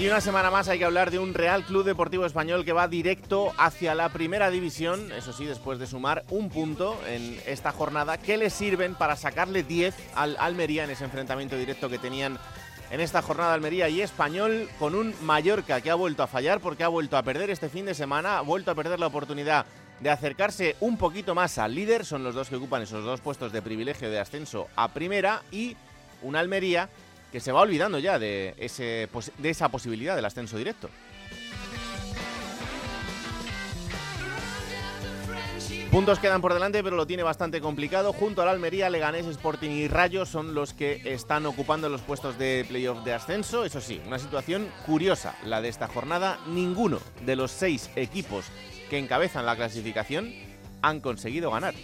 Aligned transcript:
Y 0.00 0.06
una 0.06 0.22
semana 0.22 0.50
más 0.50 0.66
hay 0.68 0.78
que 0.78 0.86
hablar 0.86 1.10
de 1.10 1.18
un 1.18 1.34
Real 1.34 1.62
Club 1.62 1.84
Deportivo 1.84 2.24
Español 2.24 2.64
que 2.64 2.72
va 2.72 2.88
directo 2.88 3.52
hacia 3.58 3.94
la 3.94 4.08
primera 4.08 4.48
división, 4.48 5.12
eso 5.12 5.34
sí, 5.34 5.44
después 5.44 5.78
de 5.78 5.86
sumar 5.86 6.24
un 6.30 6.48
punto 6.48 6.98
en 7.06 7.38
esta 7.44 7.70
jornada 7.70 8.16
que 8.16 8.38
le 8.38 8.48
sirven 8.48 8.94
para 8.94 9.14
sacarle 9.14 9.62
10 9.62 9.94
al 10.14 10.38
Almería 10.40 10.84
en 10.84 10.90
ese 10.90 11.04
enfrentamiento 11.04 11.54
directo 11.54 11.90
que 11.90 11.98
tenían 11.98 12.38
en 12.90 13.00
esta 13.02 13.20
jornada 13.20 13.52
Almería 13.52 13.90
y 13.90 14.00
Español 14.00 14.70
con 14.78 14.94
un 14.94 15.14
Mallorca 15.20 15.82
que 15.82 15.90
ha 15.90 15.96
vuelto 15.96 16.22
a 16.22 16.28
fallar 16.28 16.60
porque 16.60 16.82
ha 16.82 16.88
vuelto 16.88 17.18
a 17.18 17.22
perder 17.22 17.50
este 17.50 17.68
fin 17.68 17.84
de 17.84 17.92
semana, 17.92 18.38
ha 18.38 18.40
vuelto 18.40 18.70
a 18.70 18.74
perder 18.74 18.98
la 19.00 19.08
oportunidad 19.08 19.66
de 20.00 20.08
acercarse 20.08 20.76
un 20.80 20.96
poquito 20.96 21.34
más 21.34 21.58
al 21.58 21.74
líder, 21.74 22.06
son 22.06 22.24
los 22.24 22.34
dos 22.34 22.48
que 22.48 22.56
ocupan 22.56 22.80
esos 22.80 23.04
dos 23.04 23.20
puestos 23.20 23.52
de 23.52 23.60
privilegio 23.60 24.10
de 24.10 24.18
ascenso 24.18 24.66
a 24.76 24.88
primera 24.88 25.42
y 25.52 25.76
un 26.22 26.36
Almería 26.36 26.88
que 27.30 27.40
se 27.40 27.52
va 27.52 27.60
olvidando 27.60 27.98
ya 27.98 28.18
de, 28.18 28.54
ese, 28.58 29.08
de 29.38 29.50
esa 29.50 29.68
posibilidad 29.68 30.16
del 30.16 30.24
ascenso 30.24 30.56
directo. 30.56 30.88
Puntos 35.90 36.20
quedan 36.20 36.40
por 36.40 36.54
delante, 36.54 36.84
pero 36.84 36.94
lo 36.94 37.04
tiene 37.04 37.24
bastante 37.24 37.60
complicado. 37.60 38.12
Junto 38.12 38.42
al 38.42 38.48
Almería, 38.48 38.88
Leganés, 38.88 39.26
Sporting 39.26 39.70
y 39.70 39.88
Rayo 39.88 40.24
son 40.24 40.54
los 40.54 40.72
que 40.72 41.02
están 41.04 41.46
ocupando 41.46 41.88
los 41.88 42.00
puestos 42.00 42.38
de 42.38 42.64
playoff 42.68 43.02
de 43.02 43.12
ascenso. 43.12 43.64
Eso 43.64 43.80
sí, 43.80 44.00
una 44.06 44.20
situación 44.20 44.68
curiosa 44.86 45.34
la 45.44 45.60
de 45.60 45.68
esta 45.68 45.88
jornada. 45.88 46.38
Ninguno 46.46 47.00
de 47.26 47.34
los 47.34 47.50
seis 47.50 47.90
equipos 47.96 48.44
que 48.88 48.98
encabezan 48.98 49.44
la 49.44 49.56
clasificación 49.56 50.32
han 50.80 51.00
conseguido 51.00 51.50
ganar. 51.50 51.74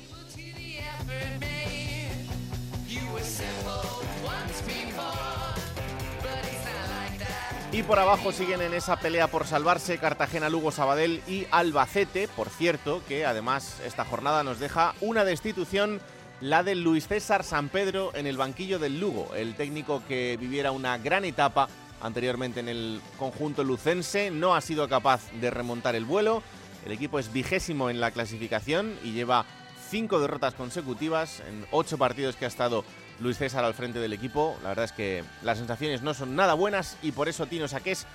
Y 7.76 7.82
por 7.82 7.98
abajo 7.98 8.32
siguen 8.32 8.62
en 8.62 8.72
esa 8.72 8.96
pelea 8.96 9.26
por 9.28 9.46
salvarse 9.46 9.98
Cartagena, 9.98 10.48
Lugo, 10.48 10.72
Sabadell 10.72 11.20
y 11.28 11.46
Albacete. 11.50 12.26
Por 12.26 12.48
cierto, 12.48 13.02
que 13.06 13.26
además 13.26 13.82
esta 13.84 14.06
jornada 14.06 14.42
nos 14.42 14.58
deja 14.58 14.94
una 15.02 15.26
destitución, 15.26 16.00
la 16.40 16.62
de 16.62 16.74
Luis 16.74 17.06
César 17.06 17.44
San 17.44 17.68
Pedro 17.68 18.12
en 18.14 18.26
el 18.26 18.38
banquillo 18.38 18.78
del 18.78 18.98
Lugo, 18.98 19.34
el 19.34 19.56
técnico 19.56 20.02
que 20.08 20.38
viviera 20.40 20.72
una 20.72 20.96
gran 20.96 21.26
etapa 21.26 21.68
anteriormente 22.00 22.60
en 22.60 22.70
el 22.70 23.02
conjunto 23.18 23.62
lucense. 23.62 24.30
No 24.30 24.54
ha 24.54 24.62
sido 24.62 24.88
capaz 24.88 25.30
de 25.32 25.50
remontar 25.50 25.96
el 25.96 26.06
vuelo. 26.06 26.42
El 26.86 26.92
equipo 26.92 27.18
es 27.18 27.30
vigésimo 27.30 27.90
en 27.90 28.00
la 28.00 28.10
clasificación 28.10 28.98
y 29.04 29.12
lleva 29.12 29.44
cinco 29.88 30.20
derrotas 30.20 30.54
consecutivas 30.54 31.40
en 31.40 31.66
ocho 31.70 31.98
partidos 31.98 32.36
que 32.36 32.44
ha 32.44 32.48
estado 32.48 32.84
Luis 33.20 33.38
César 33.38 33.64
al 33.64 33.74
frente 33.74 33.98
del 33.98 34.12
equipo. 34.12 34.56
La 34.62 34.70
verdad 34.70 34.84
es 34.86 34.92
que 34.92 35.24
las 35.42 35.58
sensaciones 35.58 36.02
no 36.02 36.14
son 36.14 36.36
nada 36.36 36.54
buenas 36.54 36.96
y 37.02 37.12
por 37.12 37.28
eso 37.28 37.46
Tino 37.46 37.68
Saqués 37.68 38.06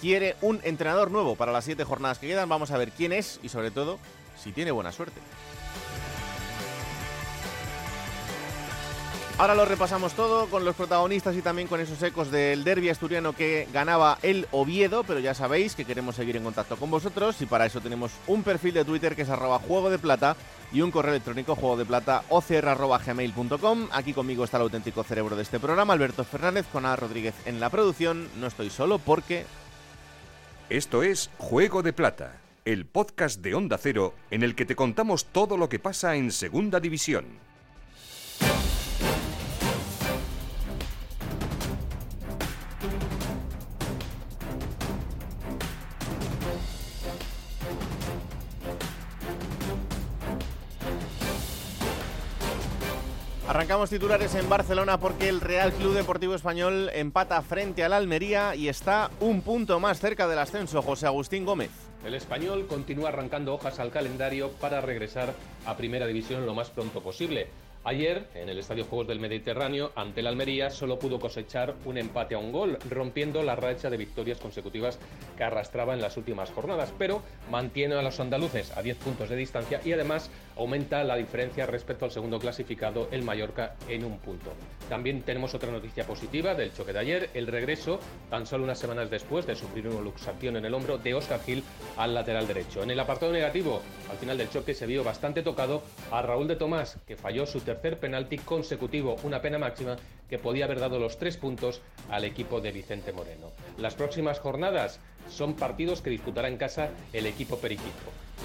quiere 0.00 0.36
un 0.40 0.60
entrenador 0.64 1.10
nuevo 1.10 1.36
para 1.36 1.52
las 1.52 1.64
siete 1.64 1.84
jornadas 1.84 2.18
que 2.18 2.28
quedan. 2.28 2.48
Vamos 2.48 2.70
a 2.70 2.78
ver 2.78 2.92
quién 2.92 3.12
es 3.12 3.40
y 3.42 3.48
sobre 3.48 3.70
todo 3.70 3.98
si 4.36 4.52
tiene 4.52 4.70
buena 4.70 4.92
suerte. 4.92 5.20
Ahora 9.42 9.56
lo 9.56 9.64
repasamos 9.64 10.12
todo 10.12 10.46
con 10.46 10.64
los 10.64 10.76
protagonistas 10.76 11.34
y 11.34 11.42
también 11.42 11.66
con 11.66 11.80
esos 11.80 12.00
ecos 12.00 12.30
del 12.30 12.62
derby 12.62 12.90
asturiano 12.90 13.32
que 13.32 13.66
ganaba 13.72 14.16
el 14.22 14.46
Oviedo, 14.52 15.02
pero 15.02 15.18
ya 15.18 15.34
sabéis 15.34 15.74
que 15.74 15.84
queremos 15.84 16.14
seguir 16.14 16.36
en 16.36 16.44
contacto 16.44 16.76
con 16.76 16.92
vosotros 16.92 17.42
y 17.42 17.46
para 17.46 17.66
eso 17.66 17.80
tenemos 17.80 18.12
un 18.28 18.44
perfil 18.44 18.74
de 18.74 18.84
Twitter 18.84 19.16
que 19.16 19.22
es 19.22 19.28
arroba 19.28 19.58
juego 19.58 19.90
de 19.90 19.98
plata 19.98 20.36
y 20.72 20.80
un 20.80 20.92
correo 20.92 21.10
electrónico 21.10 21.56
juego 21.56 21.76
de 21.76 21.84
plata 21.84 22.22
ocr.gmail.com. 22.28 23.88
Aquí 23.90 24.12
conmigo 24.12 24.44
está 24.44 24.58
el 24.58 24.62
auténtico 24.62 25.02
cerebro 25.02 25.34
de 25.34 25.42
este 25.42 25.58
programa, 25.58 25.94
Alberto 25.94 26.22
Fernández, 26.22 26.66
con 26.72 26.86
A. 26.86 26.94
Rodríguez 26.94 27.34
en 27.44 27.58
la 27.58 27.68
producción. 27.68 28.28
No 28.38 28.46
estoy 28.46 28.70
solo 28.70 29.00
porque... 29.00 29.44
Esto 30.70 31.02
es 31.02 31.30
Juego 31.38 31.82
de 31.82 31.92
Plata, 31.92 32.40
el 32.64 32.86
podcast 32.86 33.40
de 33.40 33.56
Onda 33.56 33.76
Cero 33.76 34.14
en 34.30 34.44
el 34.44 34.54
que 34.54 34.66
te 34.66 34.76
contamos 34.76 35.24
todo 35.24 35.56
lo 35.56 35.68
que 35.68 35.80
pasa 35.80 36.14
en 36.14 36.30
Segunda 36.30 36.78
División. 36.78 37.51
Arrancamos 53.52 53.90
titulares 53.90 54.34
en 54.34 54.48
Barcelona 54.48 54.98
porque 54.98 55.28
el 55.28 55.42
Real 55.42 55.74
Club 55.74 55.92
Deportivo 55.92 56.34
Español 56.34 56.88
empata 56.94 57.42
frente 57.42 57.84
al 57.84 57.92
Almería 57.92 58.54
y 58.54 58.68
está 58.68 59.10
un 59.20 59.42
punto 59.42 59.78
más 59.78 60.00
cerca 60.00 60.26
del 60.26 60.38
ascenso. 60.38 60.80
José 60.80 61.04
Agustín 61.04 61.44
Gómez. 61.44 61.70
El 62.02 62.14
español 62.14 62.66
continúa 62.66 63.10
arrancando 63.10 63.52
hojas 63.52 63.78
al 63.78 63.90
calendario 63.90 64.52
para 64.52 64.80
regresar 64.80 65.34
a 65.66 65.76
Primera 65.76 66.06
División 66.06 66.46
lo 66.46 66.54
más 66.54 66.70
pronto 66.70 67.02
posible. 67.02 67.48
Ayer, 67.84 68.28
en 68.36 68.48
el 68.48 68.60
Estadio 68.60 68.84
Juegos 68.84 69.08
del 69.08 69.18
Mediterráneo, 69.18 69.90
ante 69.96 70.20
el 70.20 70.28
Almería, 70.28 70.70
solo 70.70 71.00
pudo 71.00 71.18
cosechar 71.18 71.74
un 71.84 71.98
empate 71.98 72.36
a 72.36 72.38
un 72.38 72.52
gol, 72.52 72.78
rompiendo 72.88 73.42
la 73.42 73.56
racha 73.56 73.90
de 73.90 73.96
victorias 73.96 74.38
consecutivas 74.38 75.00
que 75.36 75.42
arrastraba 75.42 75.92
en 75.92 76.00
las 76.00 76.16
últimas 76.16 76.50
jornadas, 76.50 76.94
pero 76.96 77.22
mantiene 77.50 77.96
a 77.96 78.02
los 78.02 78.20
andaluces 78.20 78.70
a 78.76 78.82
10 78.82 78.98
puntos 78.98 79.28
de 79.28 79.34
distancia 79.34 79.80
y 79.84 79.92
además 79.92 80.30
aumenta 80.56 81.04
la 81.04 81.16
diferencia 81.16 81.66
respecto 81.66 82.04
al 82.04 82.10
segundo 82.10 82.38
clasificado, 82.38 83.08
el 83.10 83.22
Mallorca, 83.22 83.76
en 83.88 84.04
un 84.04 84.18
punto. 84.18 84.52
También 84.88 85.22
tenemos 85.22 85.54
otra 85.54 85.70
noticia 85.70 86.04
positiva 86.04 86.54
del 86.54 86.72
choque 86.72 86.92
de 86.92 86.98
ayer, 86.98 87.30
el 87.34 87.46
regreso, 87.46 87.98
tan 88.30 88.46
solo 88.46 88.64
unas 88.64 88.78
semanas 88.78 89.10
después 89.10 89.46
de 89.46 89.56
sufrir 89.56 89.88
una 89.88 90.00
luxación 90.00 90.56
en 90.56 90.64
el 90.64 90.74
hombro 90.74 90.98
de 90.98 91.14
Oscar 91.14 91.40
Gil 91.40 91.62
al 91.96 92.14
lateral 92.14 92.46
derecho. 92.46 92.82
En 92.82 92.90
el 92.90 93.00
apartado 93.00 93.32
negativo, 93.32 93.82
al 94.10 94.16
final 94.18 94.38
del 94.38 94.50
choque 94.50 94.74
se 94.74 94.86
vio 94.86 95.04
bastante 95.04 95.42
tocado 95.42 95.82
a 96.10 96.22
Raúl 96.22 96.48
de 96.48 96.56
Tomás, 96.56 96.98
que 97.06 97.16
falló 97.16 97.46
su 97.46 97.60
tercer 97.60 97.98
penalti 97.98 98.38
consecutivo, 98.38 99.16
una 99.22 99.40
pena 99.40 99.58
máxima 99.58 99.96
que 100.28 100.38
podía 100.38 100.64
haber 100.64 100.80
dado 100.80 100.98
los 100.98 101.18
tres 101.18 101.36
puntos 101.36 101.82
al 102.10 102.24
equipo 102.24 102.60
de 102.60 102.72
Vicente 102.72 103.12
Moreno. 103.12 103.52
Las 103.76 103.94
próximas 103.94 104.38
jornadas 104.38 105.00
son 105.28 105.54
partidos 105.54 106.02
que 106.02 106.10
disputará 106.10 106.48
en 106.48 106.56
casa 106.56 106.90
el 107.12 107.26
equipo 107.26 107.58
periquito. 107.58 107.90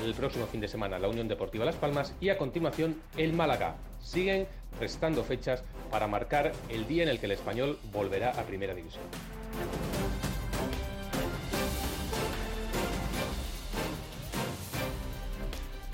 El 0.06 0.14
próximo 0.14 0.46
fin 0.46 0.62
de 0.62 0.68
semana 0.68 1.00
la 1.00 1.08
Unión 1.08 1.28
Deportiva 1.28 1.66
Las 1.66 1.76
Palmas 1.76 2.14
y 2.22 2.30
a 2.30 2.38
continuación 2.38 3.02
el 3.18 3.34
Málaga. 3.34 3.76
Siguen 4.00 4.48
restando 4.80 5.24
fechas 5.24 5.64
para 5.90 6.08
marcar 6.08 6.54
el 6.70 6.88
día 6.88 7.04
en 7.04 7.10
el 7.10 7.20
que 7.20 7.26
el 7.26 7.32
español 7.34 7.80
volverá 7.92 8.32
a 8.32 8.44
Primera 8.44 8.76
División. 8.76 9.04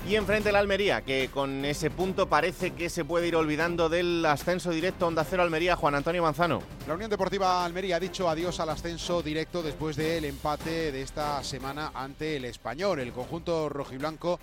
Y 0.06 0.16
enfrente 0.16 0.50
el 0.50 0.56
Almería, 0.56 1.00
que 1.00 1.30
con 1.32 1.64
ese 1.64 1.90
punto 1.90 2.28
parece 2.28 2.72
que 2.72 2.90
se 2.90 3.06
puede 3.06 3.26
ir 3.26 3.36
olvidando 3.36 3.88
del 3.88 4.24
ascenso 4.26 4.70
directo 4.70 5.06
Onda 5.06 5.24
Cero 5.24 5.42
Almería, 5.42 5.76
Juan 5.76 5.94
Antonio 5.94 6.22
Manzano. 6.22 6.62
La 6.86 6.92
Unión 6.92 7.08
Deportiva 7.08 7.64
Almería 7.64 7.96
ha 7.96 8.00
dicho 8.00 8.28
adiós 8.28 8.60
al 8.60 8.68
ascenso 8.68 9.22
directo 9.22 9.62
después 9.62 9.96
del 9.96 10.26
empate 10.26 10.92
de 10.92 11.00
esta 11.00 11.42
semana 11.42 11.90
ante 11.94 12.36
el 12.36 12.44
Español. 12.44 13.00
El 13.00 13.12
conjunto 13.12 13.70
rojiblanco 13.70 14.38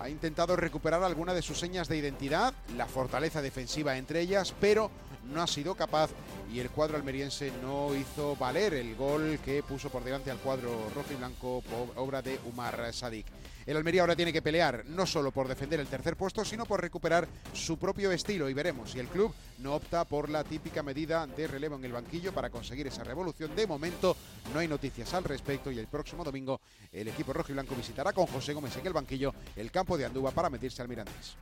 ha 0.00 0.08
intentado 0.08 0.56
recuperar 0.56 1.02
alguna 1.02 1.34
de 1.34 1.42
sus 1.42 1.58
señas 1.58 1.88
de 1.88 1.98
identidad, 1.98 2.54
la 2.74 2.86
fortaleza 2.86 3.42
defensiva 3.42 3.98
entre 3.98 4.22
ellas, 4.22 4.54
pero 4.58 4.90
no 5.30 5.42
ha 5.42 5.46
sido 5.46 5.74
capaz 5.74 6.08
y 6.50 6.58
el 6.60 6.70
cuadro 6.70 6.96
almeriense 6.96 7.52
no 7.62 7.94
hizo 7.94 8.34
valer 8.36 8.72
el 8.72 8.96
gol 8.96 9.38
que 9.44 9.62
puso 9.62 9.90
por 9.90 10.04
delante 10.04 10.30
al 10.30 10.38
cuadro 10.38 10.70
rojo 10.94 11.12
y 11.12 11.16
blanco, 11.16 11.62
obra 11.96 12.22
de 12.22 12.40
Umar 12.46 12.94
Sadik. 12.94 13.26
El 13.66 13.76
Almería 13.76 14.00
ahora 14.00 14.16
tiene 14.16 14.32
que 14.32 14.42
pelear 14.42 14.84
no 14.86 15.06
solo 15.06 15.30
por 15.30 15.48
defender 15.48 15.80
el 15.80 15.86
tercer 15.86 16.16
puesto, 16.16 16.44
sino 16.44 16.66
por 16.66 16.80
recuperar 16.80 17.28
su 17.52 17.78
propio 17.78 18.10
estilo 18.10 18.48
y 18.48 18.54
veremos 18.54 18.90
si 18.90 18.98
el 18.98 19.06
club 19.06 19.32
no 19.58 19.74
opta 19.74 20.04
por 20.04 20.28
la 20.28 20.42
típica 20.44 20.82
medida 20.82 21.26
de 21.26 21.46
relevo 21.46 21.76
en 21.76 21.84
el 21.84 21.92
banquillo 21.92 22.32
para 22.32 22.50
conseguir 22.50 22.86
esa 22.86 23.04
revolución. 23.04 23.54
De 23.54 23.66
momento 23.66 24.16
no 24.52 24.60
hay 24.60 24.68
noticias 24.68 25.14
al 25.14 25.24
respecto 25.24 25.70
y 25.70 25.78
el 25.78 25.86
próximo 25.86 26.24
domingo 26.24 26.60
el 26.90 27.08
equipo 27.08 27.32
rojo 27.32 27.50
y 27.50 27.54
blanco 27.54 27.74
visitará 27.74 28.12
con 28.12 28.26
José 28.26 28.52
Gómez 28.52 28.76
en 28.76 28.86
el 28.86 28.92
banquillo 28.92 29.34
el 29.56 29.70
campo 29.70 29.96
de 29.96 30.06
Andúba 30.06 30.32
para 30.32 30.50
medirse 30.50 30.82
al 30.82 30.88
Mirandés. 30.88 31.36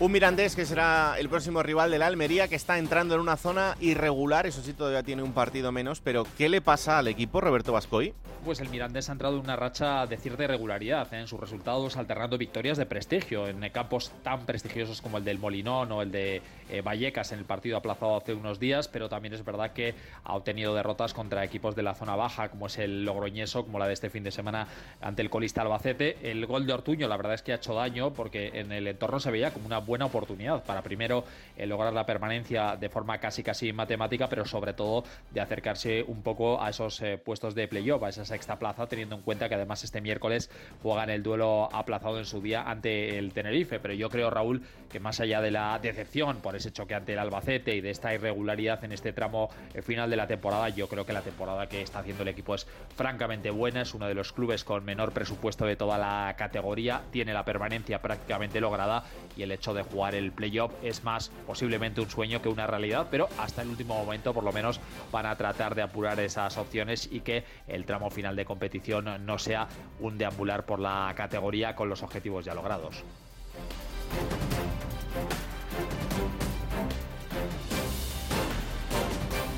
Un 0.00 0.12
Mirandés 0.12 0.56
que 0.56 0.64
será 0.64 1.16
el 1.18 1.28
próximo 1.28 1.62
rival 1.62 1.90
de 1.90 1.98
la 1.98 2.06
Almería, 2.06 2.48
que 2.48 2.54
está 2.54 2.78
entrando 2.78 3.14
en 3.14 3.20
una 3.20 3.36
zona 3.36 3.76
irregular, 3.80 4.46
eso 4.46 4.62
sí, 4.62 4.72
todavía 4.72 5.02
tiene 5.02 5.22
un 5.22 5.34
partido 5.34 5.72
menos, 5.72 6.00
pero 6.00 6.26
¿qué 6.38 6.48
le 6.48 6.62
pasa 6.62 6.96
al 6.96 7.06
equipo, 7.06 7.42
Roberto 7.42 7.74
Vascoy? 7.74 8.14
Pues 8.42 8.60
el 8.60 8.70
Mirandés 8.70 9.10
ha 9.10 9.12
entrado 9.12 9.34
en 9.34 9.42
una 9.42 9.56
racha 9.56 10.06
de 10.06 10.16
cierta 10.16 10.44
irregularidad 10.44 11.12
¿eh? 11.12 11.20
en 11.20 11.26
sus 11.26 11.38
resultados, 11.38 11.98
alternando 11.98 12.38
victorias 12.38 12.78
de 12.78 12.86
prestigio 12.86 13.46
en 13.46 13.60
campos 13.68 14.10
tan 14.22 14.46
prestigiosos 14.46 15.02
como 15.02 15.18
el 15.18 15.24
del 15.24 15.38
Molinón 15.38 15.92
o 15.92 16.00
el 16.00 16.10
de 16.10 16.40
eh, 16.70 16.80
Vallecas 16.80 17.32
en 17.32 17.40
el 17.40 17.44
partido 17.44 17.76
aplazado 17.76 18.16
hace 18.16 18.32
unos 18.32 18.58
días, 18.58 18.88
pero 18.88 19.10
también 19.10 19.34
es 19.34 19.44
verdad 19.44 19.74
que 19.74 19.94
ha 20.24 20.34
obtenido 20.34 20.74
derrotas 20.74 21.12
contra 21.12 21.44
equipos 21.44 21.76
de 21.76 21.82
la 21.82 21.94
zona 21.94 22.16
baja, 22.16 22.48
como 22.48 22.68
es 22.68 22.78
el 22.78 23.04
Logroñeso, 23.04 23.64
como 23.64 23.78
la 23.78 23.86
de 23.86 23.92
este 23.92 24.08
fin 24.08 24.24
de 24.24 24.30
semana 24.30 24.66
ante 25.02 25.20
el 25.20 25.28
colista 25.28 25.60
Albacete. 25.60 26.16
El 26.22 26.46
gol 26.46 26.66
de 26.66 26.72
Ortuño, 26.72 27.06
la 27.06 27.18
verdad 27.18 27.34
es 27.34 27.42
que 27.42 27.52
ha 27.52 27.56
hecho 27.56 27.74
daño 27.74 28.14
porque 28.14 28.52
en 28.54 28.72
el 28.72 28.86
entorno 28.86 29.20
se 29.20 29.30
veía 29.30 29.52
como 29.52 29.66
una 29.66 29.80
buena 29.90 30.06
oportunidad 30.06 30.62
para 30.62 30.82
primero 30.82 31.24
eh, 31.56 31.66
lograr 31.66 31.92
la 31.92 32.06
permanencia 32.06 32.76
de 32.76 32.88
forma 32.88 33.18
casi 33.18 33.42
casi 33.42 33.72
matemática, 33.72 34.28
pero 34.28 34.44
sobre 34.44 34.72
todo 34.72 35.02
de 35.32 35.40
acercarse 35.40 36.04
un 36.06 36.22
poco 36.22 36.62
a 36.62 36.70
esos 36.70 37.02
eh, 37.02 37.18
puestos 37.18 37.56
de 37.56 37.66
playoff, 37.66 38.04
a 38.04 38.08
esa 38.08 38.24
sexta 38.24 38.56
plaza, 38.56 38.86
teniendo 38.86 39.16
en 39.16 39.22
cuenta 39.22 39.48
que 39.48 39.56
además 39.56 39.82
este 39.82 40.00
miércoles 40.00 40.48
juegan 40.80 41.10
el 41.10 41.24
duelo 41.24 41.68
aplazado 41.72 42.18
en 42.18 42.24
su 42.24 42.40
día 42.40 42.62
ante 42.62 43.18
el 43.18 43.32
Tenerife. 43.32 43.80
Pero 43.80 43.92
yo 43.94 44.08
creo, 44.10 44.30
Raúl, 44.30 44.62
que 44.88 45.00
más 45.00 45.18
allá 45.18 45.40
de 45.40 45.50
la 45.50 45.76
decepción 45.82 46.36
por 46.36 46.54
ese 46.54 46.72
choque 46.72 46.94
ante 46.94 47.14
el 47.14 47.18
Albacete 47.18 47.74
y 47.74 47.80
de 47.80 47.90
esta 47.90 48.14
irregularidad 48.14 48.84
en 48.84 48.92
este 48.92 49.12
tramo 49.12 49.50
eh, 49.74 49.82
final 49.82 50.08
de 50.08 50.16
la 50.16 50.28
temporada, 50.28 50.68
yo 50.68 50.86
creo 50.86 51.04
que 51.04 51.12
la 51.12 51.22
temporada 51.22 51.68
que 51.68 51.82
está 51.82 51.98
haciendo 51.98 52.22
el 52.22 52.28
equipo 52.28 52.54
es 52.54 52.68
francamente 52.94 53.50
buena, 53.50 53.82
es 53.82 53.92
uno 53.92 54.06
de 54.06 54.14
los 54.14 54.32
clubes 54.32 54.62
con 54.62 54.84
menor 54.84 55.10
presupuesto 55.10 55.66
de 55.66 55.74
toda 55.74 55.98
la 55.98 56.36
categoría, 56.38 57.02
tiene 57.10 57.34
la 57.34 57.44
permanencia 57.44 58.00
prácticamente 58.00 58.60
lograda 58.60 59.02
y 59.36 59.42
el 59.42 59.50
hecho 59.50 59.74
de 59.74 59.79
jugar 59.82 60.14
el 60.14 60.32
playoff 60.32 60.72
es 60.82 61.04
más 61.04 61.30
posiblemente 61.46 62.00
un 62.00 62.10
sueño 62.10 62.42
que 62.42 62.48
una 62.48 62.66
realidad, 62.66 63.08
pero 63.10 63.28
hasta 63.38 63.62
el 63.62 63.68
último 63.68 63.94
momento 63.94 64.34
por 64.34 64.44
lo 64.44 64.52
menos 64.52 64.80
van 65.12 65.26
a 65.26 65.36
tratar 65.36 65.74
de 65.74 65.82
apurar 65.82 66.20
esas 66.20 66.56
opciones 66.56 67.08
y 67.10 67.20
que 67.20 67.44
el 67.66 67.84
tramo 67.84 68.10
final 68.10 68.36
de 68.36 68.44
competición 68.44 69.24
no 69.24 69.38
sea 69.38 69.68
un 70.00 70.18
deambular 70.18 70.64
por 70.64 70.80
la 70.80 71.12
categoría 71.16 71.74
con 71.74 71.88
los 71.88 72.02
objetivos 72.02 72.44
ya 72.44 72.54
logrados. 72.54 73.04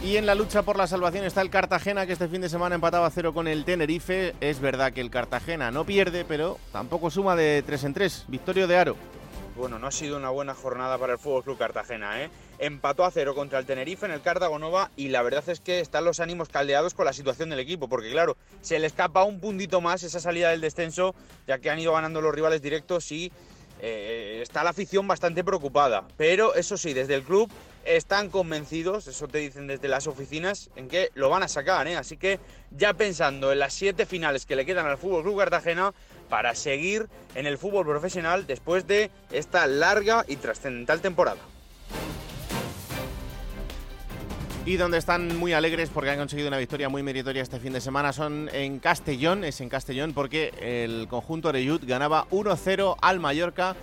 Y 0.05 0.17
en 0.17 0.27
la 0.27 0.35
lucha 0.35 0.63
por 0.63 0.77
la 0.77 0.89
salvación 0.89 1.25
está 1.25 1.43
el 1.43 1.51
Cartagena, 1.51 2.07
que 2.07 2.15
este 2.15 2.27
fin 2.27 2.41
de 2.41 2.49
semana 2.49 2.75
empataba 2.75 3.09
cero 3.11 3.33
con 3.33 3.47
el 3.47 3.65
Tenerife. 3.65 4.35
Es 4.41 4.59
verdad 4.59 4.93
que 4.93 5.01
el 5.01 5.11
Cartagena 5.11 5.71
no 5.71 5.87
pierde, 5.87 6.25
pero 6.25 6.59
tampoco 6.73 7.09
suma 7.09 7.37
de 7.37 7.63
3 7.65 7.85
en 7.85 7.95
3. 7.95 8.25
Victorio 8.27 8.67
de 8.67 8.77
Aro. 8.77 8.97
Bueno, 9.55 9.79
no 9.79 9.87
ha 9.87 9.93
sido 9.93 10.17
una 10.17 10.31
buena 10.31 10.55
jornada 10.55 10.97
para 10.97 11.13
el 11.13 11.19
Fútbol 11.19 11.45
Club 11.45 11.59
Cartagena, 11.59 12.23
¿eh? 12.23 12.31
Empató 12.59 13.05
a 13.05 13.11
cero 13.11 13.35
contra 13.35 13.59
el 13.59 13.67
Tenerife 13.67 14.07
en 14.07 14.13
el 14.13 14.23
Cartagonova 14.23 14.91
y 14.97 15.09
la 15.09 15.23
verdad 15.23 15.47
es 15.49 15.61
que 15.61 15.81
están 15.81 16.07
los 16.07 16.21
ánimos 16.21 16.49
caldeados 16.49 16.95
con 16.95 17.05
la 17.05 17.13
situación 17.13 17.51
del 17.51 17.61
equipo, 17.61 17.87
porque 17.87 18.11
claro, 18.11 18.39
se 18.63 18.79
le 18.79 18.87
escapa 18.87 19.25
un 19.25 19.41
puntito 19.41 19.83
más 19.83 20.05
esa 20.05 20.21
salida 20.21 20.51
del 20.51 20.63
descenso, 20.63 21.15
ya 21.47 21.59
que 21.59 21.69
han 21.69 21.79
ido 21.79 21.93
ganando 21.93 22.23
los 22.23 22.35
rivales 22.35 22.63
directos 22.63 23.13
y 23.13 23.31
eh, 23.83 24.41
está 24.43 24.65
la 24.65 24.71
afición 24.71 25.07
bastante 25.07 25.45
preocupada. 25.45 26.09
Pero 26.17 26.55
eso 26.55 26.79
sí, 26.79 26.95
desde 26.95 27.17
el 27.17 27.23
club 27.23 27.51
están 27.85 28.31
convencidos, 28.31 29.07
eso 29.07 29.29
te 29.29 29.39
dicen 29.39 29.67
desde 29.67 29.89
las 29.89 30.07
oficinas, 30.07 30.71
en 30.77 30.89
que 30.89 31.11
lo 31.15 31.29
van 31.29 31.43
a 31.43 31.49
sacar, 31.49 31.87
¿eh? 31.89 31.97
Así 31.97 32.17
que 32.17 32.41
ya 32.71 32.95
pensando 32.95 33.53
en 33.53 33.59
las 33.59 33.75
siete 33.75 34.07
finales 34.07 34.47
que 34.47 34.57
le 34.57 34.65
quedan 34.65 34.87
al 34.87 34.99
Fútbol 34.99 35.25
Club 35.25 35.39
Cartagena 35.39 35.93
para 36.33 36.55
seguir 36.55 37.11
en 37.35 37.47
el 37.47 37.59
fútbol 37.59 37.85
profesional 37.85 38.47
después 38.47 38.87
de 38.87 39.11
esta 39.33 39.67
larga 39.67 40.25
y 40.27 40.37
trascendental 40.37 41.03
temporada. 41.03 41.37
Y 44.65 44.77
donde 44.79 44.97
están 44.97 45.37
muy 45.37 45.53
alegres 45.53 45.91
porque 45.91 46.09
han 46.09 46.17
conseguido 46.17 46.49
una 46.49 46.57
victoria 46.57 46.89
muy 46.89 47.03
meritoria 47.03 47.43
este 47.43 47.61
fin 47.61 47.75
de 47.75 47.83
semana 47.83 48.15
son 48.15 48.49
en 48.55 48.79
Castellón, 48.79 49.45
es 49.45 49.61
en 49.61 49.69
Castellón 49.69 50.15
porque 50.15 50.55
el 50.59 51.07
conjunto 51.07 51.49
Oreyud 51.51 51.83
ganaba 51.85 52.27
1-0 52.31 52.97
al 53.03 53.21
Mallorca 53.21 53.77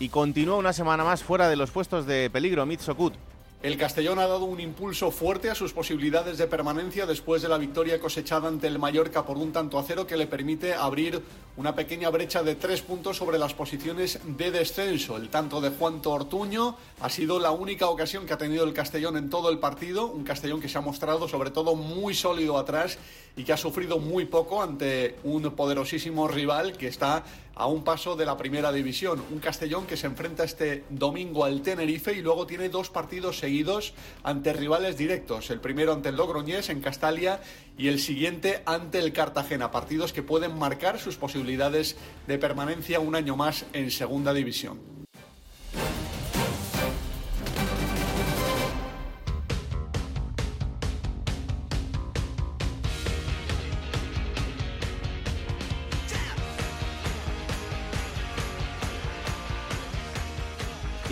y 0.00 0.08
continúa 0.08 0.56
una 0.56 0.72
semana 0.72 1.04
más 1.04 1.22
fuera 1.22 1.48
de 1.48 1.54
los 1.54 1.70
puestos 1.70 2.04
de 2.04 2.28
peligro 2.30 2.66
Mitsokut. 2.66 3.14
El 3.62 3.76
Castellón 3.76 4.18
ha 4.18 4.26
dado 4.26 4.44
un 4.46 4.58
impulso 4.58 5.12
fuerte 5.12 5.48
a 5.48 5.54
sus 5.54 5.72
posibilidades 5.72 6.36
de 6.36 6.48
permanencia 6.48 7.06
después 7.06 7.42
de 7.42 7.48
la 7.48 7.58
victoria 7.58 8.00
cosechada 8.00 8.48
ante 8.48 8.66
el 8.66 8.80
Mallorca 8.80 9.24
por 9.24 9.38
un 9.38 9.52
tanto 9.52 9.78
a 9.78 9.84
cero 9.84 10.04
que 10.04 10.16
le 10.16 10.26
permite 10.26 10.74
abrir 10.74 11.22
una 11.56 11.72
pequeña 11.72 12.10
brecha 12.10 12.42
de 12.42 12.56
tres 12.56 12.82
puntos 12.82 13.18
sobre 13.18 13.38
las 13.38 13.54
posiciones 13.54 14.18
de 14.24 14.50
descenso. 14.50 15.16
El 15.16 15.28
tanto 15.28 15.60
de 15.60 15.70
Juan 15.70 16.02
Tortuño 16.02 16.76
ha 17.00 17.08
sido 17.08 17.38
la 17.38 17.52
única 17.52 17.86
ocasión 17.86 18.26
que 18.26 18.32
ha 18.32 18.38
tenido 18.38 18.64
el 18.64 18.72
Castellón 18.72 19.16
en 19.16 19.30
todo 19.30 19.48
el 19.48 19.60
partido, 19.60 20.06
un 20.06 20.24
Castellón 20.24 20.60
que 20.60 20.68
se 20.68 20.78
ha 20.78 20.80
mostrado 20.80 21.28
sobre 21.28 21.52
todo 21.52 21.76
muy 21.76 22.14
sólido 22.14 22.58
atrás 22.58 22.98
y 23.36 23.44
que 23.44 23.52
ha 23.52 23.56
sufrido 23.56 24.00
muy 24.00 24.24
poco 24.24 24.60
ante 24.60 25.14
un 25.22 25.42
poderosísimo 25.52 26.26
rival 26.26 26.76
que 26.76 26.88
está 26.88 27.22
a 27.54 27.66
un 27.66 27.84
paso 27.84 28.16
de 28.16 28.26
la 28.26 28.36
primera 28.36 28.72
división. 28.72 29.22
Un 29.30 29.38
Castellón 29.38 29.86
que 29.86 29.96
se 29.96 30.06
enfrenta 30.06 30.44
este 30.44 30.84
domingo 30.90 31.44
al 31.44 31.62
Tenerife 31.62 32.12
y 32.12 32.22
luego 32.22 32.46
tiene 32.46 32.68
dos 32.68 32.90
partidos 32.90 33.38
seguidos 33.38 33.94
ante 34.22 34.52
rivales 34.52 34.96
directos. 34.96 35.50
El 35.50 35.60
primero 35.60 35.92
ante 35.92 36.10
el 36.10 36.16
Logroñés 36.16 36.70
en 36.70 36.80
Castalia 36.80 37.40
y 37.76 37.88
el 37.88 38.00
siguiente 38.00 38.62
ante 38.66 38.98
el 38.98 39.12
Cartagena. 39.12 39.70
Partidos 39.70 40.12
que 40.12 40.22
pueden 40.22 40.58
marcar 40.58 40.98
sus 40.98 41.16
posibilidades 41.16 41.96
de 42.26 42.38
permanencia 42.38 43.00
un 43.00 43.14
año 43.14 43.36
más 43.36 43.66
en 43.72 43.90
segunda 43.90 44.32
división. 44.32 44.91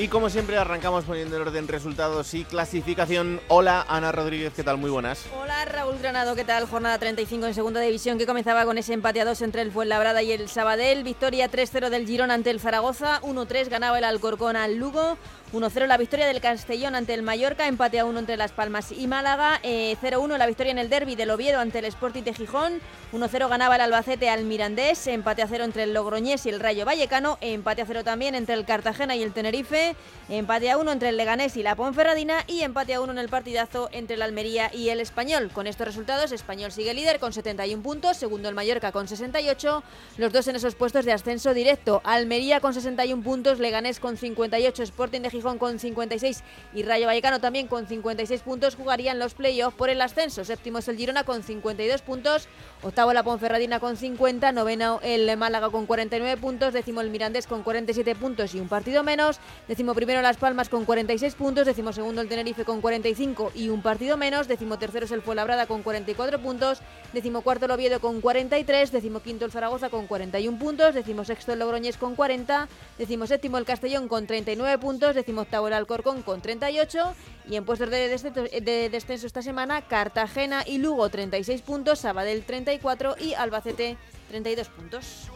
Y 0.00 0.08
como 0.08 0.30
siempre 0.30 0.56
arrancamos 0.56 1.04
poniendo 1.04 1.36
en 1.36 1.42
orden 1.42 1.68
resultados 1.68 2.32
y 2.32 2.44
clasificación. 2.44 3.38
Hola 3.48 3.84
Ana 3.86 4.10
Rodríguez, 4.12 4.50
¿qué 4.56 4.64
tal? 4.64 4.78
Muy 4.78 4.88
buenas. 4.88 5.26
Hola 5.38 5.66
Raúl 5.66 5.98
Granado, 5.98 6.34
¿qué 6.34 6.42
tal? 6.42 6.66
Jornada 6.66 6.96
35 6.96 7.44
en 7.44 7.52
segunda 7.52 7.82
división 7.82 8.16
que 8.16 8.24
comenzaba 8.24 8.64
con 8.64 8.78
ese 8.78 8.94
empate 8.94 9.20
a 9.20 9.26
dos 9.26 9.42
entre 9.42 9.60
el 9.60 9.70
Fuenlabrada 9.70 10.22
y 10.22 10.32
el 10.32 10.48
Sabadell. 10.48 11.04
Victoria 11.04 11.50
3-0 11.50 11.90
del 11.90 12.06
Girón 12.06 12.30
ante 12.30 12.48
el 12.48 12.60
Zaragoza. 12.60 13.20
1-3 13.20 13.68
ganaba 13.68 13.98
el 13.98 14.04
Alcorcón 14.04 14.56
al 14.56 14.76
Lugo. 14.76 15.18
1-0 15.52 15.86
la 15.88 15.96
victoria 15.96 16.28
del 16.28 16.40
Castellón 16.40 16.94
ante 16.94 17.12
el 17.12 17.22
Mallorca, 17.22 17.66
empate 17.66 17.98
a 17.98 18.04
1 18.04 18.20
entre 18.20 18.36
Las 18.36 18.52
Palmas 18.52 18.92
y 18.92 19.08
Málaga, 19.08 19.58
0-1 19.64 20.34
eh, 20.34 20.38
la 20.38 20.46
victoria 20.46 20.70
en 20.70 20.78
el 20.78 20.88
derby 20.88 21.16
del 21.16 21.30
Oviedo 21.30 21.58
ante 21.58 21.80
el 21.80 21.86
Sporting 21.86 22.22
de 22.22 22.34
Gijón, 22.34 22.80
1-0 23.12 23.48
ganaba 23.48 23.74
el 23.74 23.80
Albacete 23.80 24.30
al 24.30 24.44
Mirandés, 24.44 25.08
empate 25.08 25.42
a 25.42 25.48
0 25.48 25.64
entre 25.64 25.82
el 25.82 25.92
Logroñés 25.92 26.46
y 26.46 26.50
el 26.50 26.60
Rayo 26.60 26.84
Vallecano, 26.84 27.36
empate 27.40 27.82
a 27.82 27.86
0 27.86 28.04
también 28.04 28.36
entre 28.36 28.54
el 28.54 28.64
Cartagena 28.64 29.16
y 29.16 29.24
el 29.24 29.32
Tenerife, 29.32 29.96
empate 30.28 30.70
a 30.70 30.78
1 30.78 30.92
entre 30.92 31.08
el 31.08 31.16
Leganés 31.16 31.56
y 31.56 31.64
la 31.64 31.74
Ponferradina 31.74 32.44
y 32.46 32.60
empate 32.60 32.94
a 32.94 33.00
1 33.00 33.10
en 33.10 33.18
el 33.18 33.28
partidazo 33.28 33.88
entre 33.90 34.14
el 34.14 34.22
Almería 34.22 34.70
y 34.72 34.90
el 34.90 35.00
Español. 35.00 35.50
Con 35.52 35.66
estos 35.66 35.88
resultados, 35.88 36.30
Español 36.30 36.70
sigue 36.70 36.94
líder 36.94 37.18
con 37.18 37.32
71 37.32 37.82
puntos, 37.82 38.16
segundo 38.16 38.48
el 38.48 38.54
Mallorca 38.54 38.92
con 38.92 39.08
68, 39.08 39.82
los 40.16 40.32
dos 40.32 40.46
en 40.46 40.54
esos 40.54 40.76
puestos 40.76 41.04
de 41.04 41.12
ascenso 41.12 41.54
directo, 41.54 42.02
Almería 42.04 42.60
con 42.60 42.72
61 42.72 43.24
puntos, 43.24 43.58
Leganés 43.58 43.98
con 43.98 44.16
58, 44.16 44.84
Sporting 44.84 45.22
de 45.22 45.30
Gijón 45.30 45.39
con 45.40 45.78
56 45.78 46.42
y 46.74 46.82
Rayo 46.82 47.06
Vallecano 47.06 47.40
también 47.40 47.66
con 47.66 47.86
56 47.86 48.42
puntos 48.42 48.76
jugarían 48.76 49.18
los 49.18 49.34
playoffs 49.34 49.76
por 49.76 49.88
el 49.88 50.02
ascenso. 50.02 50.44
Séptimo 50.44 50.78
es 50.78 50.88
el 50.88 50.96
Girona 50.96 51.24
con 51.24 51.42
52 51.42 52.02
puntos, 52.02 52.48
octavo 52.82 53.12
la 53.12 53.22
Ponferradina 53.22 53.80
con 53.80 53.96
50, 53.96 54.52
noveno 54.52 55.00
el 55.02 55.36
Málaga 55.36 55.70
con 55.70 55.86
49 55.86 56.40
puntos, 56.40 56.72
décimo 56.72 57.00
el 57.00 57.10
Mirandés 57.10 57.46
con 57.46 57.62
47 57.62 58.14
puntos 58.16 58.54
y 58.54 58.60
un 58.60 58.68
partido 58.68 59.02
menos, 59.02 59.40
décimo 59.66 59.94
primero 59.94 60.20
Las 60.20 60.36
Palmas 60.36 60.68
con 60.68 60.84
46 60.84 61.34
puntos, 61.34 61.66
décimo 61.66 61.92
segundo 61.92 62.20
el 62.20 62.28
Tenerife 62.28 62.64
con 62.64 62.80
45 62.80 63.52
y 63.54 63.70
un 63.70 63.82
partido 63.82 64.16
menos, 64.16 64.46
décimo 64.46 64.78
tercero 64.78 65.06
es 65.06 65.12
el 65.12 65.22
Fuenlabrada 65.22 65.66
con 65.66 65.82
44 65.82 66.40
puntos, 66.40 66.80
décimo 67.12 67.40
cuarto 67.40 67.64
el 67.64 67.70
Oviedo 67.70 68.00
con 68.00 68.20
43, 68.20 68.92
décimo 68.92 69.20
quinto 69.20 69.44
el 69.44 69.52
Zaragoza 69.52 69.88
con 69.88 70.06
41 70.06 70.58
puntos, 70.58 70.94
décimo 70.94 71.24
sexto 71.24 71.52
el 71.52 71.60
Logroñés 71.60 71.96
con 71.96 72.14
40, 72.14 72.68
décimo 72.98 73.26
séptimo 73.26 73.56
el 73.56 73.64
Castellón 73.64 74.08
con 74.08 74.26
39 74.26 74.78
puntos, 74.78 75.14
décimo 75.14 75.29
octavo 75.38 75.68
el 75.68 75.74
Alcorcón 75.74 76.22
con 76.22 76.40
38 76.40 77.14
y 77.48 77.56
en 77.56 77.64
puestos 77.64 77.90
de 77.90 78.88
descenso, 78.90 79.26
esta 79.26 79.42
semana 79.42 79.82
Cartagena 79.82 80.62
y 80.66 80.78
Lugo 80.78 81.08
36 81.08 81.62
puntos, 81.62 82.00
Sabadell 82.00 82.44
34 82.44 83.16
y 83.18 83.34
Albacete 83.34 83.96
32 84.28 84.68
puntos. 84.68 85.30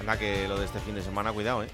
Anda 0.00 0.18
que 0.18 0.46
lo 0.48 0.58
de 0.58 0.66
este 0.66 0.78
fin 0.80 0.94
de 0.94 1.02
semana, 1.02 1.32
cuidado, 1.32 1.62
¿eh? 1.62 1.68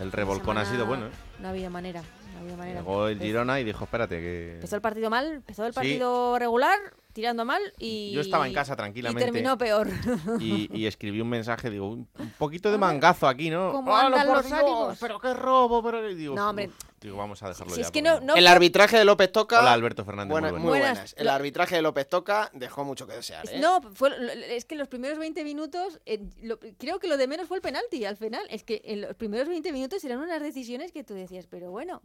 El 0.00 0.12
revolcón 0.12 0.58
ha 0.58 0.64
sido 0.64 0.86
bueno, 0.86 1.06
¿eh? 1.06 1.10
No 1.40 1.48
había 1.48 1.70
manera. 1.70 2.02
No 2.48 2.56
manera. 2.56 2.80
Llegó 2.80 3.08
el 3.08 3.18
Girona 3.20 3.60
y 3.60 3.64
dijo, 3.64 3.84
espérate 3.84 4.16
que... 4.20 4.54
Empezó 4.54 4.76
el 4.76 4.82
partido 4.82 5.10
mal, 5.10 5.26
empezó 5.34 5.66
el 5.66 5.72
partido 5.72 6.38
regular, 6.38 6.78
tirando 7.18 7.44
mal 7.44 7.60
y... 7.80 8.12
Yo 8.12 8.20
estaba 8.20 8.46
en 8.46 8.54
casa 8.54 8.74
Y 8.74 8.76
tranquilamente. 8.76 9.24
terminó 9.24 9.58
peor. 9.58 9.88
Y, 10.40 10.70
y 10.72 10.86
escribí 10.86 11.20
un 11.20 11.28
mensaje, 11.28 11.68
digo, 11.68 11.88
un 11.88 12.06
poquito 12.38 12.70
de 12.70 12.78
mangazo 12.78 13.26
aquí, 13.26 13.50
¿no? 13.50 13.72
¿Cómo 13.72 13.96
¡Hala, 13.96 14.20
andan 14.22 14.36
los 14.36 14.52
ánimos? 14.52 14.98
Pero 15.00 15.18
qué 15.18 15.34
robo, 15.34 15.82
pero... 15.82 16.08
y 16.08 16.14
Digo, 16.14 16.36
No, 16.36 16.50
hombre. 16.50 16.68
uf, 16.68 16.74
digo, 17.00 17.16
vamos 17.16 17.42
a 17.42 17.48
dejarlo 17.48 17.74
Si 17.74 17.80
ya. 17.80 17.86
es 17.86 17.90
que 17.90 18.02
porque 18.04 18.20
no, 18.20 18.24
no 18.24 18.36
El 18.36 18.46
arbitraje 18.46 18.96
de 18.98 19.04
López 19.04 19.32
Toca. 19.32 19.58
Hola, 19.58 19.72
Alberto 19.72 20.04
Fernández, 20.04 20.30
Buena- 20.30 20.52
muy 20.52 20.60
muy 20.60 20.68
buenas. 20.68 20.88
buenas. 20.90 21.14
Buenas. 21.14 21.20
El 21.20 21.28
arbitraje 21.28 21.74
de 21.74 21.82
López 21.82 22.08
Toca 22.08 22.50
dejó 22.54 22.84
mucho 22.84 23.08
que 23.08 23.14
desear. 23.14 23.44
¿eh? 23.50 23.58
No, 23.58 23.80
fue, 23.94 24.10
es 24.56 24.64
que 24.64 24.76
los 24.76 24.86
primeros 24.86 25.18
20 25.18 25.42
minutos, 25.42 25.98
eh, 26.06 26.20
lo- 26.40 26.60
creo 26.78 27.00
que 27.00 27.08
lo 27.08 27.16
de 27.16 27.26
menos 27.26 27.48
fue 27.48 27.56
el 27.56 27.62
penalti 27.62 28.04
al 28.04 28.16
final. 28.16 28.42
Es 28.48 28.62
que 28.62 28.80
en 28.84 29.00
los 29.00 29.16
primeros 29.16 29.48
20 29.48 29.72
minutos 29.72 30.04
eran 30.04 30.20
unas 30.20 30.40
decisiones 30.40 30.92
que 30.92 31.02
tú 31.02 31.14
decías, 31.14 31.48
pero 31.50 31.72
bueno. 31.72 32.00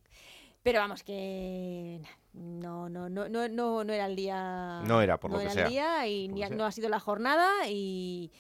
Pero 0.64 0.80
vamos, 0.80 1.04
que 1.04 2.00
no, 2.34 2.88
no, 2.90 3.10
no, 3.10 3.28
no, 3.28 3.48
no, 3.50 3.84
no 3.84 3.94
era 3.94 4.06
el 4.06 4.16
día. 4.16 4.82
No 4.86 5.02
era, 5.02 5.20
por 5.20 5.30
no 5.32 5.38
lo 5.38 5.40
que 5.42 5.46
era 5.46 5.54
sea. 5.54 5.64
el 5.66 5.70
día 5.70 6.08
y 6.08 6.28
ni 6.30 6.42
que 6.48 6.56
no 6.56 6.66
ha 6.66 6.72
sido 6.72 6.88
la 6.90 7.00
jornada 7.02 7.50
y, 7.68 8.32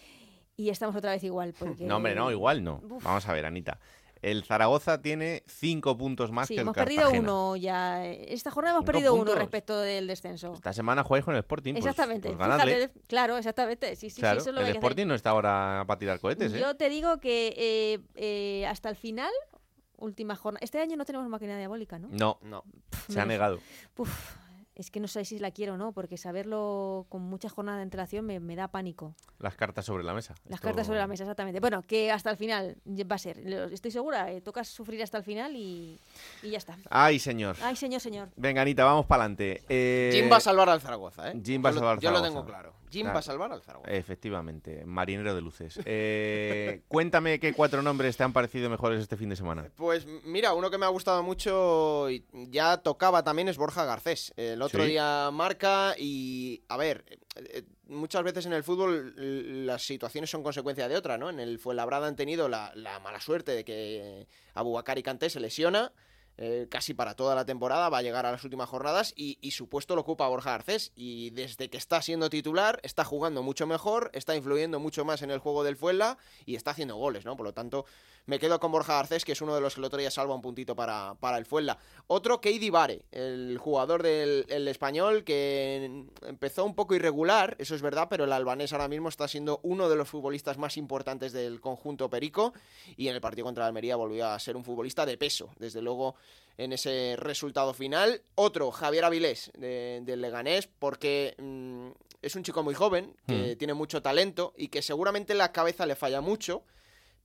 y 0.56 0.70
estamos 0.70 0.96
otra 0.96 1.12
vez 1.12 1.24
igual. 1.24 1.54
Porque... 1.58 1.84
No, 1.84 1.98
hombre, 1.98 2.16
no, 2.16 2.32
igual 2.32 2.64
no. 2.64 2.82
Uf. 2.90 3.04
Vamos 3.04 3.28
a 3.28 3.34
ver, 3.34 3.46
Anita. 3.46 3.78
El 4.22 4.46
Zaragoza 4.46 5.02
tiene 5.02 5.44
cinco 5.48 5.98
puntos 5.98 6.32
más 6.32 6.48
Sí, 6.48 6.54
que 6.56 6.62
el 6.62 6.68
hemos 6.68 6.76
perdido 6.78 7.12
uno 7.12 7.58
ya. 7.58 8.06
Esta 8.06 8.52
jornada 8.52 8.78
hemos 8.78 8.86
perdido 8.86 9.14
uno 9.16 9.36
respecto 9.36 9.78
del 9.82 10.08
descenso. 10.08 10.54
Esta 10.54 10.72
semana 10.72 11.04
jugáis 11.04 11.26
con 11.26 11.34
el 11.36 11.40
Sporting. 11.40 11.74
pues- 11.74 11.86
Exactamente. 11.86 12.32
Pues, 12.32 12.38
fíjate, 12.42 12.90
claro, 13.08 13.36
exactamente. 13.38 13.98
Sí, 13.98 14.10
sí, 14.10 14.16
sí, 14.16 14.22
claro, 14.22 14.40
eso 14.40 14.52
es 14.52 14.56
lo 14.56 14.62
el 14.62 14.68
que 14.68 14.72
que 14.72 14.78
hacer. 14.78 14.82
Sporting 14.90 15.08
no 15.08 15.16
está 15.16 15.32
ahora 15.32 15.84
para 15.86 16.00
tirar 16.00 16.22
cohetes, 16.22 16.54
¿eh? 16.54 16.60
Yo 16.62 16.74
te 16.78 16.88
digo 16.88 17.18
que 17.20 17.54
eh, 17.58 18.00
eh, 18.16 18.66
hasta 18.66 18.88
el 18.88 18.96
final, 18.96 19.32
última 20.04 20.36
jornada. 20.36 20.64
Este 20.64 20.80
año 20.80 20.96
no 20.98 21.06
tenemos 21.06 21.28
máquina 21.30 21.58
diabólica, 21.58 21.98
¿no? 22.00 22.10
No, 22.12 22.38
No. 22.44 22.64
se 23.10 23.20
ha 23.20 23.26
negado. 23.26 23.60
Uf, 23.98 24.36
es 24.76 24.90
que 24.90 25.00
no 25.00 25.08
sé 25.08 25.24
si 25.24 25.38
la 25.38 25.52
quiero 25.52 25.74
o 25.76 25.78
no, 25.78 25.92
porque 25.92 26.18
saberlo 26.18 27.06
con 27.10 27.22
mucha 27.22 27.48
jornada 27.48 27.78
de 27.78 27.84
antelación 27.84 28.26
me, 28.26 28.40
me 28.40 28.56
da 28.56 28.68
pánico. 28.70 29.14
Las 29.40 29.56
cartas 29.56 29.86
sobre 29.86 30.04
la 30.04 30.14
mesa. 30.14 30.34
Las 30.46 30.56
Esto- 30.56 30.68
cartas 30.68 30.88
sobre 30.88 31.00
la 31.00 31.06
mesa, 31.08 31.24
exactamente. 31.24 31.60
Bueno, 31.60 31.84
que 31.84 32.12
hasta 32.12 32.32
el 32.32 32.38
final 32.38 32.76
va 33.10 33.16
a 33.16 33.20
ser. 33.20 33.38
Estoy 33.72 33.92
segura, 33.92 34.32
eh, 34.32 34.42
toca 34.42 34.64
sufrir 34.64 35.02
hasta 35.04 35.18
el 35.20 35.24
final 35.24 35.56
y, 35.56 36.00
y 36.42 36.50
ya 36.50 36.58
está. 36.58 36.78
Ay, 36.90 37.20
señor. 37.20 37.56
Ay, 37.62 37.76
señor, 37.76 38.02
señor. 38.02 38.30
Venga, 38.36 38.62
Anita, 38.64 38.84
vamos 38.84 39.06
para 39.06 39.26
adelante. 39.26 39.62
Jim 40.12 40.32
va 40.32 40.38
a 40.38 40.40
salvar 40.40 40.70
al 40.70 40.82
Zaragoza, 40.82 41.32
¿eh? 41.32 41.40
Jim 41.44 41.64
va 41.64 41.70
a 41.70 41.72
Yo 41.72 41.78
salvar 41.80 41.94
al 41.96 42.00
Yo 42.02 42.10
lo 42.10 42.18
Zaragoza. 42.18 42.40
tengo 42.42 42.46
claro. 42.50 42.74
Jim 42.94 43.02
Claro. 43.02 43.16
va 43.16 43.20
a 43.20 43.24
salvar 43.24 43.52
al 43.52 43.62
Zaragoza. 43.62 43.92
Efectivamente, 43.92 44.86
marinero 44.86 45.34
de 45.36 45.42
luces. 45.42 45.80
Eh, 45.86 46.82
cuéntame 46.88 47.40
qué 47.40 47.54
cuatro 47.54 47.82
nombres 47.82 48.16
te 48.16 48.24
han 48.24 48.32
parecido 48.34 48.70
mejores 48.70 49.02
este 49.02 49.18
fin 49.18 49.30
de 49.30 49.36
semana. 49.36 49.70
Pues 49.76 50.06
mira, 50.24 50.54
uno 50.54 50.70
que 50.70 50.78
me 50.78 50.86
ha 50.86 50.90
gustado 50.90 51.24
mucho 51.24 52.10
y 52.10 52.24
ya 52.50 52.78
tocaba 52.78 53.24
también 53.24 53.50
es 53.50 53.58
Borja 53.58 53.84
Garcés. 53.86 54.32
El 54.38 54.62
otro 54.62 54.84
Sí. 54.84 54.92
día 54.92 55.30
marca 55.34 55.96
y, 55.98 56.64
a 56.70 56.78
ver, 56.78 57.04
eh, 57.10 57.18
eh, 57.36 57.64
muchas 57.88 58.24
veces 58.24 58.46
en 58.46 58.54
el 58.54 58.64
fútbol 58.64 59.66
las 59.66 59.82
situaciones 59.86 60.30
son 60.30 60.44
consecuencia 60.44 60.88
de 60.88 60.96
otra, 60.96 61.18
¿no? 61.18 61.30
En 61.30 61.40
el 61.40 61.58
Fuenlabrada 61.60 62.08
han 62.08 62.16
tenido 62.16 62.48
la, 62.48 62.72
la 62.76 63.00
mala 63.00 63.20
suerte 63.20 63.52
de 63.54 63.66
que 63.66 64.28
Abubakar 64.54 64.98
y 65.00 65.04
Kanté 65.04 65.30
se 65.30 65.40
lesiona. 65.40 65.92
Eh, 66.38 66.68
casi 66.70 66.94
para 66.94 67.14
toda 67.16 67.36
la 67.36 67.46
temporada, 67.46 67.90
va 67.90 68.00
a 68.00 68.02
llegar 68.02 68.26
a 68.26 68.32
las 68.32 68.44
últimas 68.44 68.70
jornadas 68.70 69.14
y, 69.16 69.38
y 69.42 69.52
su 69.52 69.70
puesto 69.70 69.96
lo 69.96 70.02
ocupa 70.02 70.28
Borja 70.28 70.52
Garcés 70.52 70.92
y 70.96 71.30
desde 71.30 71.70
que 71.70 71.78
está 71.78 72.02
siendo 72.02 72.30
titular 72.30 72.80
está 72.84 73.04
jugando 73.04 73.44
mucho 73.44 73.68
mejor, 73.68 74.10
está 74.14 74.36
influyendo 74.36 74.80
mucho 74.80 75.06
más 75.06 75.22
en 75.22 75.32
el 75.32 75.40
juego 75.40 75.64
del 75.64 75.76
Fuenla 75.76 76.18
y 76.46 76.56
está 76.56 76.72
haciendo 76.72 76.96
goles, 76.96 77.26
¿no? 77.26 77.38
Por 77.38 77.46
lo 77.46 77.54
tanto, 77.54 77.86
me 78.26 78.40
quedo 78.40 78.60
con 78.60 78.72
Borja 78.72 78.96
Garcés, 78.96 79.26
que 79.26 79.34
es 79.34 79.42
uno 79.42 79.54
de 79.54 79.62
los 79.62 79.76
que 79.76 79.82
el 79.82 79.86
otro 79.86 80.00
día 80.00 80.10
salva 80.10 80.34
un 80.34 80.42
puntito 80.42 80.76
para, 80.76 81.16
para 81.20 81.38
el 81.38 81.46
Fuenla. 81.46 81.78
Otro, 82.08 82.40
Keidi 82.40 82.70
Vare, 82.70 83.06
el 83.12 83.58
jugador 83.58 84.02
del 84.02 84.46
el 84.50 84.68
español 84.68 85.24
que 85.24 86.06
empezó 86.22 86.66
un 86.66 86.74
poco 86.74 86.96
irregular, 86.96 87.56
eso 87.60 87.76
es 87.76 87.82
verdad, 87.82 88.08
pero 88.10 88.24
el 88.24 88.32
albanés 88.32 88.74
ahora 88.74 88.88
mismo 88.88 89.10
está 89.10 89.28
siendo 89.28 89.60
uno 89.64 89.90
de 89.90 89.96
los 89.96 90.10
futbolistas 90.10 90.58
más 90.58 90.78
importantes 90.78 91.34
del 91.34 91.60
conjunto 91.60 92.10
Perico 92.10 92.54
y 92.96 93.08
en 93.08 93.16
el 93.16 93.22
partido 93.22 93.46
contra 93.46 93.66
Almería 93.66 93.96
volvió 93.96 94.28
a 94.28 94.40
ser 94.40 94.56
un 94.56 94.64
futbolista 94.64 95.06
de 95.06 95.18
peso, 95.18 95.50
desde 95.60 95.82
luego 95.82 96.16
en 96.58 96.74
ese 96.74 97.16
resultado 97.18 97.74
final. 97.74 98.22
Otro, 98.36 98.72
Javier 98.72 99.06
Avilés, 99.06 99.52
de- 99.58 100.02
del 100.04 100.22
Leganés, 100.22 100.68
porque 100.80 101.36
mm, 101.40 101.88
es 102.22 102.36
un 102.36 102.44
chico 102.44 102.62
muy 102.64 102.74
joven, 102.76 103.16
que 103.28 103.56
tiene 103.56 103.74
mucho 103.74 104.02
talento 104.02 104.54
y 104.58 104.68
que 104.68 104.82
seguramente 104.82 105.34
la 105.34 105.52
cabeza 105.52 105.86
le 105.86 105.96
falla 105.96 106.22
mucho. 106.22 106.64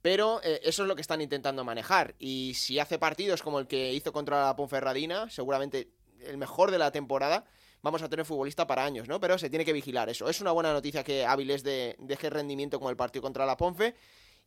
Pero 0.01 0.41
eh, 0.45 0.61
eso 0.63 0.83
es 0.83 0.89
lo 0.89 0.95
que 0.95 1.03
están 1.03 1.21
intentando 1.21 1.65
manejar. 1.65 2.15
Y 2.21 2.55
si 2.55 2.79
hace 2.79 2.99
partidos 2.99 3.43
como 3.43 3.59
el 3.59 3.67
que 3.67 3.93
hizo 3.93 4.13
contra 4.13 4.45
la 4.47 4.55
Ponferradina, 4.57 5.29
seguramente 5.29 5.89
el 6.21 6.37
mejor 6.37 6.71
de 6.71 6.79
la 6.79 6.93
temporada, 6.93 7.45
vamos 7.83 8.03
a 8.03 8.09
tener 8.09 8.25
futbolista 8.25 8.67
para 8.67 8.85
años, 8.85 9.09
¿no? 9.09 9.19
Pero 9.21 9.39
se 9.39 9.51
tiene 9.51 9.65
que 9.65 9.73
vigilar 9.73 10.09
eso. 10.09 10.29
Es 10.29 10.41
una 10.41 10.53
buena 10.53 10.73
noticia 10.73 11.03
que 11.03 11.27
Áviles 11.27 11.65
de, 11.65 11.97
deje 11.99 12.31
rendimiento 12.31 12.79
como 12.79 12.91
el 12.91 12.97
partido 12.97 13.23
contra 13.23 13.45
la 13.45 13.57
Ponfe. 13.57 13.97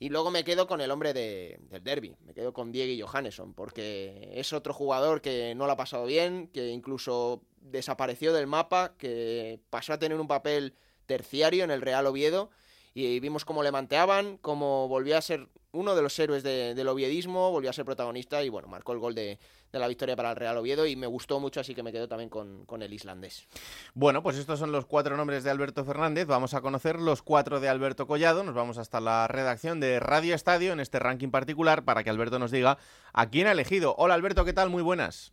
Y 0.02 0.10
luego 0.10 0.32
me 0.32 0.44
quedo 0.44 0.66
con 0.66 0.82
el 0.82 0.90
hombre 0.90 1.14
de- 1.14 1.60
del 1.70 1.84
derby, 1.84 2.16
me 2.26 2.34
quedo 2.34 2.54
con 2.54 2.72
Diego 2.72 3.06
Johannesson, 3.06 3.54
porque 3.54 4.32
es 4.34 4.52
otro 4.52 4.74
jugador 4.74 5.22
que 5.22 5.54
no 5.54 5.68
lo 5.68 5.74
ha 5.74 5.78
pasado 5.78 6.08
bien, 6.08 6.48
que 6.48 6.70
incluso 6.70 7.44
desapareció 7.58 8.34
del 8.34 8.48
mapa, 8.48 8.96
que 8.98 9.60
pasó 9.70 9.94
a 9.94 10.00
tener 10.00 10.20
un 10.20 10.28
papel 10.28 10.74
terciario 11.06 11.64
en 11.64 11.70
el 11.70 11.82
Real 11.82 12.08
Oviedo 12.08 12.50
y 12.96 13.20
vimos 13.20 13.46
cómo 13.46 13.62
le 13.62 13.72
manteaban, 13.72 14.38
cómo 14.38 14.88
volvía 14.88 15.20
a 15.20 15.22
ser 15.22 15.50
uno 15.72 15.94
de 15.96 16.02
los 16.02 16.18
héroes 16.18 16.42
de- 16.42 16.74
del 16.74 16.88
oviedismo, 16.88 17.52
volvió 17.52 17.70
a 17.70 17.74
ser 17.74 17.86
protagonista 17.86 18.44
y 18.44 18.50
bueno, 18.50 18.68
marcó 18.68 18.94
el 18.94 19.00
gol 19.00 19.14
de, 19.14 19.38
de 19.72 19.80
la 19.80 19.88
victoria 19.88 20.16
para 20.16 20.32
el 20.32 20.36
Real 20.36 20.58
Oviedo 20.58 20.86
y 20.86 20.96
me 20.96 21.08
gustó 21.08 21.40
mucho, 21.40 21.60
así 21.62 21.74
que 21.74 21.84
me 21.84 21.92
quedo 21.92 22.08
también 22.08 22.30
con, 22.30 22.66
con 22.66 22.82
el 22.82 22.94
islandés. 22.94 23.48
Bueno, 23.94 24.22
pues 24.22 24.38
estos 24.38 24.60
son 24.60 24.72
los 24.72 24.86
cuatro 24.86 25.16
nombres 25.16 25.44
de 25.44 25.50
Alberto 25.50 25.86
Fernández. 25.86 26.28
Vamos 26.28 26.54
a 26.54 26.62
conocer 26.62 27.00
los 27.00 27.22
cuatro 27.22 27.60
de 27.60 27.70
Alberto 27.70 28.06
Collado. 28.08 28.44
Nos 28.44 28.54
vamos 28.56 28.78
hasta 28.78 29.00
la 29.00 29.28
redacción 29.28 29.80
de 29.80 30.00
Radio 30.00 30.36
Estadio 30.36 30.74
en 30.74 30.80
este 30.82 31.00
ranking 31.00 31.30
particular 31.30 31.84
para 31.84 32.04
que 32.04 32.10
Alberto 32.10 32.38
nos 32.38 32.52
diga 32.52 32.78
a 33.14 33.30
quién 33.30 33.48
ha 33.48 33.54
elegido. 33.54 33.96
Hola 33.98 34.14
Alberto, 34.16 34.44
¿qué 34.44 34.54
tal? 34.54 34.70
Muy 34.70 34.84
buenas. 34.84 35.32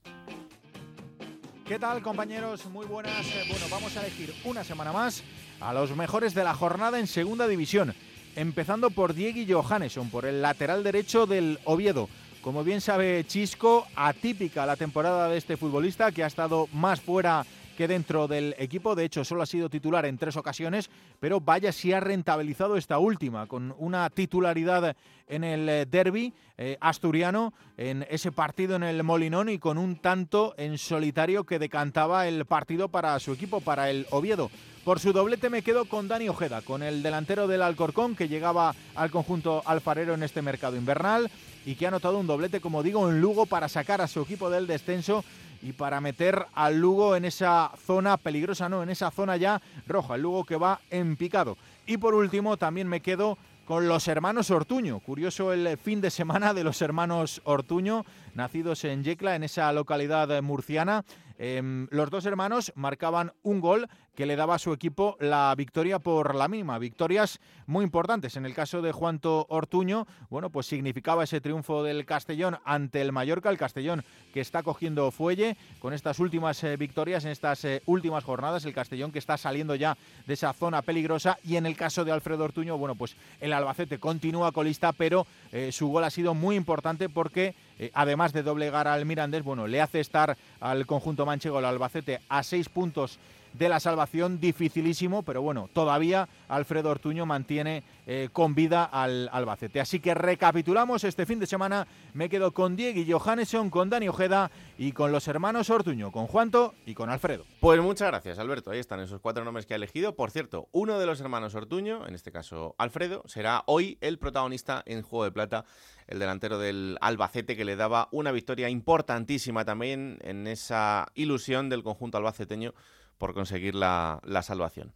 ¿Qué 1.66 1.78
tal 1.78 2.00
compañeros? 2.00 2.64
Muy 2.66 2.87
buenas. 2.87 3.26
Eh, 3.26 3.45
Bueno, 3.50 3.66
vamos 3.71 3.97
a 3.97 4.00
elegir 4.00 4.35
una 4.45 4.64
semana 4.64 4.92
más 4.92 5.23
a 5.61 5.75
los 5.75 5.95
mejores 5.95 6.33
de 6.35 6.45
la 6.45 6.54
jornada 6.54 6.99
en 6.99 7.07
segunda 7.07 7.47
división. 7.47 7.95
Empezando 8.37 8.90
por 8.90 9.14
Diego 9.14 9.62
Johannesson, 9.62 10.11
por 10.11 10.25
el 10.25 10.40
lateral 10.40 10.85
derecho 10.85 11.26
del 11.26 11.59
Oviedo. 11.64 12.09
Como 12.42 12.64
bien 12.64 12.80
sabe 12.80 13.25
Chisco, 13.26 13.87
atípica 13.97 14.64
la 14.64 14.76
temporada 14.76 15.28
de 15.28 15.38
este 15.38 15.57
futbolista 15.57 16.12
que 16.12 16.23
ha 16.23 16.28
estado 16.28 16.68
más 16.73 17.00
fuera 17.00 17.45
que 17.76 17.88
dentro 17.88 18.26
del 18.26 18.57
equipo. 18.59 18.95
De 18.95 19.04
hecho, 19.04 19.25
solo 19.25 19.42
ha 19.42 19.47
sido 19.47 19.68
titular 19.68 20.04
en 20.07 20.18
tres 20.18 20.37
ocasiones, 20.37 20.90
pero 21.21 21.40
vaya 21.40 21.73
si 21.73 21.92
ha 21.92 22.00
rentabilizado 22.00 22.76
esta 22.76 22.99
última, 22.99 23.47
con 23.47 23.75
una 23.78 24.11
titularidad 24.11 24.97
en 25.28 25.45
el 25.45 25.68
eh, 25.68 25.87
derby 25.87 26.33
eh, 26.57 26.76
asturiano, 26.80 27.54
en 27.76 28.07
ese 28.11 28.33
partido 28.33 28.76
en 28.76 28.83
el 28.83 29.04
Molinón 29.04 29.49
y 29.49 29.59
con 29.59 29.78
un 29.78 29.97
tanto 29.97 30.54
en 30.57 30.78
solitario 30.78 31.45
que 31.45 31.61
decantaba 31.61 32.26
el 32.26 32.47
partido 32.47 32.88
para 32.88 33.18
su 33.21 33.33
equipo, 33.33 33.61
para 33.61 33.90
el 33.90 34.07
Oviedo. 34.11 34.50
Por 34.88 35.00
su 35.00 35.12
doblete 35.12 35.50
me 35.50 35.61
quedo 35.61 35.85
con 35.85 36.09
Dani 36.09 36.30
Ojeda, 36.30 36.62
con 36.62 36.83
el 36.83 37.02
delantero 37.02 37.47
del 37.47 37.61
Alcorcón 37.61 38.16
que 38.16 38.26
llegaba 38.26 38.75
al 38.95 39.11
conjunto 39.11 39.62
alfarero 39.66 40.14
en 40.14 40.23
este 40.23 40.40
mercado 40.40 40.76
invernal 40.76 41.30
y 41.66 41.75
que 41.75 41.85
ha 41.85 41.88
anotado 41.88 42.18
un 42.18 42.26
doblete, 42.26 42.62
como 42.62 42.83
digo, 42.83 43.07
en 43.11 43.21
Lugo 43.21 43.45
para 43.45 43.68
sacar 43.68 44.00
a 44.00 44.09
su 44.09 44.23
equipo 44.23 44.49
del 44.49 44.66
descenso 44.66 45.26
y 45.61 45.73
para 45.73 46.00
meter 46.00 46.47
al 46.54 46.78
Lugo 46.78 47.16
en 47.16 47.26
esa 47.26 47.71
zona 47.85 48.16
peligrosa, 48.16 48.71
no, 48.71 48.83
en 48.83 48.88
esa 48.88 49.11
zona 49.11 49.37
ya 49.37 49.61
roja, 49.87 50.14
el 50.14 50.23
Lugo 50.23 50.45
que 50.45 50.57
va 50.57 50.80
en 50.90 51.16
picado. 51.16 51.59
Y 51.87 51.99
por 51.99 52.14
último 52.14 52.57
también 52.57 52.88
me 52.88 53.02
quedo 53.02 53.37
con 53.66 53.88
los 53.88 54.09
hermanos 54.09 54.50
Ortuño. 54.50 55.00
Curioso 55.00 55.52
el 55.52 55.76
fin 55.76 56.00
de 56.00 56.11
semana 56.11 56.54
de 56.54 56.64
los 56.64 56.80
hermanos 56.80 57.42
Ortuño, 57.45 58.07
nacidos 58.35 58.85
en 58.85 59.04
Yecla, 59.04 59.37
en 59.37 59.42
esa 59.42 59.71
localidad 59.75 60.40
murciana. 60.40 61.04
Em, 61.38 61.87
los 61.90 62.11
dos 62.11 62.26
hermanos 62.26 62.73
marcaban 62.75 63.33
un 63.42 63.61
gol 63.61 63.88
que 64.16 64.26
le 64.26 64.35
daba 64.35 64.57
a 64.57 64.59
su 64.59 64.73
equipo 64.73 65.16
la 65.21 65.54
victoria 65.57 66.00
por 66.00 66.35
la 66.35 66.49
mínima. 66.49 66.76
Victorias 66.80 67.38
muy 67.66 67.85
importantes. 67.85 68.37
En 68.37 68.45
el 68.45 68.52
caso 68.52 68.83
de 68.83 68.90
Juanto 68.90 69.47
Ortuño, 69.49 70.09
bueno, 70.28 70.50
pues 70.50 70.66
significaba 70.66 71.23
ese 71.23 71.40
triunfo 71.40 71.85
del 71.85 72.04
Castellón 72.04 72.59
ante 72.64 73.00
el 73.00 73.12
Mallorca, 73.12 73.50
el 73.50 73.59
Castellón 73.59 74.02
que 74.35 74.40
está 74.40 74.64
cogiendo 74.64 75.12
fuelle 75.12 75.57
con 75.78 75.92
estas 75.92 76.18
últimas 76.18 76.64
eh, 76.64 76.76
victorias 76.76 77.25
en 77.25 77.30
estas 77.30 77.64
eh, 77.64 77.80
últimas 77.87 78.25
jornadas, 78.25 78.64
el 78.64 78.75
Castellón 78.75 79.12
que 79.12 79.21
está 79.21 79.37
saliendo 79.37 79.76
ya 79.76 79.97
de 80.26 80.35
esa 80.35 80.52
zona 80.52 80.83
peligrosa 80.83 81.38
y 81.45 81.54
en 81.54 81.66
el 81.66 81.76
caso 81.76 82.04
de 82.04 82.11
Alfredo 82.11 82.42
Ortuño, 82.42 82.76
bueno, 82.76 82.97
pues 82.97 83.14
el 83.40 83.52
Albacete 83.52 84.00
continúa 84.00 84.50
colista, 84.50 84.92
pero 84.92 85.28
eh, 85.52 85.71
su 85.71 85.87
gol 85.87 86.02
ha 86.02 86.11
sido 86.11 86.35
muy 86.35 86.57
importante 86.57 87.09
porque 87.09 87.54
eh, 87.78 87.90
además 87.94 88.32
de 88.32 88.42
doblegar 88.42 88.88
al 88.88 89.06
Mirandés, 89.06 89.42
bueno, 89.42 89.66
le 89.66 89.80
hace 89.80 90.00
estar 90.00 90.37
al 90.61 90.87
conjunto 90.87 91.26
manchego, 91.26 91.58
el 91.58 91.64
Albacete, 91.64 92.20
a 92.28 92.42
seis 92.42 92.68
puntos 92.68 93.18
de 93.59 93.69
la 93.69 93.81
salvación 93.81 94.41
dificilísimo, 94.41 95.23
pero 95.23 95.43
bueno, 95.43 95.69
todavía 95.73 96.29
Alfredo 96.49 96.91
Ortuño 96.91 97.27
mantiene 97.27 97.83
eh, 98.07 98.29
con 98.33 98.55
vida 98.55 98.85
al 98.85 99.29
Albacete. 99.33 99.81
Así 99.81 100.00
que 100.00 100.15
recapitulamos 100.15 101.03
este 101.05 101.27
fin 101.27 101.41
de 101.41 101.47
semana, 101.47 101.87
me 102.15 102.29
quedo 102.29 102.53
con 102.53 102.77
Diego 102.77 103.00
y 103.00 103.11
Johannesson, 103.11 103.69
con 103.69 103.91
Dani 103.91 104.09
Ojeda 104.09 104.50
y 104.79 104.93
con 104.93 105.11
los 105.11 105.27
hermanos 105.27 105.71
Ortuño, 105.71 106.12
con 106.12 106.27
Juanto 106.27 106.75
y 106.87 106.95
con 106.95 107.11
Alfredo. 107.11 107.45
Pues 107.61 107.81
muchas 107.81 108.09
gracias, 108.09 108.38
Alberto. 108.38 108.71
Ahí 108.71 108.79
están 108.79 109.00
esos 109.00 109.21
cuatro 109.21 109.45
nombres 109.45 109.67
que 109.67 109.75
ha 109.75 109.77
elegido. 109.77 110.15
Por 110.15 110.31
cierto, 110.31 110.69
uno 110.73 110.99
de 110.99 111.07
los 111.07 111.21
hermanos 111.21 111.55
Ortuño, 111.55 112.07
en 112.07 112.15
este 112.15 112.31
caso 112.31 112.77
Alfredo, 112.79 113.23
será 113.27 113.65
hoy 113.67 113.99
el 114.00 114.19
protagonista 114.19 114.83
en 114.87 115.03
Juego 115.03 115.25
de 115.25 115.33
Plata, 115.33 115.65
el 116.07 116.21
delantero 116.21 116.59
del 116.59 116.97
Albacete, 117.00 117.57
que 117.57 117.65
le 117.65 117.77
daba 117.77 118.09
una 118.12 118.31
victoria 118.31 118.69
importantísima 118.69 119.65
también 119.65 120.19
en 120.23 120.47
esa 120.47 121.09
ilusión 121.15 121.69
del 121.69 121.83
conjunto 121.83 122.19
albaceteño 122.19 122.75
por 123.18 123.34
conseguir 123.34 123.75
la, 123.75 124.20
la 124.25 124.42
salvación. 124.42 124.92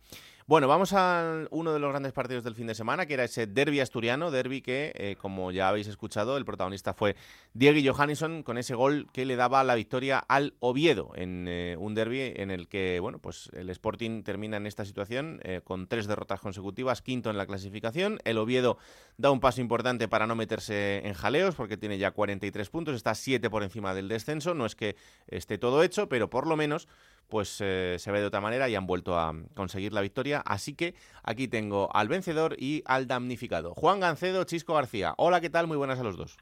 Bueno, 0.48 0.66
vamos 0.66 0.92
a 0.92 1.46
uno 1.50 1.72
de 1.72 1.78
los 1.78 1.90
grandes 1.90 2.12
partidos 2.12 2.42
del 2.42 2.56
fin 2.56 2.66
de 2.66 2.74
semana, 2.74 3.06
que 3.06 3.14
era 3.14 3.22
ese 3.22 3.46
derby 3.46 3.78
asturiano, 3.78 4.32
derby 4.32 4.60
que, 4.60 4.92
eh, 4.96 5.16
como 5.16 5.52
ya 5.52 5.68
habéis 5.68 5.86
escuchado, 5.86 6.36
el 6.36 6.44
protagonista 6.44 6.94
fue 6.94 7.14
Diego 7.54 7.94
Johannesson 7.94 8.42
con 8.42 8.58
ese 8.58 8.74
gol 8.74 9.06
que 9.12 9.24
le 9.24 9.36
daba 9.36 9.62
la 9.62 9.76
victoria 9.76 10.18
al 10.18 10.54
Oviedo 10.58 11.12
en 11.14 11.46
eh, 11.48 11.76
un 11.78 11.94
derby 11.94 12.32
en 12.34 12.50
el 12.50 12.68
que, 12.68 12.98
bueno, 13.00 13.20
pues 13.20 13.50
el 13.52 13.70
Sporting 13.70 14.24
termina 14.24 14.56
en 14.56 14.66
esta 14.66 14.84
situación 14.84 15.40
eh, 15.44 15.60
con 15.62 15.86
tres 15.86 16.08
derrotas 16.08 16.40
consecutivas, 16.40 17.02
quinto 17.02 17.30
en 17.30 17.38
la 17.38 17.46
clasificación. 17.46 18.18
El 18.24 18.38
Oviedo 18.38 18.78
da 19.18 19.30
un 19.30 19.38
paso 19.38 19.60
importante 19.60 20.08
para 20.08 20.26
no 20.26 20.34
meterse 20.34 21.06
en 21.06 21.14
jaleos 21.14 21.54
porque 21.54 21.76
tiene 21.76 21.98
ya 21.98 22.10
43 22.10 22.68
puntos, 22.68 22.96
está 22.96 23.14
siete 23.14 23.48
por 23.48 23.62
encima 23.62 23.94
del 23.94 24.08
descenso. 24.08 24.54
No 24.54 24.66
es 24.66 24.74
que 24.74 24.96
esté 25.28 25.56
todo 25.56 25.84
hecho, 25.84 26.08
pero 26.08 26.28
por 26.28 26.48
lo 26.48 26.56
menos 26.56 26.88
pues 27.28 27.60
eh, 27.60 27.96
se 27.98 28.12
ve 28.12 28.20
de 28.20 28.26
otra 28.26 28.40
manera 28.40 28.68
y 28.68 28.74
han 28.74 28.86
vuelto 28.86 29.18
a 29.18 29.32
conseguir 29.54 29.92
la 29.92 30.00
victoria. 30.00 30.42
Así 30.44 30.74
que 30.74 30.94
aquí 31.22 31.48
tengo 31.48 31.88
al 31.94 32.08
vencedor 32.08 32.56
y 32.58 32.82
al 32.86 33.06
damnificado. 33.06 33.74
Juan 33.74 34.00
Gancedo, 34.00 34.44
Chisco 34.44 34.74
García. 34.74 35.14
Hola, 35.16 35.40
¿qué 35.40 35.50
tal? 35.50 35.66
Muy 35.66 35.76
buenas 35.76 35.98
a 35.98 36.02
los 36.02 36.16
dos. 36.16 36.36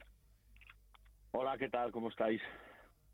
Hola, 1.32 1.56
¿qué 1.58 1.68
tal? 1.68 1.92
¿Cómo 1.92 2.08
estáis? 2.08 2.42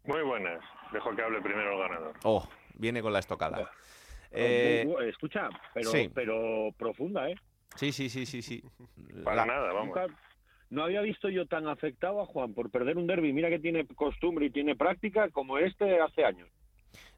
Muy 0.04 0.22
buenas. 0.22 0.62
Dejo 0.92 1.14
que 1.14 1.22
hable 1.22 1.40
primero 1.42 1.72
el 1.72 1.78
ganador. 1.78 2.14
Oh, 2.22 2.48
viene 2.74 3.02
con 3.02 3.12
la 3.12 3.18
estocada. 3.18 3.70
Eh, 4.30 4.86
escucha, 5.08 5.48
pero, 5.74 5.92
pero 6.14 6.68
profunda, 6.76 7.28
¿eh? 7.28 7.36
Sí, 7.74 7.92
sí, 7.92 8.08
sí, 8.08 8.26
sí, 8.26 8.42
sí. 8.42 8.62
Para 9.24 9.44
nada, 9.44 9.72
vamos. 9.72 9.98
no 10.70 10.84
había 10.84 11.00
visto 11.02 11.28
yo 11.28 11.46
tan 11.46 11.66
afectado 11.68 12.20
a 12.22 12.26
Juan 12.26 12.54
por 12.54 12.70
perder 12.70 12.96
un 12.96 13.06
derby. 13.06 13.32
Mira 13.32 13.50
que 13.50 13.58
tiene 13.58 13.86
costumbre 13.86 14.46
y 14.46 14.50
tiene 14.50 14.76
práctica 14.76 15.28
como 15.30 15.58
este 15.58 16.00
hace 16.00 16.24
años. 16.24 16.48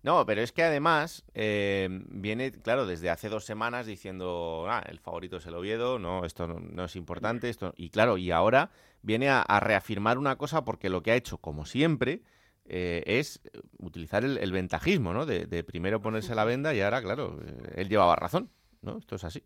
No, 0.08 0.24
pero 0.24 0.40
es 0.40 0.52
que 0.52 0.62
además 0.62 1.22
eh, 1.34 1.86
viene, 2.08 2.50
claro, 2.50 2.86
desde 2.86 3.10
hace 3.10 3.28
dos 3.28 3.44
semanas 3.44 3.84
diciendo, 3.84 4.64
ah, 4.66 4.82
el 4.88 5.00
favorito 5.00 5.36
es 5.36 5.44
el 5.44 5.54
Oviedo, 5.54 5.98
no, 5.98 6.24
esto 6.24 6.46
no, 6.48 6.84
es 6.84 6.96
importante, 6.96 7.50
esto 7.50 7.74
y 7.76 7.90
claro, 7.90 8.16
y 8.16 8.30
ahora 8.30 8.70
viene 9.02 9.28
a, 9.28 9.44
reafirmar 9.60 10.16
una 10.16 10.36
cosa 10.36 10.64
porque 10.64 10.88
lo 10.88 11.02
que 11.02 11.10
ha 11.10 11.14
hecho, 11.14 11.36
como 11.36 11.66
siempre, 11.66 12.22
eh, 12.64 13.02
es 13.04 13.42
utilizar 13.80 14.24
el, 14.24 14.50
ventajismo, 14.50 15.12
¿no? 15.12 15.26
De, 15.26 15.62
primero 15.62 16.00
ponerse 16.00 16.34
la 16.34 16.46
venda 16.46 16.72
y 16.72 16.80
ahora, 16.80 17.02
claro, 17.02 17.38
eh, 17.44 17.74
él 17.76 17.90
llevaba 17.90 18.16
razón, 18.16 18.48
¿no? 18.80 18.96
Esto 18.96 19.16
es 19.16 19.24
así. 19.24 19.44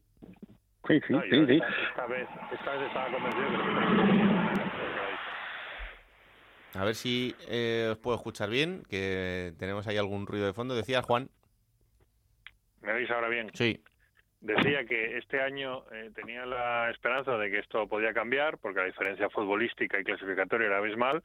Sí, 0.87 1.01
sí, 1.09 1.15
sí, 1.29 1.45
sí. 1.45 1.61
Esta, 1.89 2.07
vez, 2.07 2.29
esta 2.53 2.71
vez 2.77 2.87
estaba 2.87 3.11
convencido 3.11 3.49
que 3.49 4.82
a 6.75 6.85
ver 6.85 6.95
si 6.95 7.35
eh, 7.49 7.89
os 7.93 7.99
puedo 7.99 8.17
escuchar 8.17 8.51
bien, 8.51 8.83
que 8.89 9.53
tenemos 9.59 9.87
ahí 9.87 9.97
algún 9.97 10.27
ruido 10.27 10.47
de 10.47 10.53
fondo. 10.53 10.75
Decía 10.75 11.03
Juan. 11.03 11.29
¿Me 12.81 12.93
veis 12.93 13.11
ahora 13.11 13.29
bien? 13.29 13.51
Sí. 13.55 13.83
Decía 14.41 14.85
que 14.85 15.19
este 15.19 15.41
año 15.41 15.85
eh, 15.93 16.11
tenía 16.15 16.45
la 16.45 16.91
esperanza 16.91 17.37
de 17.39 17.51
que 17.51 17.61
esto 17.61 17.87
podía 17.87 18.13
cambiar, 18.13 18.59
porque 18.59 18.81
la 18.81 18.87
diferencia 18.87 19.31
futbolística 19.31 20.01
y 20.01 20.05
clasificatoria 20.05 20.67
era 20.67 20.79
abismal, 20.79 21.23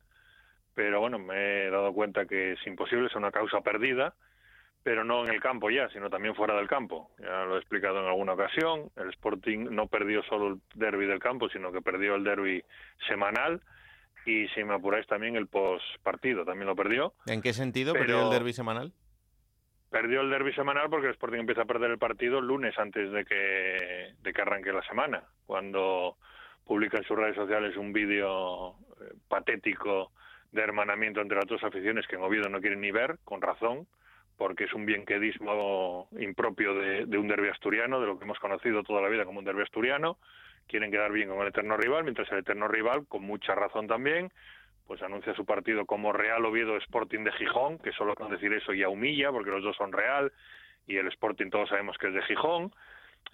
pero 0.75 0.99
bueno, 0.99 1.17
me 1.17 1.65
he 1.65 1.69
dado 1.71 1.91
cuenta 1.93 2.27
que 2.27 2.51
es 2.51 2.67
imposible, 2.67 3.07
es 3.07 3.15
una 3.15 3.31
causa 3.31 3.61
perdida, 3.61 4.13
pero 4.83 5.03
no 5.03 5.25
en 5.25 5.33
el 5.33 5.41
campo 5.41 5.71
ya, 5.71 5.89
sino 5.89 6.11
también 6.11 6.35
fuera 6.35 6.55
del 6.55 6.67
campo. 6.67 7.09
Ya 7.17 7.45
lo 7.45 7.55
he 7.55 7.59
explicado 7.59 7.99
en 8.01 8.05
alguna 8.05 8.33
ocasión, 8.33 8.91
el 8.95 9.09
Sporting 9.09 9.69
no 9.71 9.87
perdió 9.87 10.21
solo 10.23 10.49
el 10.49 10.61
derby 10.75 11.07
del 11.07 11.19
campo, 11.19 11.49
sino 11.49 11.71
que 11.71 11.81
perdió 11.81 12.13
el 12.13 12.23
derby 12.23 12.63
semanal, 13.07 13.61
y 14.27 14.45
si 14.49 14.63
me 14.65 14.73
apuráis 14.73 15.07
también 15.07 15.37
el 15.37 15.47
postpartido, 15.47 16.43
también 16.43 16.67
lo 16.67 16.75
perdió. 16.75 17.13
¿En 17.27 17.41
qué 17.41 17.53
sentido 17.53 17.93
perdió 17.93 18.25
el 18.25 18.29
derby 18.29 18.51
semanal? 18.51 18.91
Perdió 19.89 20.19
el 20.19 20.29
derby 20.29 20.51
semanal 20.53 20.89
porque 20.89 21.07
el 21.07 21.13
Sporting 21.13 21.39
empieza 21.39 21.61
a 21.61 21.65
perder 21.65 21.91
el 21.91 21.97
partido 21.97 22.39
el 22.39 22.45
lunes 22.45 22.77
antes 22.77 23.09
de 23.09 23.23
que, 23.23 24.15
de 24.21 24.33
que 24.33 24.41
arranque 24.41 24.73
la 24.73 24.83
semana, 24.83 25.23
cuando 25.45 26.17
publica 26.65 26.97
en 26.97 27.05
sus 27.05 27.17
redes 27.17 27.37
sociales 27.37 27.77
un 27.77 27.93
vídeo 27.93 28.71
eh, 28.99 29.13
patético 29.29 30.11
de 30.51 30.61
hermanamiento 30.61 31.21
entre 31.21 31.37
las 31.37 31.47
dos 31.47 31.63
aficiones 31.63 32.05
que 32.05 32.17
en 32.17 32.23
Oviedo 32.23 32.49
no 32.49 32.59
quieren 32.59 32.81
ni 32.81 32.91
ver, 32.91 33.19
con 33.23 33.41
razón, 33.41 33.87
porque 34.35 34.65
es 34.65 34.73
un 34.73 34.85
bienquedismo 34.85 36.09
impropio 36.19 36.73
de, 36.73 37.05
de 37.05 37.17
un 37.17 37.29
derbi 37.29 37.47
asturiano, 37.47 38.01
de 38.01 38.07
lo 38.07 38.19
que 38.19 38.25
hemos 38.25 38.39
conocido 38.39 38.83
toda 38.83 39.01
la 39.01 39.07
vida 39.07 39.23
como 39.23 39.39
un 39.39 39.45
derbi 39.45 39.61
asturiano, 39.61 40.17
quieren 40.67 40.91
quedar 40.91 41.11
bien 41.11 41.29
con 41.29 41.41
el 41.41 41.47
eterno 41.47 41.77
rival, 41.77 42.03
mientras 42.03 42.31
el 42.31 42.39
eterno 42.39 42.67
rival, 42.67 43.07
con 43.07 43.23
mucha 43.23 43.55
razón 43.55 43.87
también, 43.87 44.31
pues 44.85 45.01
anuncia 45.01 45.33
su 45.35 45.45
partido 45.45 45.85
como 45.85 46.13
Real 46.13 46.45
Oviedo 46.45 46.77
Sporting 46.77 47.23
de 47.23 47.31
Gijón, 47.33 47.77
que 47.79 47.91
solo 47.91 48.15
con 48.15 48.31
decir 48.31 48.53
eso 48.53 48.73
ya 48.73 48.89
humilla, 48.89 49.31
porque 49.31 49.51
los 49.51 49.63
dos 49.63 49.75
son 49.75 49.91
Real 49.91 50.31
y 50.87 50.97
el 50.97 51.07
Sporting 51.07 51.49
todos 51.49 51.69
sabemos 51.69 51.97
que 51.97 52.07
es 52.07 52.13
de 52.13 52.21
Gijón. 52.23 52.71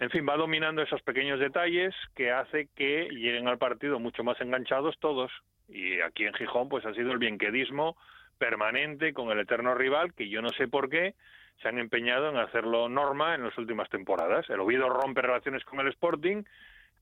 En 0.00 0.10
fin, 0.10 0.26
va 0.28 0.36
dominando 0.36 0.82
esos 0.82 1.00
pequeños 1.02 1.38
detalles 1.38 1.94
que 2.16 2.32
hace 2.32 2.68
que 2.74 3.08
lleguen 3.10 3.46
al 3.46 3.58
partido 3.58 4.00
mucho 4.00 4.24
más 4.24 4.40
enganchados 4.40 4.98
todos. 4.98 5.30
Y 5.68 6.00
aquí 6.00 6.24
en 6.24 6.34
Gijón, 6.34 6.68
pues 6.68 6.84
ha 6.84 6.92
sido 6.94 7.12
el 7.12 7.18
bienquedismo 7.18 7.96
permanente 8.38 9.12
con 9.12 9.30
el 9.30 9.38
eterno 9.38 9.74
rival, 9.74 10.12
que 10.14 10.28
yo 10.28 10.42
no 10.42 10.50
sé 10.50 10.66
por 10.66 10.90
qué 10.90 11.14
se 11.62 11.68
han 11.68 11.78
empeñado 11.78 12.28
en 12.28 12.36
hacerlo 12.36 12.88
norma 12.88 13.36
en 13.36 13.44
las 13.44 13.56
últimas 13.56 13.88
temporadas. 13.88 14.50
El 14.50 14.58
Oviedo 14.60 14.88
rompe 14.88 15.22
relaciones 15.22 15.64
con 15.64 15.78
el 15.78 15.88
Sporting 15.88 16.42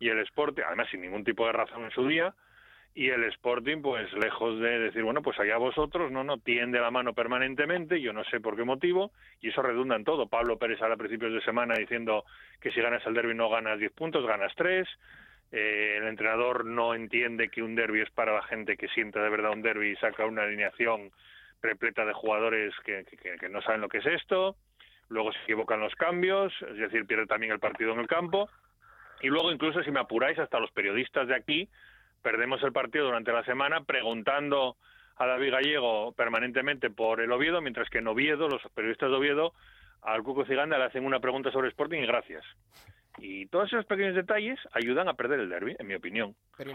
y 0.02 0.08
el 0.08 0.18
Sporting, 0.18 0.64
además 0.66 0.88
sin 0.90 1.00
ningún 1.00 1.22
tipo 1.22 1.46
de 1.46 1.52
razón 1.52 1.84
en 1.84 1.92
su 1.92 2.08
día, 2.08 2.34
y 2.92 3.10
el 3.10 3.22
Sporting, 3.24 3.82
pues 3.82 4.12
lejos 4.14 4.58
de 4.58 4.80
decir, 4.80 5.04
bueno, 5.04 5.22
pues 5.22 5.38
allá 5.38 5.56
vosotros, 5.58 6.10
no, 6.10 6.24
no, 6.24 6.38
tiende 6.38 6.80
la 6.80 6.90
mano 6.90 7.14
permanentemente, 7.14 8.00
yo 8.00 8.12
no 8.12 8.24
sé 8.24 8.40
por 8.40 8.56
qué 8.56 8.64
motivo, 8.64 9.12
y 9.40 9.50
eso 9.50 9.62
redunda 9.62 9.94
en 9.94 10.02
todo. 10.02 10.26
Pablo 10.26 10.58
Pérez 10.58 10.82
a 10.82 10.96
principios 10.96 11.32
de 11.32 11.40
semana 11.42 11.76
diciendo 11.76 12.24
que 12.60 12.72
si 12.72 12.80
ganas 12.80 13.06
el 13.06 13.14
derby 13.14 13.32
no 13.32 13.48
ganas 13.48 13.78
10 13.78 13.92
puntos, 13.92 14.26
ganas 14.26 14.52
3. 14.56 14.88
Eh, 15.52 15.98
el 15.98 16.08
entrenador 16.08 16.64
no 16.64 16.94
entiende 16.94 17.48
que 17.48 17.62
un 17.62 17.76
derby 17.76 18.00
es 18.00 18.10
para 18.10 18.34
la 18.34 18.42
gente 18.42 18.76
que 18.76 18.88
siente 18.88 19.20
de 19.20 19.30
verdad 19.30 19.52
un 19.52 19.62
derby 19.62 19.90
y 19.90 19.96
saca 19.96 20.26
una 20.26 20.42
alineación 20.42 21.12
repleta 21.62 22.04
de 22.04 22.12
jugadores 22.12 22.74
que, 22.84 23.04
que 23.38 23.48
no 23.48 23.62
saben 23.62 23.80
lo 23.80 23.88
que 23.88 23.98
es 23.98 24.06
esto. 24.06 24.56
Luego 25.08 25.32
se 25.32 25.38
equivocan 25.44 25.78
los 25.78 25.94
cambios, 25.94 26.52
es 26.62 26.76
decir, 26.76 27.06
pierde 27.06 27.26
también 27.26 27.52
el 27.52 27.60
partido 27.60 27.92
en 27.92 28.00
el 28.00 28.08
campo. 28.08 28.50
Y 29.22 29.28
luego, 29.28 29.52
incluso, 29.52 29.82
si 29.82 29.90
me 29.90 30.00
apuráis, 30.00 30.38
hasta 30.38 30.58
los 30.58 30.70
periodistas 30.72 31.28
de 31.28 31.34
aquí 31.34 31.68
perdemos 32.22 32.62
el 32.62 32.72
partido 32.72 33.06
durante 33.06 33.32
la 33.32 33.44
semana 33.44 33.82
preguntando 33.84 34.76
a 35.16 35.26
David 35.26 35.52
Gallego 35.52 36.12
permanentemente 36.12 36.90
por 36.90 37.20
el 37.20 37.32
Oviedo, 37.32 37.60
mientras 37.60 37.88
que 37.88 37.98
en 37.98 38.08
Oviedo, 38.08 38.48
los 38.48 38.62
periodistas 38.74 39.10
de 39.10 39.16
Oviedo, 39.16 39.52
al 40.02 40.22
Cuco 40.22 40.44
Ciganda 40.44 40.78
le 40.78 40.84
hacen 40.84 41.04
una 41.04 41.20
pregunta 41.20 41.50
sobre 41.52 41.68
Sporting 41.68 42.00
y 42.00 42.06
gracias. 42.06 42.44
Y 43.18 43.46
todos 43.46 43.66
esos 43.72 43.84
pequeños 43.84 44.14
detalles 44.14 44.58
ayudan 44.72 45.08
a 45.08 45.14
perder 45.14 45.40
el 45.40 45.50
derby, 45.50 45.76
en 45.78 45.86
mi 45.86 45.94
opinión. 45.94 46.34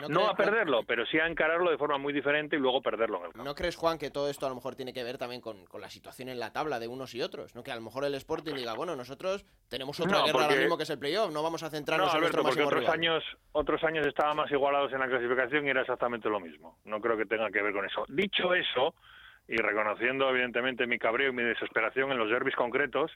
no, 0.09 0.29
a 0.29 0.35
perderlo, 0.35 0.83
pero 0.83 1.05
sí 1.07 1.19
a 1.19 1.25
encararlo 1.25 1.71
de 1.71 1.77
forma 1.77 1.97
muy 1.97 2.13
diferente 2.13 2.55
y 2.55 2.59
luego 2.59 2.81
perderlo 2.81 3.17
en 3.17 3.25
el 3.25 3.31
campo. 3.31 3.43
¿No 3.43 3.55
crees, 3.55 3.75
Juan, 3.75 3.97
que 3.97 4.11
todo 4.11 4.29
esto 4.29 4.45
a 4.45 4.49
lo 4.49 4.55
mejor 4.55 4.75
tiene 4.75 4.93
que 4.93 5.03
ver 5.03 5.17
también 5.17 5.41
con, 5.41 5.65
la 5.79 5.89
situación 5.89 6.29
en 6.29 6.39
la 6.39 6.53
tabla 6.53 6.79
de 6.79 6.87
unos 6.87 7.15
y 7.15 7.21
otros? 7.21 7.55
¿No? 7.55 7.63
Que 7.63 7.71
a 7.71 7.75
lo 7.75 7.81
mejor 7.81 8.05
el 8.05 8.13
Sporting 8.15 8.53
diga, 8.53 8.75
bueno, 8.75 8.95
nosotros 8.95 9.45
tenemos 9.67 9.99
otra 9.99 10.23
guerra 10.23 10.43
ahora 10.43 10.55
mismo 10.55 10.77
que 10.77 10.83
es 10.83 10.89
el 10.89 10.99
playoff, 10.99 11.33
no 11.33 11.41
vamos 11.41 11.63
a 11.63 11.69
centrarnos 11.69 12.13
en 12.13 12.21
nuestro 12.21 12.43
porque 12.43 12.63
otros 12.63 12.87
años 12.89 13.23
otros 13.51 13.83
años 13.83 14.05
estaban 14.05 14.37
más 14.37 14.51
igualados 14.51 14.93
en 14.93 14.99
la 14.99 15.07
clasificación 15.07 15.65
y 15.65 15.69
era 15.69 15.81
exactamente 15.81 16.29
lo 16.29 16.39
mismo. 16.39 16.77
No 16.85 17.01
creo 17.01 17.17
que 17.17 17.25
tenga 17.25 17.49
que 17.49 17.61
ver 17.61 17.73
con 17.73 17.85
eso. 17.85 18.05
Dicho 18.07 18.53
eso, 18.53 18.93
y 19.47 19.57
reconociendo 19.57 20.29
evidentemente 20.29 20.85
mi 20.85 20.99
cabreo 20.99 21.29
y 21.29 21.33
mi 21.33 21.43
desesperación 21.43 22.11
en 22.11 22.17
los 22.17 22.29
derbis 22.29 22.55
concretos, 22.55 23.11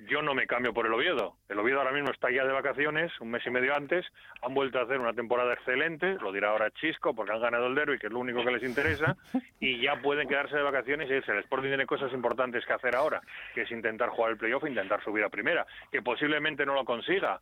yo 0.00 0.22
no 0.22 0.34
me 0.34 0.46
cambio 0.46 0.72
por 0.72 0.86
el 0.86 0.94
Oviedo. 0.94 1.36
El 1.48 1.58
Oviedo 1.58 1.78
ahora 1.78 1.92
mismo 1.92 2.10
está 2.10 2.30
ya 2.30 2.44
de 2.44 2.52
vacaciones, 2.52 3.12
un 3.20 3.30
mes 3.30 3.44
y 3.46 3.50
medio 3.50 3.74
antes, 3.74 4.06
han 4.42 4.54
vuelto 4.54 4.78
a 4.78 4.82
hacer 4.82 5.00
una 5.00 5.12
temporada 5.12 5.52
excelente, 5.54 6.14
lo 6.20 6.32
dirá 6.32 6.50
ahora 6.50 6.70
Chisco, 6.70 7.14
porque 7.14 7.32
han 7.32 7.40
ganado 7.40 7.66
el 7.66 7.74
derby, 7.74 7.98
que 7.98 8.06
es 8.06 8.12
lo 8.12 8.20
único 8.20 8.44
que 8.44 8.52
les 8.52 8.62
interesa, 8.62 9.16
y 9.60 9.80
ya 9.80 10.00
pueden 10.00 10.28
quedarse 10.28 10.56
de 10.56 10.62
vacaciones 10.62 11.10
y 11.10 11.14
irse. 11.14 11.32
El 11.32 11.38
Sporting 11.38 11.68
tiene 11.68 11.86
cosas 11.86 12.12
importantes 12.12 12.64
que 12.64 12.72
hacer 12.72 12.94
ahora, 12.94 13.20
que 13.54 13.62
es 13.62 13.70
intentar 13.70 14.10
jugar 14.10 14.32
el 14.32 14.38
playoff 14.38 14.64
e 14.64 14.70
intentar 14.70 15.02
subir 15.02 15.24
a 15.24 15.28
primera, 15.28 15.66
que 15.90 16.02
posiblemente 16.02 16.64
no 16.64 16.74
lo 16.74 16.84
consiga, 16.84 17.40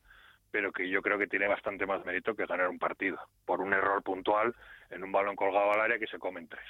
pero 0.51 0.73
que 0.73 0.89
yo 0.89 1.03
creo 1.03 1.19
que 1.19 1.27
tiene 1.27 1.49
bastante 1.49 1.85
más 1.85 2.05
mérito 2.07 2.35
que 2.35 2.47
ganar 2.47 2.69
un 2.69 2.79
partido, 2.79 3.19
por 3.45 3.61
un 3.61 3.75
error 3.75 4.03
puntual 4.03 4.55
en 4.91 5.05
un 5.05 5.13
balón 5.13 5.37
colgado 5.37 5.73
al 5.73 5.81
área 5.81 5.99
que 5.99 6.07
se 6.07 6.19
comen 6.19 6.49
tres. 6.49 6.65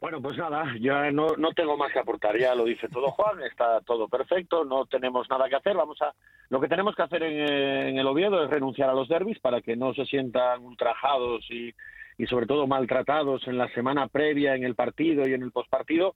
Bueno, 0.00 0.22
pues 0.22 0.36
nada, 0.36 0.64
ya 0.80 1.10
no, 1.10 1.36
no 1.36 1.52
tengo 1.52 1.76
más 1.76 1.92
que 1.92 1.98
aportar, 1.98 2.38
ya 2.38 2.54
lo 2.54 2.64
dice 2.64 2.88
todo 2.88 3.10
Juan, 3.10 3.42
está 3.42 3.80
todo 3.80 4.08
perfecto, 4.08 4.64
no 4.64 4.86
tenemos 4.86 5.28
nada 5.28 5.48
que 5.48 5.56
hacer, 5.56 5.76
vamos 5.76 6.00
a... 6.02 6.12
Lo 6.50 6.60
que 6.60 6.68
tenemos 6.68 6.94
que 6.94 7.02
hacer 7.02 7.22
en, 7.22 7.40
en 7.88 7.98
el 7.98 8.06
Oviedo 8.06 8.44
es 8.44 8.50
renunciar 8.50 8.90
a 8.90 8.94
los 8.94 9.08
derbis 9.08 9.40
para 9.40 9.60
que 9.60 9.76
no 9.76 9.92
se 9.94 10.04
sientan 10.04 10.62
ultrajados 10.62 11.44
y, 11.50 11.74
y 12.18 12.26
sobre 12.26 12.46
todo 12.46 12.66
maltratados 12.66 13.46
en 13.48 13.58
la 13.58 13.68
semana 13.68 14.08
previa, 14.08 14.54
en 14.54 14.64
el 14.64 14.74
partido 14.74 15.26
y 15.26 15.32
en 15.32 15.42
el 15.42 15.52
postpartido. 15.52 16.14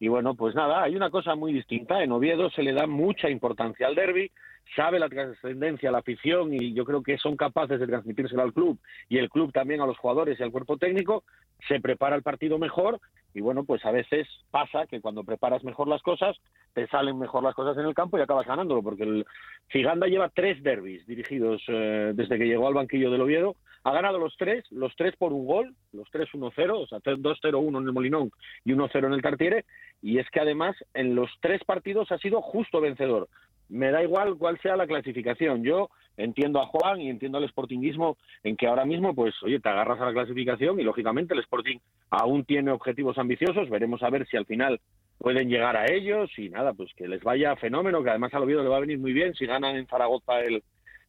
Y 0.00 0.08
bueno, 0.08 0.34
pues 0.34 0.54
nada, 0.54 0.82
hay 0.82 0.96
una 0.96 1.10
cosa 1.10 1.34
muy 1.34 1.52
distinta. 1.52 2.02
En 2.02 2.12
Oviedo 2.12 2.50
se 2.50 2.62
le 2.62 2.72
da 2.72 2.86
mucha 2.86 3.30
importancia 3.30 3.86
al 3.86 3.94
derby, 3.94 4.30
sabe 4.76 4.98
la 4.98 5.08
trascendencia, 5.08 5.90
la 5.90 5.98
afición 5.98 6.52
y 6.54 6.74
yo 6.74 6.84
creo 6.84 7.02
que 7.02 7.18
son 7.18 7.36
capaces 7.36 7.78
de 7.78 7.86
transmitírselo 7.86 8.42
al 8.42 8.52
club 8.52 8.78
y 9.08 9.18
el 9.18 9.30
club 9.30 9.52
también 9.52 9.80
a 9.80 9.86
los 9.86 9.98
jugadores 9.98 10.38
y 10.38 10.42
al 10.42 10.50
cuerpo 10.50 10.76
técnico. 10.76 11.24
Se 11.68 11.80
prepara 11.80 12.16
el 12.16 12.22
partido 12.22 12.58
mejor 12.58 13.00
y 13.34 13.40
bueno, 13.40 13.64
pues 13.64 13.84
a 13.84 13.90
veces 13.90 14.28
pasa 14.50 14.86
que 14.86 15.00
cuando 15.00 15.24
preparas 15.24 15.64
mejor 15.64 15.88
las 15.88 16.02
cosas, 16.02 16.36
te 16.72 16.86
salen 16.86 17.18
mejor 17.18 17.42
las 17.42 17.54
cosas 17.54 17.76
en 17.76 17.84
el 17.84 17.94
campo 17.94 18.16
y 18.16 18.20
acabas 18.20 18.46
ganándolo, 18.46 18.82
porque 18.82 19.02
el 19.02 19.26
Giganda 19.68 20.06
lleva 20.06 20.28
tres 20.28 20.62
derbis 20.62 21.04
dirigidos 21.06 21.62
eh, 21.68 22.12
desde 22.14 22.38
que 22.38 22.46
llegó 22.46 22.68
al 22.68 22.74
banquillo 22.74 23.10
del 23.10 23.22
Oviedo. 23.22 23.56
Ha 23.82 23.92
ganado 23.92 24.18
los 24.18 24.36
tres, 24.38 24.64
los 24.70 24.94
tres 24.96 25.16
por 25.16 25.32
un 25.32 25.46
gol, 25.46 25.74
los 25.92 26.08
tres 26.10 26.28
1-0, 26.32 26.70
o 26.72 26.86
sea, 26.86 27.00
2-0-1 27.00 27.80
en 27.80 27.86
el 27.86 27.92
Molinón 27.92 28.30
y 28.64 28.72
1-0 28.72 29.06
en 29.06 29.12
el 29.12 29.20
Tartiere, 29.20 29.64
y 30.00 30.18
es 30.18 30.30
que 30.30 30.40
además 30.40 30.76
en 30.94 31.14
los 31.14 31.28
tres 31.42 31.62
partidos 31.64 32.10
ha 32.12 32.18
sido 32.18 32.40
justo 32.40 32.80
vencedor. 32.80 33.28
Me 33.68 33.90
da 33.90 34.02
igual 34.02 34.36
cuál 34.36 34.58
sea 34.60 34.76
la 34.76 34.86
clasificación. 34.86 35.62
Yo 35.62 35.90
entiendo 36.16 36.60
a 36.60 36.66
Juan 36.66 37.00
y 37.00 37.10
entiendo 37.10 37.38
al 37.38 37.48
sportinguismo 37.48 38.16
en 38.42 38.56
que 38.56 38.66
ahora 38.66 38.84
mismo, 38.84 39.14
pues, 39.14 39.34
oye, 39.42 39.60
te 39.60 39.68
agarras 39.68 40.00
a 40.00 40.06
la 40.06 40.12
clasificación 40.12 40.78
y 40.78 40.84
lógicamente 40.84 41.34
el 41.34 41.40
Sporting 41.40 41.78
aún 42.10 42.44
tiene 42.44 42.70
objetivos 42.70 43.18
ambiciosos. 43.18 43.68
Veremos 43.68 44.02
a 44.02 44.10
ver 44.10 44.26
si 44.26 44.36
al 44.36 44.46
final 44.46 44.80
pueden 45.18 45.48
llegar 45.48 45.76
a 45.76 45.90
ellos 45.90 46.30
y 46.38 46.50
nada, 46.50 46.72
pues 46.72 46.90
que 46.94 47.08
les 47.08 47.22
vaya 47.22 47.56
fenómeno, 47.56 48.02
que 48.02 48.10
además 48.10 48.34
al 48.34 48.42
Oviedo 48.42 48.62
le 48.62 48.68
va 48.68 48.76
a 48.76 48.80
venir 48.80 48.98
muy 48.98 49.12
bien 49.12 49.34
si 49.34 49.46
ganan 49.46 49.76
en 49.76 49.86
Zaragoza 49.86 50.40
el, 50.40 50.62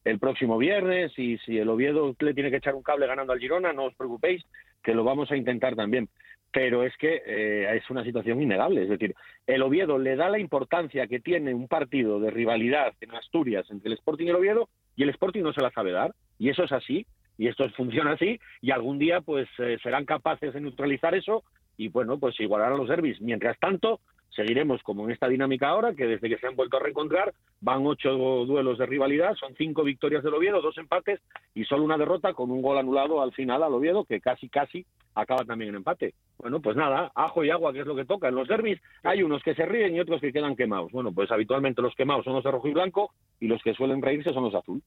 el 0.06 0.20
próximo 0.20 0.58
viernes 0.58 1.12
y 1.18 1.38
si 1.40 1.58
el 1.58 1.70
Oviedo 1.70 2.16
le 2.20 2.34
tiene 2.34 2.52
que 2.52 2.58
echar 2.58 2.76
un 2.76 2.84
cable 2.84 3.08
ganando 3.08 3.34
al 3.34 3.40
Girona, 3.40 3.74
no 3.74 3.86
os 3.86 3.96
preocupéis, 3.96 4.44
que 4.84 4.94
lo 4.94 5.04
vamos 5.04 5.32
a 5.32 5.36
intentar 5.36 5.76
también. 5.76 6.08
Pero 6.56 6.84
es 6.84 6.96
que 6.96 7.22
eh, 7.26 7.76
es 7.76 7.90
una 7.90 8.06
situación 8.06 8.42
innegable. 8.42 8.84
Es 8.84 8.88
decir, 8.88 9.14
el 9.46 9.62
Oviedo 9.62 9.98
le 9.98 10.16
da 10.16 10.30
la 10.30 10.40
importancia 10.40 11.06
que 11.06 11.20
tiene 11.20 11.54
un 11.54 11.68
partido 11.68 12.18
de 12.22 12.32
rivalidad 12.32 12.94
en 13.02 13.14
Asturias 13.14 13.70
entre 13.70 13.90
el 13.90 13.98
Sporting 13.98 14.28
y 14.28 14.30
el 14.30 14.38
Oviedo 14.38 14.70
y 14.96 15.04
el 15.04 15.10
Sporting 15.10 15.42
no 15.44 15.52
se 15.52 15.60
la 15.60 15.70
sabe 15.72 15.92
dar. 15.92 16.16
Y 16.40 16.48
eso 16.48 16.64
es 16.64 16.72
así. 16.72 17.06
Y 17.38 17.50
esto 17.50 17.70
funciona 17.76 18.14
así. 18.14 18.40
Y 18.62 18.72
algún 18.72 19.00
día 19.00 19.20
pues 19.20 19.50
eh, 19.58 19.78
serán 19.84 20.06
capaces 20.06 20.54
de 20.54 20.62
neutralizar 20.62 21.14
eso 21.14 21.44
y 21.76 21.90
bueno, 21.90 22.18
pues 22.20 22.40
igualar 22.40 22.72
a 22.72 22.78
los 22.78 22.88
derbis. 22.88 23.20
Mientras 23.20 23.60
tanto, 23.60 24.00
seguiremos 24.36 24.82
como 24.84 25.06
en 25.06 25.12
esta 25.12 25.28
dinámica 25.28 25.70
ahora, 25.70 25.94
que 25.94 26.06
desde 26.06 26.30
que 26.30 26.38
se 26.38 26.48
han 26.48 26.56
vuelto 26.56 26.78
a 26.78 26.82
reencontrar 26.82 27.34
van 27.62 27.86
ocho 27.86 28.10
duelos 28.10 28.78
de 28.78 28.86
rivalidad, 28.86 29.36
son 29.36 29.56
cinco 29.56 29.84
victorias 29.84 30.24
del 30.24 30.34
Oviedo, 30.34 30.62
dos 30.62 30.78
empates 30.78 31.22
y 31.54 31.66
solo 31.66 31.84
una 31.84 31.98
derrota 31.98 32.34
con 32.34 32.52
un 32.52 32.62
gol 32.62 32.78
anulado 32.78 33.22
al 33.22 33.32
final 33.34 33.64
al 33.64 33.74
Oviedo, 33.74 34.06
que 34.06 34.20
casi, 34.20 34.50
casi 34.50 34.86
acaba 35.16 35.46
también 35.46 35.70
en 35.70 35.78
empate. 35.78 36.14
Bueno, 36.38 36.62
pues 36.62 36.76
nada, 36.76 37.12
ajo 37.16 37.44
y 37.44 37.50
agua, 37.50 37.72
que 37.74 37.80
es 37.80 37.88
lo 37.88 37.96
que 37.96 38.06
toca. 38.06 38.28
En 38.28 38.36
los 38.36 38.48
derbis 38.48 38.80
hay 39.04 39.24
unos 39.24 39.42
que 39.42 39.56
se 39.56 39.66
ríen 39.66 39.96
y 39.96 40.00
otros 40.00 40.22
que 40.22 40.34
quedan 40.34 40.56
quemados. 40.56 40.92
Bueno, 40.92 41.14
pues 41.14 41.32
habitualmente 41.32 41.82
los 41.82 41.96
quemados 41.96 42.26
son 42.26 42.34
los 42.34 42.44
de 42.44 42.52
rojo 42.52 42.68
y 42.68 42.74
blanco 42.74 43.12
y 43.40 43.48
los 43.48 43.62
que 43.64 43.74
suelen 43.74 44.02
reírse 44.02 44.34
son 44.34 44.44
los 44.44 44.56
azul. 44.56 44.82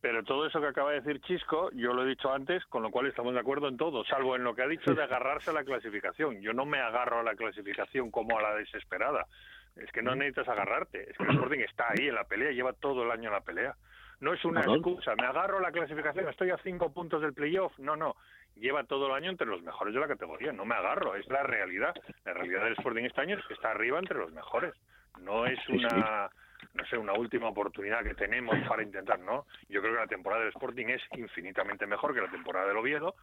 Pero 0.00 0.22
todo 0.22 0.46
eso 0.46 0.60
que 0.60 0.68
acaba 0.68 0.92
de 0.92 1.00
decir 1.00 1.20
Chisco, 1.22 1.70
yo 1.72 1.92
lo 1.92 2.04
he 2.04 2.08
dicho 2.08 2.32
antes, 2.32 2.64
con 2.66 2.82
lo 2.82 2.90
cual 2.90 3.06
estamos 3.06 3.34
de 3.34 3.40
acuerdo 3.40 3.68
en 3.68 3.76
todo, 3.76 4.04
salvo 4.04 4.36
en 4.36 4.44
lo 4.44 4.54
que 4.54 4.62
ha 4.62 4.68
dicho 4.68 4.94
de 4.94 5.02
agarrarse 5.02 5.50
a 5.50 5.54
la 5.54 5.64
clasificación. 5.64 6.40
Yo 6.40 6.52
no 6.52 6.64
me 6.64 6.78
agarro 6.78 7.20
a 7.20 7.22
la 7.24 7.34
clasificación 7.34 8.10
como 8.10 8.38
a 8.38 8.42
la 8.42 8.54
desesperada. 8.54 9.26
Es 9.74 9.90
que 9.90 10.02
no 10.02 10.14
necesitas 10.14 10.48
agarrarte. 10.48 11.10
Es 11.10 11.16
que 11.16 11.24
el 11.24 11.30
Sporting 11.30 11.60
está 11.60 11.86
ahí 11.90 12.08
en 12.08 12.14
la 12.14 12.24
pelea, 12.24 12.52
lleva 12.52 12.72
todo 12.72 13.02
el 13.04 13.10
año 13.10 13.28
en 13.28 13.34
la 13.34 13.40
pelea. 13.40 13.74
No 14.20 14.32
es 14.32 14.44
una 14.44 14.60
excusa. 14.60 15.14
Me 15.16 15.26
agarro 15.26 15.58
a 15.58 15.62
la 15.62 15.70
clasificación, 15.70 16.28
estoy 16.28 16.50
a 16.50 16.58
cinco 16.58 16.92
puntos 16.92 17.20
del 17.20 17.34
playoff. 17.34 17.76
No, 17.78 17.96
no. 17.96 18.16
Lleva 18.56 18.82
todo 18.84 19.06
el 19.06 19.12
año 19.12 19.30
entre 19.30 19.46
los 19.46 19.62
mejores 19.62 19.94
de 19.94 20.00
la 20.00 20.08
categoría. 20.08 20.52
No 20.52 20.64
me 20.64 20.74
agarro, 20.74 21.14
es 21.14 21.26
la 21.28 21.44
realidad. 21.44 21.94
La 22.24 22.34
realidad 22.34 22.64
del 22.64 22.72
Sporting 22.72 23.04
este 23.04 23.20
año 23.20 23.38
es 23.38 23.46
que 23.46 23.54
está 23.54 23.70
arriba 23.70 23.98
entre 23.98 24.18
los 24.18 24.32
mejores. 24.32 24.74
No 25.20 25.46
es 25.46 25.58
una 25.68 26.30
no 26.78 26.86
sé, 26.86 26.96
una 26.96 27.12
última 27.12 27.48
oportunidad 27.48 28.02
que 28.02 28.14
tenemos 28.14 28.54
para 28.68 28.82
intentar, 28.82 29.18
¿no? 29.18 29.46
Yo 29.68 29.80
creo 29.80 29.94
que 29.94 30.00
la 30.00 30.06
temporada 30.06 30.42
del 30.42 30.52
Sporting 30.52 30.86
es 30.86 31.02
infinitamente 31.16 31.86
mejor 31.86 32.14
que 32.14 32.20
la 32.20 32.30
temporada 32.30 32.68
del 32.68 32.76
Oviedo, 32.76 33.16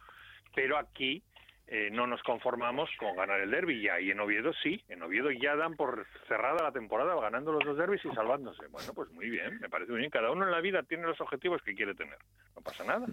pero 0.54 0.78
aquí 0.78 1.22
eh, 1.68 1.88
no 1.90 2.06
nos 2.06 2.22
conformamos 2.22 2.88
con 2.98 3.16
ganar 3.16 3.40
el 3.40 3.50
derby 3.50 3.74
y 3.74 3.88
ahí 3.88 4.10
en 4.10 4.20
Oviedo 4.20 4.52
sí, 4.62 4.80
en 4.88 5.02
Oviedo 5.02 5.30
ya 5.32 5.56
dan 5.56 5.74
por 5.74 6.06
cerrada 6.28 6.62
la 6.62 6.72
temporada 6.72 7.20
ganando 7.20 7.52
los 7.52 7.64
dos 7.64 7.76
derbis 7.76 8.04
y 8.04 8.14
salvándose. 8.14 8.68
Bueno, 8.68 8.92
pues 8.94 9.10
muy 9.10 9.28
bien, 9.28 9.58
me 9.60 9.68
parece 9.68 9.90
muy 9.90 10.00
bien. 10.00 10.10
Cada 10.10 10.30
uno 10.30 10.44
en 10.44 10.52
la 10.52 10.60
vida 10.60 10.82
tiene 10.84 11.04
los 11.06 11.20
objetivos 11.20 11.60
que 11.62 11.74
quiere 11.74 11.94
tener. 11.94 12.18
No 12.54 12.62
pasa 12.62 12.84
nada. 12.84 13.06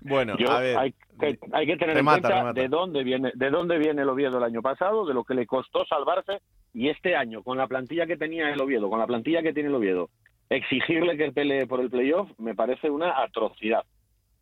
Bueno, 0.00 0.36
Yo- 0.38 0.50
a 0.50 0.60
ver. 0.60 0.76
hay, 0.78 0.92
que, 1.18 1.38
hay 1.52 1.66
que 1.66 1.76
tener 1.76 1.96
Remata, 1.96 2.16
en 2.18 2.22
cuenta 2.22 2.38
remata. 2.38 2.60
de 2.60 2.68
dónde 2.68 3.02
viene 3.04 3.32
de 3.34 3.50
dónde 3.50 3.78
viene 3.78 4.02
el 4.02 4.08
Oviedo 4.08 4.38
el 4.38 4.44
año 4.44 4.62
pasado, 4.62 5.06
de 5.06 5.14
lo 5.14 5.24
que 5.24 5.34
le 5.34 5.46
costó 5.46 5.84
salvarse 5.86 6.40
y 6.74 6.88
este 6.90 7.16
año 7.16 7.42
con 7.42 7.56
la 7.58 7.66
plantilla 7.66 8.06
que 8.06 8.16
tenía 8.16 8.50
el 8.50 8.60
Oviedo, 8.60 8.88
con 8.90 8.98
la 8.98 9.06
plantilla 9.06 9.42
que 9.42 9.52
tiene 9.52 9.68
el 9.70 9.74
Oviedo, 9.74 10.10
exigirle 10.50 11.16
que 11.16 11.32
pelee 11.32 11.66
por 11.66 11.80
el 11.80 11.90
playoff 11.90 12.30
me 12.38 12.54
parece 12.54 12.88
una 12.90 13.20
atrocidad. 13.22 13.84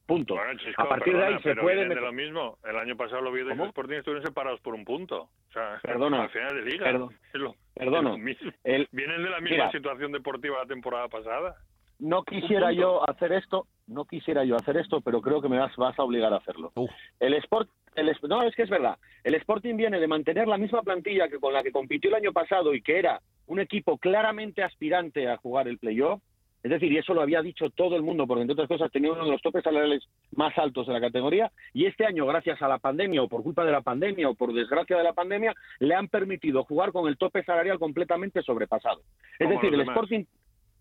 Punto. 0.06 0.34
Bueno, 0.34 0.58
Chisco, 0.58 0.82
a 0.82 0.88
partir 0.88 1.16
de 1.16 1.24
ahí 1.24 1.38
se 1.42 1.56
puede 1.56 1.86
meter- 1.86 2.02
lo 2.02 2.12
mismo. 2.12 2.58
El 2.62 2.76
año 2.76 2.94
pasado 2.94 3.20
el 3.20 3.26
Oviedo 3.28 3.48
y 3.48 3.52
el. 3.52 3.60
Sporting 3.62 3.94
estuvieron 3.96 4.26
separados 4.26 4.60
por 4.60 4.74
un 4.74 4.84
punto. 4.84 5.22
O 5.48 5.52
sea, 5.54 5.78
Perdona, 5.82 6.24
al 6.24 6.28
final 6.30 6.54
de 6.56 6.70
liga. 6.70 6.84
perdón, 6.84 7.16
es 7.32 7.40
lo, 7.40 7.54
perdona. 7.74 8.10
es 8.10 8.18
lo 8.18 8.18
mismo. 8.18 8.52
El- 8.64 8.88
Vienen 8.92 9.22
de 9.22 9.30
la 9.30 9.40
misma 9.40 9.56
Mira. 9.56 9.72
situación 9.72 10.12
deportiva 10.12 10.58
la 10.58 10.66
temporada 10.66 11.08
pasada. 11.08 11.56
No 12.04 12.22
quisiera 12.22 12.70
yo 12.70 13.08
hacer 13.08 13.32
esto, 13.32 13.66
no 13.86 14.04
quisiera 14.04 14.44
yo 14.44 14.56
hacer 14.56 14.76
esto, 14.76 15.00
pero 15.00 15.22
creo 15.22 15.40
que 15.40 15.48
me 15.48 15.58
vas, 15.58 15.74
vas 15.76 15.98
a 15.98 16.02
obligar 16.02 16.34
a 16.34 16.36
hacerlo. 16.36 16.70
El 17.18 17.32
Sport, 17.34 17.70
el, 17.94 18.14
no, 18.28 18.42
es 18.42 18.54
que 18.54 18.64
es 18.64 18.68
verdad. 18.68 18.98
El 19.22 19.34
Sporting 19.36 19.74
viene 19.74 19.98
de 19.98 20.06
mantener 20.06 20.46
la 20.46 20.58
misma 20.58 20.82
plantilla 20.82 21.28
que 21.28 21.40
con 21.40 21.54
la 21.54 21.62
que 21.62 21.72
compitió 21.72 22.10
el 22.10 22.16
año 22.16 22.32
pasado 22.32 22.74
y 22.74 22.82
que 22.82 22.98
era 22.98 23.22
un 23.46 23.58
equipo 23.58 23.96
claramente 23.96 24.62
aspirante 24.62 25.28
a 25.28 25.38
jugar 25.38 25.66
el 25.66 25.78
playoff. 25.78 26.20
Es 26.62 26.70
decir, 26.70 26.92
y 26.92 26.98
eso 26.98 27.12
lo 27.12 27.20
había 27.20 27.42
dicho 27.42 27.68
todo 27.70 27.96
el 27.96 28.02
mundo, 28.02 28.26
porque 28.26 28.42
entre 28.42 28.54
otras 28.54 28.68
cosas 28.68 28.90
tenía 28.90 29.12
uno 29.12 29.24
de 29.24 29.30
los 29.30 29.42
topes 29.42 29.62
salariales 29.62 30.02
más 30.34 30.56
altos 30.58 30.86
de 30.86 30.94
la 30.94 31.00
categoría. 31.00 31.52
Y 31.74 31.84
este 31.86 32.06
año, 32.06 32.26
gracias 32.26 32.60
a 32.62 32.68
la 32.68 32.78
pandemia, 32.78 33.22
o 33.22 33.28
por 33.28 33.42
culpa 33.42 33.66
de 33.66 33.72
la 33.72 33.82
pandemia, 33.82 34.30
o 34.30 34.34
por 34.34 34.52
desgracia 34.52 34.96
de 34.96 35.04
la 35.04 35.12
pandemia, 35.12 35.54
le 35.78 35.94
han 35.94 36.08
permitido 36.08 36.64
jugar 36.64 36.92
con 36.92 37.06
el 37.06 37.18
tope 37.18 37.44
salarial 37.44 37.78
completamente 37.78 38.42
sobrepasado. 38.42 39.02
Es 39.38 39.46
Como 39.46 39.60
decir, 39.60 39.74
el. 39.74 39.82
Sporting, 39.82 40.24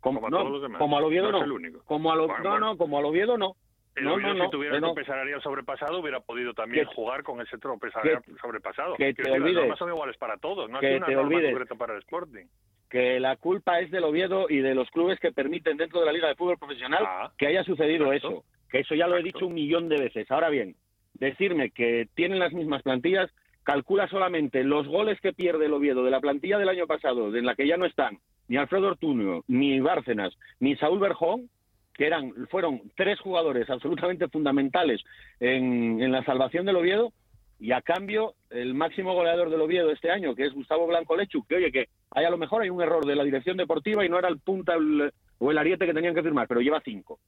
como, 0.04 0.20
Como 0.20 0.28
a 0.28 0.30
no, 0.30 0.38
todos 0.40 0.52
los 0.52 0.62
demás. 0.62 0.80
como 0.80 0.98
al 0.98 1.04
Oviedo 1.06 1.32
No 1.32 1.40
no, 1.40 1.44
el 1.46 1.52
único. 1.54 1.82
como 1.86 2.12
a 2.12 2.16
lo- 2.16 2.28
Bueno, 2.28 2.44
no, 2.44 2.50
bueno. 2.52 2.66
no, 2.68 2.78
como 2.78 2.98
al 3.00 3.06
Oviedo 3.06 3.38
no. 3.38 3.54
El 3.96 4.04
no, 4.06 4.16
Oviedo, 4.16 4.34
no, 4.34 4.46
si 4.46 4.52
tuviera 4.52 4.80
no. 4.80 4.88
tope 4.90 5.06
salarial 5.06 5.42
sobrepasado, 5.42 6.00
hubiera 6.00 6.20
podido 6.20 6.54
también 6.54 6.86
Que- 6.88 6.94
jugar 6.96 7.24
con 7.24 7.40
ese 7.42 7.58
salarial 7.58 8.22
sobrepasado. 8.42 8.96
que 8.96 9.14
te 9.14 9.32
olvides. 9.32 9.54
Las 9.54 9.62
normas 9.64 9.80
son 9.80 9.90
iguales 9.90 10.18
para 10.18 10.38
todos, 10.38 10.70
no 10.70 10.80
Que 10.80 10.88
hay 10.88 10.96
una 10.98 11.06
te 11.06 11.14
norma 11.14 11.28
olvides. 11.30 11.52
concreta 11.52 11.76
para 11.76 11.94
el 11.94 12.00
Sporting. 12.00 12.46
que 12.90 13.20
la 13.20 13.38
culpa 13.38 13.80
es 13.80 13.90
del 13.90 14.04
Oviedo 14.04 14.46
y 14.50 14.60
de 14.60 14.76
los 14.76 14.88
clubes 14.92 15.20
que 15.20 15.32
permiten 15.32 15.78
dentro 15.78 16.00
de 16.00 16.06
la 16.06 16.12
Liga 16.12 16.28
de 16.28 16.36
Fútbol 16.36 16.60
Profesional 16.60 17.04
Ah, 17.04 17.32
que 17.40 17.48
haya 17.48 17.64
sucedido 17.64 18.14
exacto. 18.14 18.38
eso. 18.38 18.46
Que 18.70 18.80
eso 18.82 18.94
ya 18.94 19.08
lo 19.08 19.18
he 19.18 19.24
dicho 19.24 19.48
un 19.48 19.56
millón 19.56 19.90
de 19.90 19.98
veces. 20.00 20.30
Ahora 20.30 20.50
bien, 20.50 20.76
decirme 21.16 21.72
que 21.72 22.08
tienen 22.14 22.38
las 22.40 22.54
mismas 22.54 22.84
plantillas, 22.84 23.32
calcula 23.64 24.08
solamente 24.10 24.64
los 24.64 24.88
goles 24.88 25.20
que 25.22 25.34
pierde 25.34 25.66
el 25.66 25.74
Oviedo 25.74 26.04
de 26.04 26.12
la 26.12 26.20
plantilla 26.20 26.58
del 26.60 26.70
año 26.70 26.86
pasado, 26.86 27.36
en 27.36 27.46
la 27.46 27.56
que 27.56 27.66
ya 27.68 27.78
no 27.78 27.86
están 27.86 28.20
ni 28.48 28.58
Alfredo 28.58 28.88
Ortuño, 28.88 29.42
ni 29.48 29.80
Bárcenas, 29.80 30.34
ni 30.60 30.76
Saúl 30.78 31.00
Berjón, 31.00 31.50
que 31.94 32.08
eran, 32.08 32.34
fueron 32.50 32.82
tres 32.96 33.20
jugadores 33.20 33.70
absolutamente 33.70 34.28
fundamentales 34.28 35.02
en, 35.40 36.02
en 36.02 36.12
la 36.12 36.24
salvación 36.24 36.66
del 36.66 36.76
Oviedo, 36.78 37.12
y 37.60 37.72
a 37.72 37.82
cambio 37.82 38.34
el 38.50 38.74
máximo 38.74 39.14
goleador 39.14 39.50
del 39.50 39.62
Oviedo 39.62 39.92
este 39.92 40.12
año, 40.12 40.36
que 40.36 40.44
es 40.44 40.54
Gustavo 40.54 40.86
Blanco 40.88 41.16
Lechu, 41.16 41.46
que 41.46 41.56
oye, 41.56 41.72
que 41.72 41.88
hay 42.12 42.26
a 42.26 42.30
lo 42.30 42.38
mejor 42.38 42.62
hay 42.64 42.70
un 42.70 42.82
error 42.82 43.06
de 43.06 43.16
la 43.16 43.24
dirección 43.24 43.56
deportiva 43.58 44.04
y 44.04 44.10
no 44.10 44.20
era 44.20 44.28
el 44.28 44.40
punta 44.40 44.74
el- 44.74 45.12
o 45.40 45.52
el 45.52 45.58
ariete 45.58 45.86
que 45.86 45.94
tenían 45.94 46.14
que 46.16 46.24
firmar, 46.24 46.48
pero 46.48 46.62
lleva 46.62 46.82
cinco. 46.84 47.20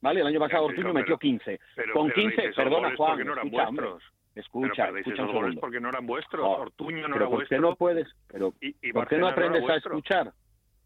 ¿Vale? 0.00 0.20
El 0.20 0.26
año 0.26 0.40
pasado 0.40 0.64
Ortuño 0.66 0.92
metió 0.92 1.18
15. 1.18 1.58
Pero, 1.74 1.92
Con 1.94 2.08
pero 2.08 2.14
15, 2.16 2.30
dices 2.30 2.44
esos 2.50 2.56
perdona 2.64 2.96
Juan, 2.96 3.10
porque 3.12 3.24
no 3.24 3.32
eran 3.32 3.46
escucha, 3.46 3.64
vuestros. 3.70 4.02
Escucha, 4.34 4.90
un 5.22 5.56
porque 5.60 5.80
no 5.80 5.88
eran 5.88 6.06
vuestros. 6.06 6.42
Oh, 6.44 6.60
Ortuño 6.62 6.96
no 7.08 7.14
pero 7.14 7.16
era 7.16 7.24
¿por 7.26 7.34
vuestro. 7.36 7.56
qué 7.56 7.60
no 7.62 7.76
puedes? 7.76 8.08
Pero, 8.28 8.52
y, 8.60 8.74
y 8.82 8.92
¿Por 8.92 9.08
qué 9.08 9.18
no 9.18 9.28
aprendes 9.28 9.68
a 9.68 9.76
escuchar? 9.76 10.32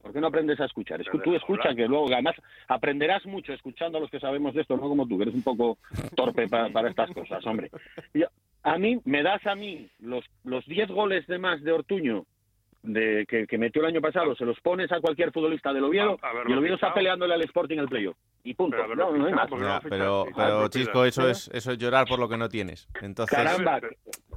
¿Por 0.03 0.13
qué 0.13 0.21
no 0.21 0.29
aprendes 0.29 0.59
a 0.61 0.65
escuchar? 0.65 1.03
Tú 1.05 1.19
déjalo 1.19 1.37
escucha, 1.37 1.63
hablar. 1.69 1.77
que 1.77 1.87
luego 1.89 2.07
además 2.13 2.35
aprenderás 2.69 3.25
mucho 3.27 3.53
escuchando 3.53 3.99
a 3.99 4.01
los 4.01 4.11
que 4.11 4.19
sabemos 4.21 4.55
de 4.55 4.63
esto, 4.63 4.77
no 4.77 4.83
como 4.83 5.07
tú, 5.07 5.17
que 5.19 5.25
eres 5.25 5.35
un 5.35 5.43
poco 5.43 5.79
torpe 6.17 6.49
pa- 6.49 6.71
para 6.71 6.89
estas 6.91 7.11
cosas, 7.11 7.45
hombre. 7.47 7.71
A 8.63 8.77
mí, 8.79 8.99
me 9.05 9.23
das 9.23 9.47
a 9.47 9.55
mí 9.55 9.89
los 10.01 10.25
los 10.45 10.65
10 10.67 10.89
goles 10.91 11.27
de 11.27 11.39
más 11.39 11.63
de 11.63 11.73
Ortuño 11.73 12.25
de, 12.83 13.27
que, 13.29 13.47
que 13.47 13.59
metió 13.59 13.83
el 13.83 13.89
año 13.89 14.01
pasado, 14.01 14.35
se 14.35 14.45
los 14.45 14.59
pones 14.61 14.91
a 14.91 15.01
cualquier 15.01 15.33
futbolista 15.33 15.73
del 15.73 15.85
Oviedo 15.85 16.17
A- 16.23 16.49
y 16.49 16.53
el 16.53 16.59
Oviedo 16.59 16.77
está 16.77 16.95
peleándole 16.95 17.35
al 17.35 17.43
Sporting 17.43 17.79
el 17.79 17.89
playoff. 17.89 18.17
Y 18.43 18.55
punto. 18.55 18.79
Pero 18.81 18.95
No, 18.97 19.13
no 19.17 19.27
hay 19.27 19.33
más. 19.35 19.51
Ya, 19.51 19.81
pero, 19.87 20.25
pero 20.35 20.69
Chisco, 20.69 21.05
eso 21.05 21.29
es, 21.29 21.51
eso 21.53 21.73
es 21.73 21.79
llorar 21.79 22.07
por 22.07 22.19
lo 22.19 22.27
que 22.29 22.39
no 22.39 22.49
tienes. 22.49 22.89
Entonces, 23.03 23.37
Caramba, 23.37 23.81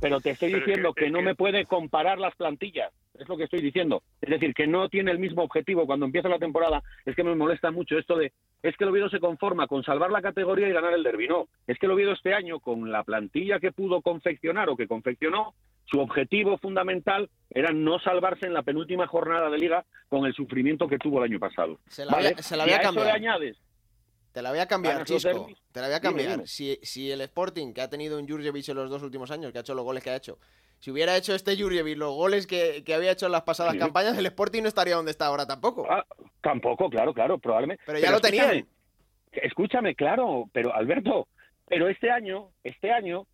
pero 0.02 0.20
te 0.20 0.32
estoy 0.32 0.54
diciendo 0.54 0.94
que- 0.94 1.10
no 1.10 1.22
me 1.22 1.36
puede 1.36 1.66
comparar 1.66 2.20
las 2.20 2.36
plantillas. 2.36 2.92
Es 3.18 3.30
lo 3.30 3.38
que 3.38 3.44
estoy 3.44 3.62
diciendo. 3.62 4.02
Es 4.22 4.30
decir, 4.32 4.54
que 4.56 4.66
no 4.68 4.90
tiene 4.90 5.12
el 5.12 5.20
mismo 5.20 5.44
objetivo 5.44 5.86
cuando 5.86 6.06
empieza 6.08 6.28
la 6.28 6.40
temporada. 6.40 6.82
Es 7.06 7.16
que 7.16 7.24
me 7.24 7.36
molesta 7.36 7.70
mucho 7.72 7.98
esto 7.98 8.18
de. 8.18 8.34
Es 8.64 8.76
que 8.76 8.84
el 8.86 8.90
Oviedo 8.90 9.08
se 9.10 9.20
conforma 9.20 9.68
con 9.68 9.84
salvar 9.84 10.10
la 10.12 10.22
categoría 10.22 10.68
y 10.68 10.74
ganar 10.74 10.94
el 10.94 11.04
derbi. 11.04 11.28
No. 11.28 11.48
Es 11.68 11.78
que 11.78 11.86
el 11.86 11.92
Oviedo 11.94 12.12
este 12.12 12.34
año, 12.34 12.60
con 12.60 12.92
la 12.92 13.04
plantilla 13.04 13.60
que 13.60 13.72
pudo 13.72 14.02
confeccionar 14.02 14.68
o 14.70 14.76
que 14.76 14.88
confeccionó, 14.88 15.54
su 15.86 16.00
objetivo 16.00 16.58
fundamental 16.58 17.30
era 17.50 17.72
no 17.72 18.00
salvarse 18.00 18.46
en 18.48 18.54
la 18.54 18.64
penúltima 18.64 19.06
jornada 19.08 19.50
de 19.50 19.58
liga 19.58 19.86
con 20.10 20.26
el 20.26 20.34
sufrimiento 20.34 20.88
que 20.88 20.98
tuvo 20.98 21.20
el 21.24 21.32
año 21.32 21.40
pasado. 21.40 21.80
Se 21.90 22.06
la 22.06 22.12
¿Vale? 22.14 22.30
voy 22.32 22.40
a- 22.40 22.44
se 22.44 22.58
la 22.58 22.64
Y 22.64 22.68
voy 22.68 22.74
a 22.74 22.78
eso 22.78 22.84
cambiar. 22.86 23.06
le 23.08 23.12
añades 23.14 23.58
Te 24.32 24.42
la 24.42 24.50
voy 24.50 24.60
a 24.60 24.66
cambiar, 24.68 25.04
Chisco. 25.06 25.28
derbis. 25.30 25.58
Te 25.72 25.80
la 25.82 25.88
voy 25.88 25.96
a 25.96 26.00
cambiar. 26.02 26.32
dime. 26.32 26.48
Si, 26.48 26.80
si 26.82 27.12
el 27.12 27.22
Sporting, 27.22 27.72
que 27.72 27.82
ha 27.82 27.90
tenido 27.90 28.18
un 28.20 28.28
Jurjevic 28.28 28.68
en 28.70 28.76
los 28.78 28.90
dos 28.90 29.04
últimos 29.04 29.30
años, 29.30 29.52
que 29.52 29.60
ha 29.60 29.62
hecho 29.62 29.76
los 29.76 29.86
goles 29.86 30.04
que 30.04 30.10
ha 30.10 30.16
hecho, 30.16 30.40
si 30.80 30.90
hubiera 30.90 31.16
hecho 31.16 31.36
este 31.36 31.56
Jurjevic 31.56 31.98
los 32.00 32.16
goles 32.16 32.48
que, 32.48 32.84
que 32.84 32.96
había 32.96 33.12
hecho 33.12 33.28
en 33.28 33.32
las 33.32 33.44
pasadas 33.44 33.74
Sí. 33.74 33.78
campañas, 33.80 34.18
el 34.18 34.26
Sporting 34.26 34.64
no 34.64 34.68
estaría 34.70 34.96
donde 34.96 35.12
está 35.12 35.28
ahora 35.28 35.46
tampoco. 35.46 35.86
Ah, 35.88 36.04
tampoco, 36.42 36.90
claro, 36.90 37.14
claro, 37.14 37.38
probablemente. 37.38 37.84
Pero 37.86 38.00
ya 38.00 38.10
lo 38.10 38.20
tenían. 38.20 38.46
escúchame, 38.56 38.68
Escúchame, 39.34 39.96
claro, 39.96 40.46
pero 40.52 40.74
Alberto, 40.76 41.28
pero 41.68 41.88
este 41.88 42.10
año, 42.10 42.50
este 42.64 42.92
año 42.92 43.28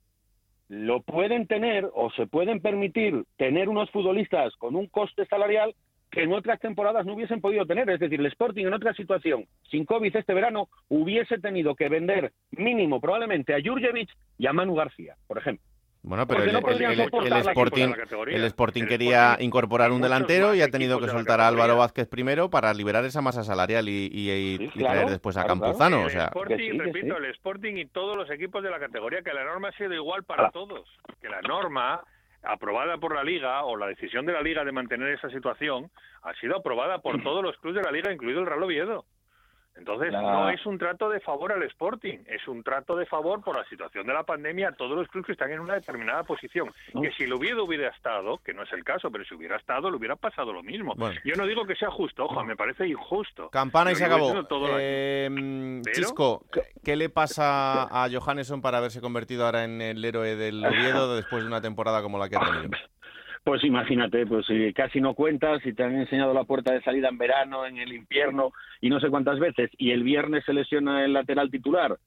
lo 0.69 1.01
pueden 1.01 1.47
tener 1.47 1.89
o 1.93 2.11
se 2.11 2.27
pueden 2.27 2.61
permitir 2.61 3.23
tener 3.37 3.69
unos 3.69 3.89
futbolistas 3.89 4.55
con 4.55 4.75
un 4.75 4.87
coste 4.87 5.25
salarial 5.25 5.75
que 6.11 6.23
en 6.23 6.33
otras 6.33 6.59
temporadas 6.59 7.05
no 7.05 7.13
hubiesen 7.13 7.41
podido 7.41 7.65
tener. 7.65 7.89
Es 7.89 7.99
decir, 7.99 8.19
el 8.19 8.25
Sporting 8.27 8.65
en 8.65 8.73
otra 8.73 8.93
situación, 8.93 9.45
sin 9.69 9.85
COVID 9.85 10.15
este 10.15 10.33
verano, 10.33 10.69
hubiese 10.87 11.37
tenido 11.39 11.75
que 11.75 11.89
vender 11.89 12.31
mínimo 12.51 13.01
probablemente 13.01 13.53
a 13.53 13.59
Jurjevic 13.63 14.09
y 14.37 14.47
a 14.47 14.53
Manu 14.53 14.75
García, 14.75 15.15
por 15.27 15.37
ejemplo. 15.37 15.68
Bueno, 16.01 16.25
pero 16.27 16.43
el, 16.43 16.51
no 16.53 16.59
el- 16.59 16.63
podrían 16.63 16.91
el- 16.93 16.99
el 17.01 17.05
soportar 17.05 17.31
la 17.45 17.51
Sporting, 17.51 17.83
el 17.83 18.87
quería 18.87 19.25
Sporting, 19.31 19.45
incorporar 19.45 19.91
un 19.91 20.01
delantero 20.01 20.55
y 20.55 20.61
ha 20.61 20.69
tenido 20.69 20.99
que 20.99 21.07
soltar 21.07 21.41
a 21.41 21.47
Álvaro. 21.47 21.77
Vázquez 21.77 22.07
primero 22.07 22.49
para 22.49 22.73
liberar 22.73 23.03
esa 23.05 23.21
masa 23.21 23.43
salarial 23.43 23.87
y, 23.89 24.09
y- 24.11 24.31
y- 24.31 24.57
Sí, 24.57 24.63
y 24.63 24.69
claro, 24.79 24.93
traer 24.93 25.09
después 25.09 25.35
a 25.37 25.43
claro, 25.43 25.59
claro. 25.59 25.65
Campuzano. 25.77 25.99
el 26.01 26.05
O 26.07 26.09
sea, 26.09 26.25
Sporting, 26.25 26.55
que 26.57 26.63
sí, 26.71 26.71
que 26.77 26.83
repito, 26.83 27.15
sí. 27.17 27.23
el 27.23 27.31
Sporting 27.31 27.73
y 27.77 27.85
todos 27.87 28.15
los 28.15 28.29
equipos 28.31 28.63
de 28.63 28.69
la 28.69 28.79
categoría, 28.79 29.21
que 29.21 29.33
la 29.33 29.43
norma 29.43 29.69
ha 29.69 29.71
sido 29.73 29.93
igual 29.93 30.23
para 30.23 30.45
Ah. 30.47 30.51
todos. 30.53 30.87
Que 31.21 31.27
la 31.29 31.41
norma 31.41 32.01
aprobada 32.43 32.97
por 32.97 33.13
la 33.13 33.23
Liga 33.23 33.63
o 33.65 33.75
la 33.75 33.87
decisión 33.87 34.25
de 34.25 34.31
la 34.33 34.41
Liga 34.41 34.63
de 34.63 34.71
mantener 34.71 35.09
esa 35.09 35.29
situación 35.29 35.91
ha 36.23 36.33
sido 36.35 36.57
aprobada 36.57 36.99
por 36.99 37.13
todos 37.23 37.43
los 37.43 37.57
clubes 37.57 37.75
de 37.77 37.83
la 37.83 37.91
Liga, 37.91 38.13
incluido 38.13 38.39
el 38.39 38.45
Real 38.45 38.63
Oviedo. 38.63 39.05
Entonces, 39.79 40.11
La- 40.11 40.21
no 40.21 40.49
es 40.49 40.63
un 40.65 40.77
trato 40.77 41.09
de 41.09 41.19
favor 41.21 41.51
al 41.53 41.63
Sporting, 41.63 42.19
es 42.27 42.47
un 42.47 42.61
trato 42.63 42.95
de 42.95 43.05
favor 43.05 43.41
por 43.41 43.55
la 43.57 43.63
situación 43.69 44.05
de 44.05 44.13
la 44.13 44.23
pandemia 44.23 44.69
a 44.69 44.71
todos 44.73 44.97
los 44.97 45.07
clubes 45.07 45.25
que 45.27 45.31
están 45.31 45.51
en 45.51 45.59
una 45.61 45.75
determinada 45.75 46.23
posición. 46.23 46.71
No. 46.93 47.01
Que 47.01 47.11
si 47.13 47.23
el 47.23 47.33
Oviedo 47.33 47.63
hubiera 47.63 47.87
estado, 47.89 48.37
que 48.43 48.53
no 48.53 48.63
es 48.63 48.71
el 48.73 48.83
caso, 48.83 49.09
pero 49.09 49.23
si 49.25 49.33
hubiera 49.35 49.55
estado, 49.55 49.89
le 49.89 49.97
hubiera 49.97 50.15
pasado 50.17 50.51
lo 50.53 50.61
mismo. 50.61 50.93
Bueno. 50.97 51.19
Yo 51.23 51.35
no 51.35 51.47
digo 51.47 51.65
que 51.65 51.75
sea 51.75 51.89
justo, 51.89 52.25
ojo, 52.25 52.43
me 52.43 52.55
parece 52.55 52.87
injusto. 52.87 53.49
Campana 53.49 53.91
y 53.91 53.93
Lo 53.93 53.97
se 53.99 54.05
acabó. 54.05 54.33
Eh, 54.79 55.29
Pero- 55.83 55.95
Chisco, 55.95 56.45
¿qué 56.83 56.95
le 56.95 57.09
pasa 57.09 57.83
a 57.83 58.09
Johannesson 58.11 58.61
para 58.61 58.79
haberse 58.79 59.01
convertido 59.01 59.45
ahora 59.45 59.63
en 59.63 59.81
el 59.81 60.03
héroe 60.03 60.35
del 60.35 60.63
Oviedo 60.65 61.15
después 61.15 61.41
de 61.43 61.47
una 61.47 61.61
temporada 61.61 62.01
como 62.01 62.19
la 62.19 62.27
que 62.29 62.35
ha 62.35 62.39
tenido? 62.41 62.69
Pues 63.49 63.63
imagínate, 63.63 64.27
pues 64.27 64.45
si 64.45 64.71
casi 64.73 65.01
no 65.01 65.15
cuentas, 65.15 65.59
si 65.63 65.73
te 65.73 65.81
han 65.81 65.95
enseñado 65.95 66.35
la 66.35 66.43
puerta 66.43 66.71
de 66.71 66.83
salida 66.83 67.09
en 67.09 67.17
verano, 67.17 67.65
en 67.65 67.79
el 67.79 67.91
invierno 67.93 68.51
y 68.79 68.89
no 68.89 68.99
sé 68.99 69.09
cuántas 69.09 69.39
veces, 69.39 69.71
y 69.79 69.89
el 69.89 70.03
viernes 70.03 70.45
se 70.45 70.53
lesiona 70.53 71.03
el 71.03 71.13
lateral 71.13 71.49
titular, 71.49 71.97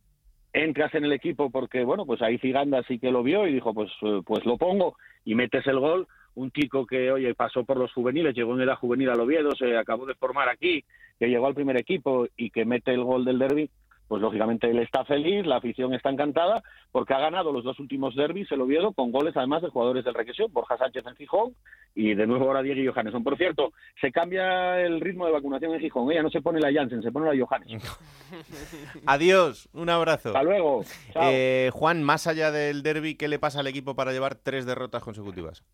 entras 0.52 0.94
en 0.94 1.05
el 1.05 1.12
equipo 1.12 1.50
porque, 1.50 1.83
bueno, 1.83 2.07
pues 2.07 2.22
ahí 2.22 2.38
Ciganda 2.38 2.85
sí 2.87 3.00
que 3.00 3.11
lo 3.11 3.24
vio 3.24 3.48
y 3.48 3.55
dijo, 3.55 3.74
pues, 3.74 3.90
eh, 4.02 4.20
pues 4.24 4.46
lo 4.46 4.57
pongo 4.57 4.94
y 5.24 5.35
metes 5.35 5.66
el 5.66 5.81
gol. 5.81 6.07
Un 6.37 6.52
chico 6.52 6.87
que, 6.87 7.11
oye, 7.11 7.35
pasó 7.35 7.64
por 7.64 7.76
los 7.76 7.92
juveniles, 7.92 8.37
llegó 8.37 8.55
en 8.55 8.61
edad 8.61 8.76
juvenil 8.76 9.11
al 9.11 9.18
Oviedo, 9.18 9.50
se 9.57 9.76
acabó 9.76 10.07
de 10.07 10.14
formar 10.14 10.48
aquí, 10.48 10.85
que 11.18 11.26
llegó 11.26 11.48
al 11.48 11.57
primer 11.57 11.76
equipo 11.76 12.28
y 12.37 12.50
que 12.50 12.64
mete 12.64 12.94
el 12.94 13.02
gol 13.02 13.24
del 13.24 13.40
derby, 13.40 13.68
pues 14.12 14.20
lógicamente 14.20 14.68
él 14.68 14.79
está 14.81 15.07
feliz, 15.07 15.46
la 15.46 15.57
afición 15.57 15.94
está 15.94 16.11
encantada, 16.11 16.62
porque 16.90 17.14
ha 17.14 17.18
ganado 17.18 17.51
los 17.51 17.64
dos 17.64 17.81
últimos 17.81 18.14
derbis 18.14 18.53
el 18.53 18.61
Oviedo 18.61 18.92
con 18.92 19.11
goles 19.11 19.35
además 19.38 19.62
de 19.62 19.70
jugadores 19.70 20.05
del 20.05 20.12
Requesión, 20.12 20.53
Borja 20.53 20.77
Sánchez 20.77 21.07
en 21.07 21.16
Gijón 21.16 21.55
y 21.94 22.12
de 22.12 22.27
nuevo 22.27 22.44
ahora 22.44 22.61
Diego 22.61 22.92
Johannesson. 22.92 23.25
Por 23.25 23.38
cierto, 23.38 23.72
se 24.03 24.12
cambia 24.12 24.83
el 24.83 25.01
ritmo 25.01 25.25
de 25.25 25.33
vacunación 25.33 25.72
en 25.72 25.81
Gijón, 25.81 26.12
ella 26.12 26.22
no 26.22 26.29
se 26.29 26.42
pone 26.42 26.61
la 26.61 26.70
Janssen, 26.70 27.01
se 27.01 27.11
pone 27.11 27.35
la 27.35 27.42
Johannesson. 27.42 27.81
Adiós, 29.07 29.70
un 29.72 29.88
abrazo. 29.88 30.29
Hasta 30.29 30.42
luego. 30.42 30.85
Chao. 31.14 31.31
Eh, 31.33 31.70
Juan, 31.72 32.03
más 32.03 32.27
allá 32.27 32.51
del 32.51 32.83
derby, 32.83 33.14
¿qué 33.14 33.29
le 33.29 33.38
pasa 33.38 33.61
al 33.61 33.66
equipo 33.66 33.94
para 33.94 34.12
llevar 34.12 34.35
tres 34.35 34.66
derrotas 34.66 35.03
consecutivas? 35.03 35.64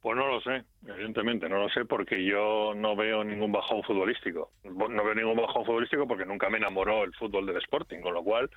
Pues 0.00 0.16
no 0.16 0.26
lo 0.26 0.40
sé, 0.40 0.64
evidentemente, 0.86 1.46
no 1.48 1.58
lo 1.58 1.68
sé 1.68 1.84
porque 1.84 2.24
yo 2.24 2.72
no 2.74 2.96
veo 2.96 3.22
ningún 3.22 3.52
bajón 3.52 3.82
futbolístico. 3.82 4.50
No 4.64 5.04
veo 5.04 5.14
ningún 5.14 5.36
bajón 5.36 5.66
futbolístico 5.66 6.08
porque 6.08 6.24
nunca 6.24 6.48
me 6.48 6.56
enamoró 6.56 7.04
el 7.04 7.14
fútbol 7.14 7.44
del 7.44 7.58
Sporting, 7.58 8.00
con 8.00 8.14
lo 8.14 8.24
cual 8.24 8.50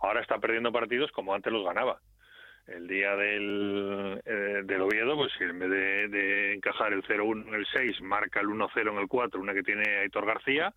ahora 0.00 0.22
está 0.22 0.38
perdiendo 0.38 0.72
partidos 0.72 1.12
como 1.12 1.34
antes 1.34 1.52
los 1.52 1.64
ganaba. 1.64 2.00
El 2.66 2.88
día 2.88 3.14
del, 3.14 4.22
eh, 4.24 4.62
del 4.64 4.80
Oviedo, 4.80 5.16
pues 5.16 5.32
si 5.36 5.44
en 5.44 5.58
vez 5.58 5.70
de, 5.70 6.08
de 6.08 6.54
encajar 6.54 6.94
el 6.94 7.02
0-1 7.04 7.46
en 7.46 7.54
el 7.54 7.66
6, 7.72 8.00
marca 8.00 8.40
el 8.40 8.48
1-0 8.48 8.90
en 8.90 8.98
el 8.98 9.06
4, 9.06 9.38
una 9.38 9.52
que 9.52 9.62
tiene 9.62 9.98
Aitor 9.98 10.24
García, 10.24 10.74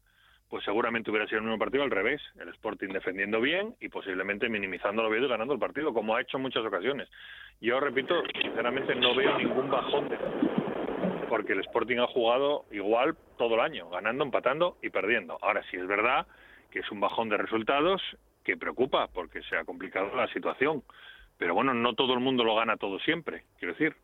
pues 0.49 0.63
seguramente 0.63 1.11
hubiera 1.11 1.27
sido 1.27 1.39
el 1.39 1.45
mismo 1.45 1.59
partido 1.59 1.83
al 1.83 1.91
revés. 1.91 2.21
El 2.39 2.49
Sporting 2.49 2.89
defendiendo 2.89 3.39
bien 3.39 3.75
y 3.79 3.89
posiblemente 3.89 4.49
minimizando 4.49 5.03
Oviedo 5.03 5.27
y 5.27 5.29
ganando 5.29 5.53
el 5.53 5.59
partido, 5.59 5.93
como 5.93 6.15
ha 6.15 6.21
hecho 6.21 6.37
en 6.37 6.43
muchas 6.43 6.65
ocasiones. 6.65 7.07
Yo 7.61 7.79
repito, 7.79 8.23
sinceramente 8.41 8.95
no 8.95 9.15
veo 9.15 9.37
ningún 9.37 9.69
bajón 9.69 10.09
de 10.09 10.17
porque 11.29 11.53
el 11.53 11.59
Sporting 11.59 11.99
ha 11.99 12.07
jugado 12.07 12.65
igual 12.71 13.15
todo 13.37 13.53
el 13.53 13.61
año, 13.61 13.87
ganando, 13.89 14.23
empatando 14.23 14.77
y 14.81 14.89
perdiendo. 14.89 15.37
Ahora 15.41 15.63
sí 15.69 15.77
es 15.77 15.85
verdad 15.85 16.25
que 16.71 16.79
es 16.79 16.91
un 16.91 16.99
bajón 16.99 17.29
de 17.29 17.37
resultados 17.37 18.01
que 18.43 18.57
preocupa 18.57 19.07
porque 19.07 19.43
se 19.43 19.55
ha 19.55 19.63
complicado 19.63 20.15
la 20.15 20.27
situación. 20.33 20.83
Pero 21.37 21.53
bueno, 21.53 21.75
no 21.75 21.93
todo 21.93 22.13
el 22.13 22.19
mundo 22.19 22.43
lo 22.43 22.55
gana 22.55 22.77
todo 22.77 22.99
siempre. 22.99 23.43
Quiero 23.59 23.73
decir, 23.73 23.95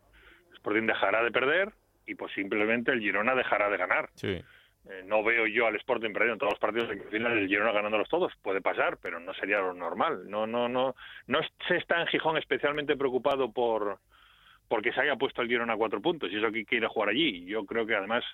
el 0.50 0.54
Sporting 0.54 0.86
dejará 0.86 1.24
de 1.24 1.32
perder 1.32 1.72
y 2.06 2.14
pues 2.14 2.32
simplemente 2.32 2.92
el 2.92 3.00
Girona 3.00 3.34
dejará 3.34 3.68
de 3.68 3.76
ganar. 3.76 4.08
Sí. 4.14 4.42
Eh, 4.88 5.02
no 5.04 5.24
veo 5.24 5.46
yo 5.46 5.66
al 5.66 5.76
Sporting 5.76 6.12
perdiendo 6.12 6.34
en 6.34 6.38
todos 6.38 6.52
los 6.52 6.60
partidos 6.60 6.90
al 6.90 7.00
final 7.10 7.38
el 7.38 7.48
Girona 7.48 7.72
ganándolos 7.72 8.08
todos. 8.08 8.32
Puede 8.42 8.60
pasar, 8.60 8.98
pero 9.02 9.18
no 9.18 9.34
sería 9.34 9.58
lo 9.58 9.74
normal. 9.74 10.30
No, 10.30 10.46
no, 10.46 10.68
no, 10.68 10.94
no 11.26 11.40
se 11.66 11.76
está 11.76 12.00
en 12.00 12.06
Gijón 12.06 12.36
especialmente 12.36 12.96
preocupado 12.96 13.50
por 13.52 13.98
porque 14.68 14.92
se 14.92 15.00
haya 15.00 15.16
puesto 15.16 15.42
el 15.42 15.48
Girona 15.48 15.74
a 15.74 15.76
cuatro 15.76 16.00
puntos 16.00 16.30
y 16.30 16.36
eso 16.36 16.50
que 16.50 16.64
quiere 16.64 16.88
jugar 16.88 17.10
allí. 17.10 17.44
Yo 17.46 17.64
creo 17.64 17.86
que 17.86 17.94
además 17.94 18.24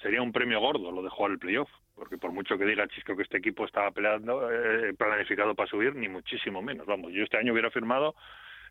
sería 0.00 0.22
un 0.22 0.32
premio 0.32 0.60
gordo 0.60 0.90
lo 0.90 1.02
de 1.02 1.10
jugar 1.10 1.32
el 1.32 1.38
playoff, 1.38 1.70
porque 1.94 2.18
por 2.18 2.32
mucho 2.32 2.58
que 2.58 2.64
diga 2.64 2.88
Chisco 2.88 3.16
que 3.16 3.22
este 3.22 3.38
equipo 3.38 3.64
estaba 3.64 3.90
peleando, 3.90 4.50
eh, 4.50 4.94
planificado 4.94 5.54
para 5.54 5.68
subir, 5.68 5.94
ni 5.94 6.08
muchísimo 6.08 6.62
menos. 6.62 6.86
Vamos, 6.86 7.12
yo 7.12 7.22
este 7.22 7.38
año 7.38 7.52
hubiera 7.52 7.70
firmado 7.70 8.14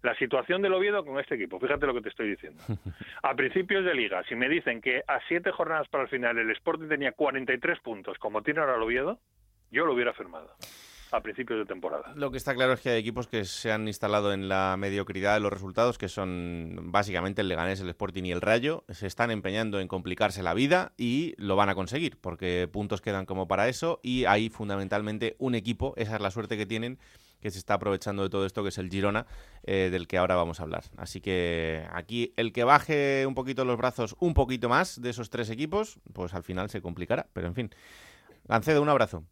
la 0.03 0.15
situación 0.15 0.61
del 0.61 0.73
Oviedo 0.73 1.03
con 1.03 1.19
este 1.19 1.35
equipo. 1.35 1.59
Fíjate 1.59 1.87
lo 1.87 1.93
que 1.93 2.01
te 2.01 2.09
estoy 2.09 2.29
diciendo. 2.29 2.61
A 3.23 3.33
principios 3.35 3.83
de 3.85 3.95
liga, 3.95 4.23
si 4.27 4.35
me 4.35 4.49
dicen 4.49 4.81
que 4.81 5.01
a 5.07 5.19
siete 5.27 5.51
jornadas 5.51 5.87
para 5.87 6.03
el 6.03 6.09
final 6.09 6.37
el 6.37 6.51
Sporting 6.51 6.89
tenía 6.89 7.13
43 7.13 7.79
puntos, 7.79 8.17
como 8.19 8.43
tiene 8.43 8.59
ahora 8.59 8.75
el 8.75 8.83
Oviedo, 8.83 9.19
yo 9.71 9.85
lo 9.85 9.93
hubiera 9.93 10.13
firmado 10.13 10.55
a 11.13 11.21
principios 11.21 11.59
de 11.59 11.65
temporada. 11.65 12.11
Lo 12.15 12.31
que 12.31 12.37
está 12.37 12.55
claro 12.55 12.73
es 12.73 12.81
que 12.81 12.89
hay 12.89 12.99
equipos 12.99 13.27
que 13.27 13.45
se 13.45 13.71
han 13.71 13.87
instalado 13.87 14.33
en 14.33 14.49
la 14.49 14.75
mediocridad 14.77 15.35
de 15.35 15.39
los 15.39 15.53
resultados, 15.53 15.97
que 15.97 16.09
son 16.09 16.91
básicamente 16.91 17.41
el 17.41 17.49
Leganés, 17.49 17.79
el 17.79 17.89
Sporting 17.89 18.23
y 18.23 18.31
el 18.31 18.41
Rayo. 18.41 18.83
Se 18.89 19.05
están 19.05 19.29
empeñando 19.29 19.79
en 19.79 19.87
complicarse 19.87 20.41
la 20.41 20.55
vida 20.55 20.93
y 20.97 21.35
lo 21.37 21.55
van 21.55 21.69
a 21.69 21.75
conseguir, 21.75 22.17
porque 22.19 22.67
puntos 22.71 23.01
quedan 23.01 23.25
como 23.25 23.47
para 23.47 23.69
eso 23.69 23.99
y 24.01 24.25
hay 24.25 24.49
fundamentalmente 24.49 25.35
un 25.37 25.53
equipo, 25.53 25.93
esa 25.97 26.15
es 26.15 26.21
la 26.21 26.31
suerte 26.31 26.57
que 26.57 26.65
tienen, 26.65 26.97
que 27.43 27.51
se 27.51 27.59
está 27.59 27.75
aprovechando 27.75 28.23
de 28.23 28.29
todo 28.29 28.45
esto, 28.47 28.63
que 28.63 28.69
es 28.69 28.77
el 28.79 28.89
Girona, 28.89 29.27
eh, 29.63 29.89
del 29.91 30.07
que 30.07 30.17
ahora 30.17 30.35
vamos 30.35 30.59
a 30.59 30.63
hablar. 30.63 30.85
Así 30.97 31.21
que 31.21 31.85
aquí 31.91 32.33
el 32.37 32.51
que 32.53 32.63
baje 32.63 33.25
un 33.27 33.35
poquito 33.35 33.65
los 33.65 33.77
brazos, 33.77 34.15
un 34.19 34.33
poquito 34.33 34.69
más 34.69 34.99
de 34.99 35.11
esos 35.11 35.29
tres 35.29 35.49
equipos, 35.51 35.99
pues 36.13 36.33
al 36.33 36.43
final 36.43 36.69
se 36.71 36.81
complicará. 36.81 37.27
Pero 37.33 37.45
en 37.47 37.53
fin, 37.53 37.69
Gancedo, 38.45 38.81
un 38.81 38.89
abrazo. 38.89 39.23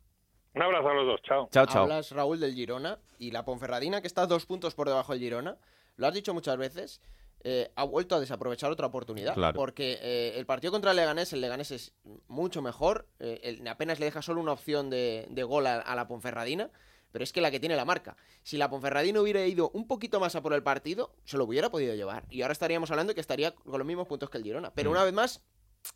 Un 0.53 0.61
abrazo 0.61 0.89
a 0.89 0.93
los 0.93 1.07
dos, 1.07 1.21
chao. 1.23 1.47
Chao, 1.51 1.65
chao. 1.65 1.83
Hablas, 1.83 2.11
Raúl, 2.11 2.39
del 2.39 2.53
Girona 2.53 2.99
y 3.17 3.31
la 3.31 3.45
Ponferradina, 3.45 4.01
que 4.01 4.07
está 4.07 4.27
dos 4.27 4.45
puntos 4.45 4.75
por 4.75 4.87
debajo 4.89 5.13
del 5.13 5.21
Girona, 5.21 5.57
lo 5.95 6.07
has 6.07 6.13
dicho 6.13 6.33
muchas 6.33 6.57
veces, 6.57 7.01
eh, 7.43 7.71
ha 7.75 7.85
vuelto 7.85 8.15
a 8.15 8.19
desaprovechar 8.19 8.69
otra 8.69 8.87
oportunidad. 8.87 9.33
Claro. 9.33 9.57
Porque 9.57 9.97
eh, 10.01 10.33
el 10.37 10.45
partido 10.45 10.71
contra 10.73 10.91
el 10.91 10.97
Leganés, 10.97 11.31
el 11.31 11.39
Leganés 11.41 11.71
es 11.71 11.93
mucho 12.27 12.61
mejor, 12.61 13.07
eh, 13.19 13.39
el- 13.43 13.65
apenas 13.67 13.99
le 13.99 14.05
deja 14.07 14.21
solo 14.21 14.41
una 14.41 14.51
opción 14.51 14.89
de, 14.89 15.25
de 15.29 15.43
gol 15.43 15.65
a, 15.67 15.79
a 15.79 15.95
la 15.95 16.07
Ponferradina, 16.07 16.69
pero 17.11 17.23
es 17.23 17.31
que 17.33 17.41
la 17.41 17.51
que 17.51 17.59
tiene 17.59 17.75
la 17.75 17.85
marca. 17.85 18.15
Si 18.43 18.57
la 18.57 18.69
Ponferradina 18.69 19.21
hubiera 19.21 19.45
ido 19.45 19.69
un 19.73 19.87
poquito 19.87 20.19
más 20.19 20.35
a 20.35 20.41
por 20.41 20.53
el 20.53 20.63
partido, 20.63 21.13
se 21.25 21.37
lo 21.37 21.45
hubiera 21.45 21.69
podido 21.69 21.93
llevar. 21.95 22.25
Y 22.29 22.41
ahora 22.41 22.53
estaríamos 22.53 22.89
hablando 22.91 23.13
que 23.15 23.21
estaría 23.21 23.51
con 23.55 23.77
los 23.77 23.85
mismos 23.87 24.07
puntos 24.07 24.29
que 24.29 24.37
el 24.37 24.43
Girona. 24.43 24.71
Pero 24.73 24.89
Mm. 24.89 24.93
una 24.93 25.03
vez 25.03 25.13
más, 25.13 25.41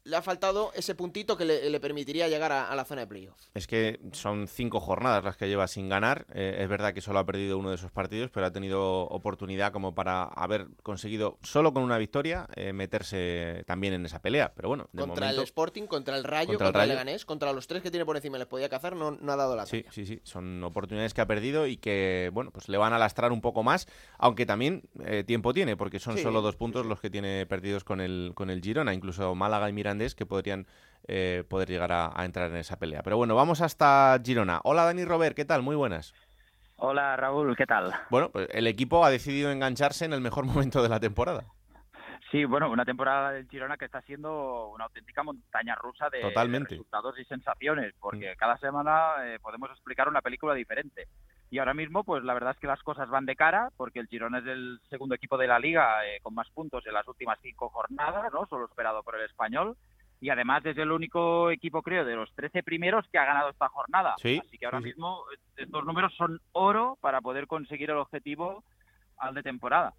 le 0.03 0.15
ha 0.15 0.21
faltado 0.21 0.71
ese 0.75 0.95
puntito 0.95 1.37
que 1.37 1.45
le, 1.45 1.79
permitiría 1.79 2.27
llegar 2.27 2.51
a, 2.51 2.73
la 2.75 2.85
zona 2.85 3.01
de 3.01 3.07
playoff. 3.07 3.39
Es 3.53 3.67
que 3.67 3.99
son 4.11 4.47
cinco 4.47 4.79
jornadas 4.79 5.23
las 5.23 5.37
que 5.37 5.47
lleva 5.47 5.67
sin 5.67 5.89
ganar. 5.89 6.25
Eh, 6.33 6.57
es 6.59 6.69
verdad 6.69 6.93
que 6.93 7.01
solo 7.01 7.19
ha 7.19 7.25
perdido 7.25 7.57
uno 7.57 7.69
de 7.69 7.75
esos 7.75 7.91
partidos, 7.91 8.31
pero 8.31 8.45
ha 8.45 8.51
tenido 8.51 9.01
oportunidad 9.07 9.71
como 9.71 9.95
para 9.95 10.23
haber 10.23 10.67
conseguido, 10.83 11.37
solo 11.41 11.73
con 11.73 11.83
una 11.83 11.97
victoria, 11.97 12.47
eh, 12.55 12.73
meterse 12.73 13.63
también 13.67 13.93
en 13.93 14.05
esa 14.05 14.21
pelea. 14.21 14.53
Pero 14.55 14.69
bueno, 14.69 14.89
de 14.91 15.01
contra 15.01 15.29
el 15.29 15.39
Sporting, 15.39 15.83
contra 15.83 16.17
el 16.17 16.23
Rayo, 16.23 16.57
contra, 16.57 16.83
el, 16.83 16.89
Leganés, 16.89 17.25
contra 17.25 17.53
los 17.53 17.67
tres 17.67 17.81
que 17.81 17.91
tiene 17.91 18.05
por 18.05 18.15
encima 18.15 18.37
les 18.37 18.47
podía 18.47 18.69
cazar, 18.69 18.95
no, 18.95 19.11
no 19.11 19.31
ha 19.31 19.35
dado 19.35 19.55
la 19.55 19.65
Sí, 19.65 19.85
sí, 19.91 20.05
sí. 20.05 20.19
Son 20.23 20.63
oportunidades 20.63 21.13
que 21.13 21.21
ha 21.21 21.27
perdido 21.27 21.67
y 21.67 21.77
que, 21.77 22.29
bueno, 22.33 22.51
pues 22.51 22.69
le 22.69 22.77
van 22.77 22.93
a 22.93 22.99
lastrar 22.99 23.31
un 23.31 23.41
poco 23.41 23.63
más, 23.63 23.87
aunque 24.17 24.45
también 24.45 24.83
eh, 25.05 25.23
tiempo 25.23 25.53
tiene, 25.53 25.77
porque 25.77 25.99
son 25.99 26.17
solo 26.17 26.41
dos 26.41 26.55
puntos 26.55 26.85
los 26.85 26.99
que 26.99 27.09
tiene 27.09 27.45
perdidos 27.45 27.83
con 27.83 28.01
el, 28.01 28.31
con 28.35 28.49
el 28.49 28.61
Girona. 28.61 28.93
Incluso 28.93 29.35
Málaga 29.35 29.69
y 29.69 29.73
Mirandés 29.75 30.15
que 30.15 30.25
podrían 30.25 30.65
eh, 31.07 31.43
poder 31.47 31.69
llegar 31.69 31.91
a, 31.91 32.11
entrar 32.25 32.49
en 32.49 32.57
esa 32.57 32.79
pelea. 32.79 33.03
Pero 33.03 33.17
bueno, 33.17 33.35
vamos 33.35 33.61
hasta 33.61 34.19
Girona. 34.23 34.59
Hola 34.63 34.85
Dani 34.85 35.05
Robert, 35.05 35.35
¿qué 35.35 35.45
tal? 35.45 35.61
Muy 35.61 35.75
buenas. 35.75 36.15
Hola 36.77 37.15
Raúl, 37.15 37.55
¿qué 37.55 37.65
tal? 37.65 37.93
Bueno, 38.09 38.29
pues 38.31 38.47
el 38.51 38.67
equipo 38.67 39.05
ha 39.05 39.09
decidido 39.09 39.51
engancharse 39.51 40.05
en 40.05 40.13
el 40.13 40.21
mejor 40.21 40.45
momento 40.45 40.81
de 40.81 40.89
la 40.89 40.99
temporada. 40.99 41.45
Sí, 42.31 42.43
bueno, 42.43 42.69
una 42.71 42.83
temporada 42.83 43.31
del 43.31 43.47
Girona 43.47 43.77
que 43.77 43.85
está 43.85 44.01
siendo 44.01 44.69
una 44.69 44.85
auténtica 44.85 45.23
montaña 45.23 45.75
rusa 45.75 46.09
de, 46.09 46.21
resultados 46.21 47.19
y 47.19 47.25
sensaciones, 47.25 47.93
porque 47.99 48.33
mm. 48.33 48.37
cada 48.37 48.57
semana 48.57 49.13
eh, 49.25 49.39
podemos 49.39 49.69
explicar 49.69 50.09
una 50.09 50.21
película 50.21 50.53
diferente. 50.53 51.07
Y 51.49 51.59
ahora 51.59 51.73
mismo, 51.73 52.03
pues 52.03 52.23
la 52.23 52.33
verdad 52.33 52.51
es 52.51 52.59
que 52.59 52.67
las 52.67 52.81
cosas 52.81 53.09
van 53.09 53.25
de 53.25 53.35
cara, 53.35 53.69
porque 53.77 53.99
el 53.99 54.07
Girona 54.07 54.39
es 54.39 54.47
el 54.47 54.79
segundo 54.89 55.15
equipo 55.15 55.37
de 55.37 55.47
la 55.47 55.59
liga 55.59 56.05
eh, 56.05 56.19
con 56.21 56.33
más 56.33 56.49
puntos 56.49 56.85
en 56.87 56.93
las 56.93 57.07
últimas 57.07 57.39
cinco 57.41 57.69
jornadas, 57.69 58.33
¿no? 58.33 58.45
Solo 58.47 58.65
esperado 58.65 59.03
por 59.03 59.15
el 59.15 59.25
español. 59.25 59.77
Y 60.21 60.29
además 60.29 60.65
es 60.65 60.77
el 60.77 60.91
único 60.91 61.51
equipo, 61.51 61.81
creo, 61.81 62.03
de 62.03 62.15
los 62.15 62.33
13 62.33 62.63
primeros 62.63 63.05
que 63.11 63.19
ha 63.19 63.25
ganado 63.25 63.49
esta 63.49 63.67
jornada. 63.69 64.15
Así 64.41 64.57
que 64.57 64.65
ahora 64.65 64.79
mismo 64.79 65.23
estos 65.55 65.85
números 65.85 66.13
son 66.15 66.39
oro 66.53 66.97
para 67.01 67.21
poder 67.21 67.47
conseguir 67.47 67.91
el 67.91 67.97
objetivo 67.97 68.63
al 69.17 69.35
de 69.35 69.43
temporada. 69.43 69.93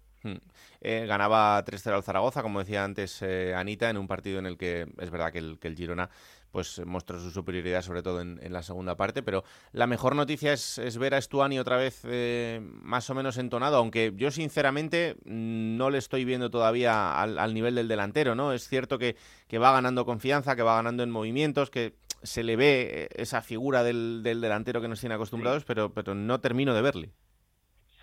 Eh, 0.81 1.05
ganaba 1.07 1.63
3-0 1.65 1.95
al 1.95 2.03
Zaragoza, 2.03 2.43
como 2.43 2.59
decía 2.59 2.83
antes 2.83 3.21
eh, 3.21 3.53
Anita, 3.55 3.89
en 3.89 3.97
un 3.97 4.07
partido 4.07 4.39
en 4.39 4.45
el 4.45 4.57
que 4.57 4.87
es 4.99 5.09
verdad 5.09 5.31
que 5.31 5.39
el, 5.39 5.59
que 5.59 5.67
el 5.67 5.75
Girona 5.75 6.09
pues 6.51 6.81
mostró 6.85 7.19
su 7.19 7.31
superioridad 7.31 7.81
sobre 7.81 8.01
todo 8.01 8.21
en, 8.21 8.39
la 8.51 8.63
segunda 8.63 8.95
parte, 8.95 9.21
pero 9.21 9.43
la 9.73 9.85
mejor 9.85 10.15
noticia 10.15 10.53
es, 10.53 10.97
ver 10.97 11.13
a 11.13 11.21
Stuani 11.21 11.59
otra 11.59 11.77
vez 11.77 12.01
eh, 12.05 12.59
más 12.61 13.09
o 13.09 13.15
menos 13.15 13.37
entonado, 13.37 13.77
aunque 13.77 14.13
yo 14.15 14.31
sinceramente 14.31 15.17
no 15.25 15.89
le 15.89 15.97
estoy 15.97 16.25
viendo 16.25 16.49
todavía 16.49 17.21
al, 17.21 17.53
nivel 17.53 17.75
del 17.75 17.87
delantero, 17.87 18.33
¿no? 18.33 18.53
Es 18.53 18.67
cierto 18.67 18.97
que, 18.97 19.15
que, 19.47 19.57
va 19.57 19.71
ganando 19.71 20.05
confianza, 20.05 20.55
que 20.55 20.63
va 20.63 20.75
ganando 20.75 21.03
en 21.03 21.11
movimientos, 21.11 21.69
que 21.69 21.95
se 22.23 22.43
le 22.43 22.55
ve 22.55 23.09
esa 23.15 23.41
figura 23.41 23.83
del, 23.83 24.21
delantero 24.23 24.81
que 24.81 24.87
nos 24.87 24.99
tiene 24.99 25.15
acostumbrados, 25.15 25.63
pero, 25.65 25.93
pero 25.93 26.15
no 26.15 26.39
termino 26.39 26.73
de 26.73 26.81
verle. 26.81 27.11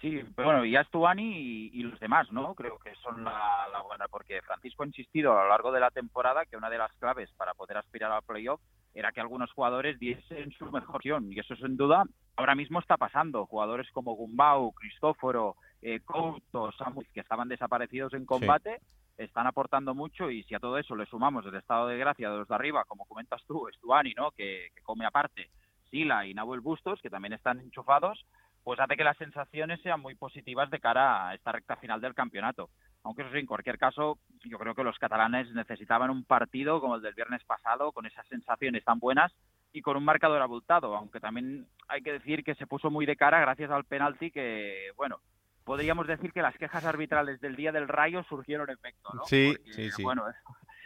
Sí, 0.04 0.22
pero 0.36 0.48
bueno, 0.48 0.66
ya 0.66 0.84
Stuani 0.84 1.70
y, 1.72 1.82
los 1.82 1.98
demás, 1.98 2.30
¿no? 2.30 2.54
Creo 2.54 2.78
que 2.78 2.94
son 2.96 3.24
la, 3.24 3.82
buena, 3.86 4.06
porque 4.06 4.42
Francisco 4.42 4.82
ha 4.82 4.86
insistido 4.86 5.32
a 5.32 5.44
lo 5.44 5.48
largo 5.48 5.72
de 5.72 5.80
la 5.80 5.90
temporada 5.90 6.44
que 6.44 6.58
una 6.58 6.68
de 6.68 6.76
las 6.76 6.92
claves 6.96 7.30
para 7.38 7.54
poder 7.54 7.78
aspirar 7.78 8.12
al 8.12 8.22
playoff 8.22 8.60
era 8.92 9.12
que 9.12 9.22
algunos 9.22 9.50
jugadores 9.52 9.98
diesen 9.98 10.52
su 10.58 10.70
mejor 10.70 10.96
opción, 10.96 11.32
y 11.32 11.40
eso 11.40 11.56
sin 11.56 11.78
duda 11.78 12.04
ahora 12.36 12.54
mismo 12.54 12.80
está 12.80 12.98
pasando. 12.98 13.46
Jugadores 13.46 13.90
como 13.92 14.14
Gumbau, 14.14 14.72
Cristóforo, 14.72 15.56
eh, 15.80 16.00
Couto, 16.00 16.70
Samuel, 16.72 17.08
que 17.14 17.20
estaban 17.20 17.48
desaparecidos 17.48 18.12
en 18.12 18.26
combate, 18.26 18.82
están 19.16 19.46
aportando 19.46 19.94
mucho 19.94 20.30
y 20.30 20.42
si 20.42 20.54
a 20.54 20.60
todo 20.60 20.76
eso 20.76 20.94
le 20.96 21.06
sumamos 21.06 21.46
el 21.46 21.54
estado 21.54 21.86
de 21.88 21.96
gracia 21.96 22.28
de 22.28 22.36
los 22.36 22.48
de 22.48 22.54
arriba, 22.54 22.84
como 22.84 23.06
comentas 23.06 23.42
tú, 23.46 23.66
Stuani, 23.78 24.12
¿no? 24.12 24.32
Que, 24.32 24.68
que 24.74 24.82
come 24.82 25.06
aparte, 25.06 25.48
Sila 25.90 26.26
y 26.26 26.34
Nahuel 26.34 26.60
Bustos, 26.60 27.00
que 27.00 27.08
también 27.08 27.32
están 27.32 27.60
enchufados, 27.60 28.26
pues 28.64 28.80
hace 28.80 28.96
que 28.96 29.04
las 29.04 29.16
sensaciones 29.18 29.80
sean 29.82 30.00
muy 30.00 30.14
positivas 30.14 30.70
de 30.70 30.80
cara 30.80 31.28
a 31.28 31.34
esta 31.34 31.52
recta 31.52 31.76
final 31.76 32.00
del 32.00 32.14
campeonato. 32.14 32.70
Aunque 33.02 33.22
eso 33.22 33.30
sí, 33.32 33.38
en 33.38 33.46
cualquier 33.46 33.78
caso, 33.78 34.18
yo 34.44 34.58
creo 34.58 34.74
que 34.74 34.82
los 34.82 34.98
catalanes 34.98 35.52
necesitaban 35.52 36.10
un 36.10 36.24
partido 36.24 36.80
como 36.80 36.96
el 36.96 37.02
del 37.02 37.14
viernes 37.14 37.44
pasado, 37.44 37.92
con 37.92 38.06
esas 38.06 38.26
sensaciones 38.26 38.82
tan 38.82 38.98
buenas 38.98 39.30
y 39.72 39.82
con 39.82 39.96
un 39.98 40.04
marcador 40.04 40.40
abultado, 40.40 40.96
aunque 40.96 41.20
también 41.20 41.66
hay 41.88 42.00
que 42.00 42.12
decir 42.12 42.42
que 42.42 42.54
se 42.54 42.66
puso 42.66 42.90
muy 42.90 43.04
de 43.04 43.16
cara 43.16 43.40
gracias 43.40 43.70
al 43.70 43.84
penalti 43.84 44.30
que, 44.30 44.92
bueno, 44.96 45.20
podríamos 45.64 46.06
decir 46.06 46.32
que 46.32 46.42
las 46.42 46.56
quejas 46.56 46.84
arbitrales 46.86 47.40
del 47.40 47.56
día 47.56 47.72
del 47.72 47.88
Rayo 47.88 48.22
surgieron 48.22 48.70
efecto, 48.70 49.10
¿no? 49.12 49.24
Sí, 49.24 49.54
sí, 49.72 49.90
sí. 49.90 50.02
Bueno, 50.02 50.24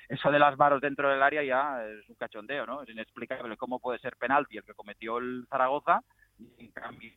eso 0.09 0.31
de 0.31 0.39
las 0.39 0.57
varos 0.57 0.81
dentro 0.81 1.11
del 1.11 1.23
área 1.23 1.45
ya 1.45 1.85
es 1.85 2.09
un 2.09 2.17
cachondeo, 2.17 2.67
¿no? 2.67 2.83
Es 2.83 2.89
inexplicable 2.89 3.57
cómo 3.57 3.79
puede 3.79 3.99
ser 4.01 4.17
penalti 4.17 4.57
el 4.57 4.65
que 4.65 4.75
cometió 4.75 5.19
el 5.19 5.47
Zaragoza 5.49 6.03
y 6.39 6.65
en 6.65 6.73
cambio 6.73 7.13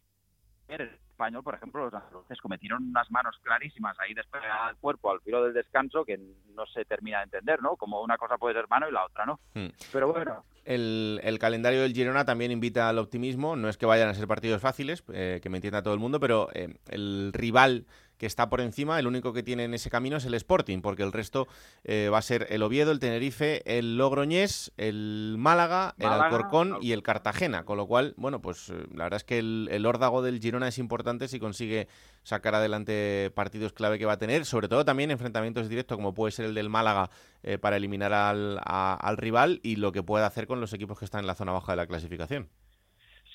el 0.67 0.81
español, 0.81 1.43
por 1.43 1.55
ejemplo, 1.55 1.85
los 1.85 1.93
andaluces 1.93 2.39
cometieron 2.41 2.83
unas 2.89 3.09
manos 3.11 3.37
clarísimas 3.43 3.99
ahí 3.99 4.13
después 4.13 4.41
al 4.43 4.75
cuerpo 4.77 5.11
al 5.11 5.21
filo 5.21 5.43
del 5.43 5.53
descanso 5.53 6.03
que 6.03 6.17
no 6.55 6.65
se 6.65 6.85
termina 6.85 7.19
de 7.19 7.25
entender, 7.25 7.61
¿no? 7.61 7.75
Como 7.75 8.01
una 8.01 8.17
cosa 8.17 8.37
puede 8.37 8.55
ser 8.55 8.67
mano 8.67 8.87
y 8.89 8.91
la 8.91 9.05
otra 9.05 9.25
no. 9.25 9.39
Hmm. 9.53 9.67
Pero 9.91 10.11
bueno. 10.11 10.43
El, 10.63 11.37
calendario 11.39 11.81
del 11.81 11.93
Girona 11.93 12.23
también 12.23 12.51
invita 12.51 12.87
al 12.87 12.99
optimismo. 12.99 13.55
No 13.55 13.67
es 13.67 13.77
que 13.77 13.85
vayan 13.85 14.09
a 14.09 14.13
ser 14.13 14.27
partidos 14.27 14.61
fáciles, 14.61 15.03
eh, 15.11 15.39
que 15.41 15.49
me 15.49 15.57
entienda 15.57 15.81
todo 15.81 15.93
el 15.93 15.99
mundo, 15.99 16.19
pero 16.19 16.49
eh, 16.53 16.75
el 16.89 17.31
rival 17.33 17.85
que 18.21 18.27
está 18.27 18.51
por 18.51 18.61
encima, 18.61 18.99
el 18.99 19.07
único 19.07 19.33
que 19.33 19.41
tiene 19.41 19.63
en 19.63 19.73
ese 19.73 19.89
camino 19.89 20.17
es 20.17 20.25
el 20.25 20.35
Sporting, 20.35 20.81
porque 20.81 21.01
el 21.01 21.11
resto 21.11 21.47
eh, 21.83 22.07
va 22.13 22.19
a 22.19 22.21
ser 22.21 22.45
el 22.51 22.61
Oviedo, 22.61 22.91
el 22.91 22.99
Tenerife, 22.99 23.63
el 23.65 23.97
Logroñés, 23.97 24.71
el 24.77 25.37
Málaga, 25.39 25.95
el 25.97 26.05
Alcorcón 26.05 26.77
y 26.81 26.91
el 26.91 27.01
Cartagena, 27.01 27.65
con 27.65 27.77
lo 27.77 27.87
cual, 27.87 28.13
bueno, 28.17 28.39
pues 28.39 28.69
eh, 28.69 28.85
la 28.93 29.05
verdad 29.05 29.17
es 29.17 29.23
que 29.23 29.39
el, 29.39 29.69
el, 29.71 29.87
órdago 29.87 30.21
del 30.21 30.39
Girona 30.39 30.67
es 30.67 30.77
importante 30.77 31.27
si 31.27 31.39
consigue 31.39 31.87
sacar 32.21 32.53
adelante 32.53 33.31
partidos 33.33 33.73
clave 33.73 33.97
que 33.97 34.05
va 34.05 34.13
a 34.13 34.19
tener, 34.19 34.45
sobre 34.45 34.67
todo 34.67 34.85
también 34.85 35.09
enfrentamientos 35.09 35.67
directos 35.67 35.97
como 35.97 36.13
puede 36.13 36.31
ser 36.31 36.45
el 36.45 36.53
del 36.53 36.69
Málaga 36.69 37.09
eh, 37.41 37.57
para 37.57 37.77
eliminar 37.77 38.13
al, 38.13 38.59
al 38.63 39.17
rival 39.17 39.61
y 39.63 39.77
lo 39.77 39.91
que 39.91 40.03
puede 40.03 40.25
hacer 40.25 40.45
con 40.45 40.61
los 40.61 40.73
equipos 40.73 40.99
que 40.99 41.05
están 41.05 41.21
en 41.21 41.27
la 41.27 41.33
zona 41.33 41.53
baja 41.53 41.71
de 41.71 41.77
la 41.77 41.87
clasificación. 41.87 42.49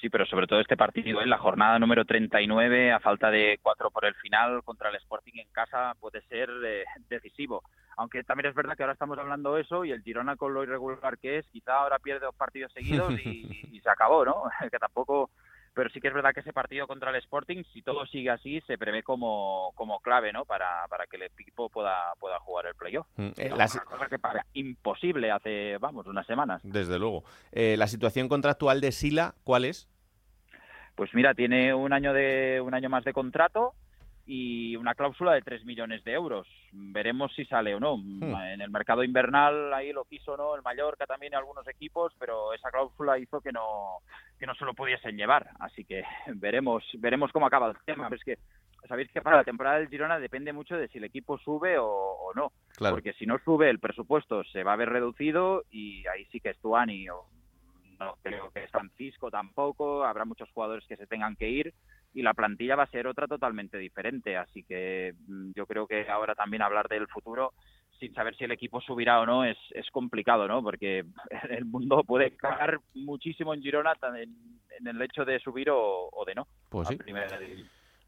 Sí, 0.01 0.11
pero 0.11 0.27
sobre 0.27 0.47
todo 0.47 0.61
este 0.61 0.77
partido, 0.77 1.23
en 1.23 1.31
la 1.31 1.39
jornada 1.39 1.79
número 1.79 2.05
39, 2.05 2.93
a 2.93 3.01
falta 3.01 3.31
de 3.31 3.59
cuatro 3.63 3.91
por 3.91 4.05
el 4.05 4.15
final 4.17 4.63
contra 4.63 4.91
el 4.91 4.97
Sporting 4.97 5.39
en 5.39 5.49
casa, 5.53 5.95
puede 5.99 6.21
ser 6.23 6.51
eh, 6.65 6.85
decisivo. 7.09 7.63
Aunque 7.97 8.23
también 8.23 8.51
es 8.51 8.55
verdad 8.55 8.77
que 8.77 8.83
ahora 8.83 8.93
estamos 8.93 9.19
hablando 9.19 9.55
de 9.55 9.63
eso 9.63 9.87
y 9.87 9.93
el 9.93 10.03
Girona 10.03 10.37
con 10.37 10.53
lo 10.53 10.63
irregular 10.63 11.17
que 11.17 11.39
es, 11.39 11.47
quizá 11.49 11.79
ahora 11.79 11.99
pierde 11.99 12.27
dos 12.27 12.35
partidos 12.35 12.73
seguidos 12.73 13.11
y, 13.25 13.81
se 13.83 13.91
acabó, 13.91 14.25
¿no? 14.25 14.43
que 14.71 14.79
tampoco 14.79 15.31
pero 15.77 15.91
sí 15.91 16.01
que 16.01 16.09
es 16.09 16.15
verdad 16.15 16.33
que 16.33 16.41
ese 16.41 16.55
partido 16.55 16.87
contra 16.87 17.11
el 17.11 17.17
Sporting, 17.17 17.63
si 17.75 17.83
todo 17.83 18.07
sigue 18.07 18.31
así, 18.31 18.63
se 18.63 18.79
prevé 18.79 19.03
como, 19.03 19.73
como 19.75 20.01
clave, 20.01 20.33
¿no? 20.33 20.47
Para, 20.47 20.89
para 20.89 21.07
que 21.07 21.17
el 21.17 21.25
equipo 21.25 21.69
pueda, 21.69 22.15
pueda 22.19 22.41
jugar 22.41 22.65
el 22.65 22.75
playoff. 22.75 23.07
Mm, 23.17 23.29
eh, 23.37 23.51
la... 23.55 23.69
cosa 23.69 24.07
que 24.09 24.19
para 24.19 24.47
imposible 24.55 25.31
hace, 25.31 25.77
vamos, 25.77 26.07
unas 26.07 26.27
semanas. 26.27 26.63
Desde 26.65 26.99
luego. 26.99 27.25
Eh, 27.53 27.77
la 27.77 27.89
situación 27.89 28.27
contractual 28.27 28.81
de 28.81 28.91
Sila, 28.91 29.35
¿cuál 29.45 29.67
es? 29.67 29.87
Pues 30.95 31.11
mira, 31.13 31.35
tiene 31.35 31.75
un 31.75 31.93
año 31.93 32.15
de 32.15 32.59
un 32.63 32.73
año 32.73 32.89
más 32.89 33.05
de 33.05 33.13
contrato 33.13 33.75
y 34.27 34.75
una 34.75 34.97
cláusula 34.97 35.35
de 35.35 35.43
3 35.43 35.65
millones 35.65 36.03
de 36.03 36.13
euros. 36.13 36.49
Veremos 36.73 37.33
si 37.35 37.45
sale 37.45 37.75
o 37.75 37.81
no. 37.81 37.97
Hmm. 37.97 38.35
En 38.53 38.61
el 38.61 38.71
mercado 38.71 39.05
invernal 39.05 39.73
ahí 39.73 39.93
lo 39.93 40.05
quiso 40.05 40.37
no 40.37 40.57
el 40.57 40.63
Mallorca 40.63 41.07
también 41.07 41.35
algunos 41.35 41.67
equipos, 41.69 42.13
pero 42.19 42.53
esa 42.53 42.71
cláusula 42.71 43.19
hizo 43.19 43.41
que 43.41 43.53
no 43.53 43.99
que 44.39 44.47
no 44.47 44.55
se 44.57 44.65
lo 44.65 44.75
pudiesen 44.75 45.17
llevar. 45.17 45.49
Así 45.61 45.85
que 45.85 46.03
veremos 46.35 46.85
veremos 46.99 47.31
cómo 47.31 47.47
acaba 47.47 47.71
el 47.71 47.77
tema. 47.85 48.09
es 48.13 48.25
que 48.25 48.39
sabéis 48.89 49.11
que 49.13 49.23
para 49.23 49.37
la 49.37 49.45
temporada 49.45 49.79
del 49.79 49.89
Girona 49.89 50.19
depende 50.19 50.53
mucho 50.53 50.77
de 50.77 50.89
si 50.89 50.99
el 50.99 51.05
equipo 51.05 51.39
sube 51.39 51.77
o, 51.79 52.33
no. 52.35 52.53
Porque 52.79 53.13
si 53.15 53.27
no 53.27 53.39
sube 53.39 53.71
el 53.71 53.79
presupuesto 53.79 54.43
se 54.45 54.65
va 54.65 54.73
a 54.73 54.77
ver 54.77 54.89
reducido 54.89 55.65
y 55.71 56.07
ahí 56.09 56.25
sí 56.27 56.41
que 56.41 56.51
es 56.51 56.59
Tuani 56.59 57.09
o 57.09 57.25
no 57.99 58.17
creo 58.23 58.51
que 58.51 58.65
es 58.65 58.71
Francisco 58.71 59.31
tampoco, 59.31 60.05
habrá 60.05 60.25
muchos 60.25 60.51
jugadores 60.51 60.85
que 60.87 60.97
se 60.97 61.07
tengan 61.07 61.37
que 61.37 61.49
ir 61.49 61.75
y 62.15 62.23
la 62.23 62.35
plantilla 62.35 62.77
va 62.77 62.85
a 62.85 62.91
ser 62.91 63.07
otra 63.07 63.27
totalmente 63.27 63.79
diferente, 63.79 64.37
así 64.37 64.63
que 64.65 65.15
mm, 65.27 65.53
yo 65.55 65.67
creo 65.67 65.87
que 65.87 66.09
ahora 66.09 66.35
también 66.35 66.63
hablar 66.63 66.89
del 66.89 67.07
futuro 67.09 67.53
sin 67.99 68.13
saber 68.15 68.37
si 68.37 68.45
el 68.45 68.53
equipo 68.53 68.81
subirá 68.81 69.21
o 69.21 69.27
no 69.27 69.45
es, 69.45 69.57
es 69.71 69.91
complicado, 69.91 70.47
¿no? 70.47 70.63
Porque 70.63 71.05
el 71.51 71.65
mundo 71.65 72.05
puede 72.05 72.37
cagar 72.37 72.81
muchísimo 72.95 73.55
en 73.55 73.63
Girona 73.63 73.95
en, 74.19 74.35
en 74.79 74.87
el 74.87 75.01
hecho 75.03 75.25
de 75.25 75.39
subir 75.41 75.69
o, 75.71 76.11
de 76.27 76.35
no. 76.35 76.47
Pues 76.69 76.89
sí. 76.89 76.99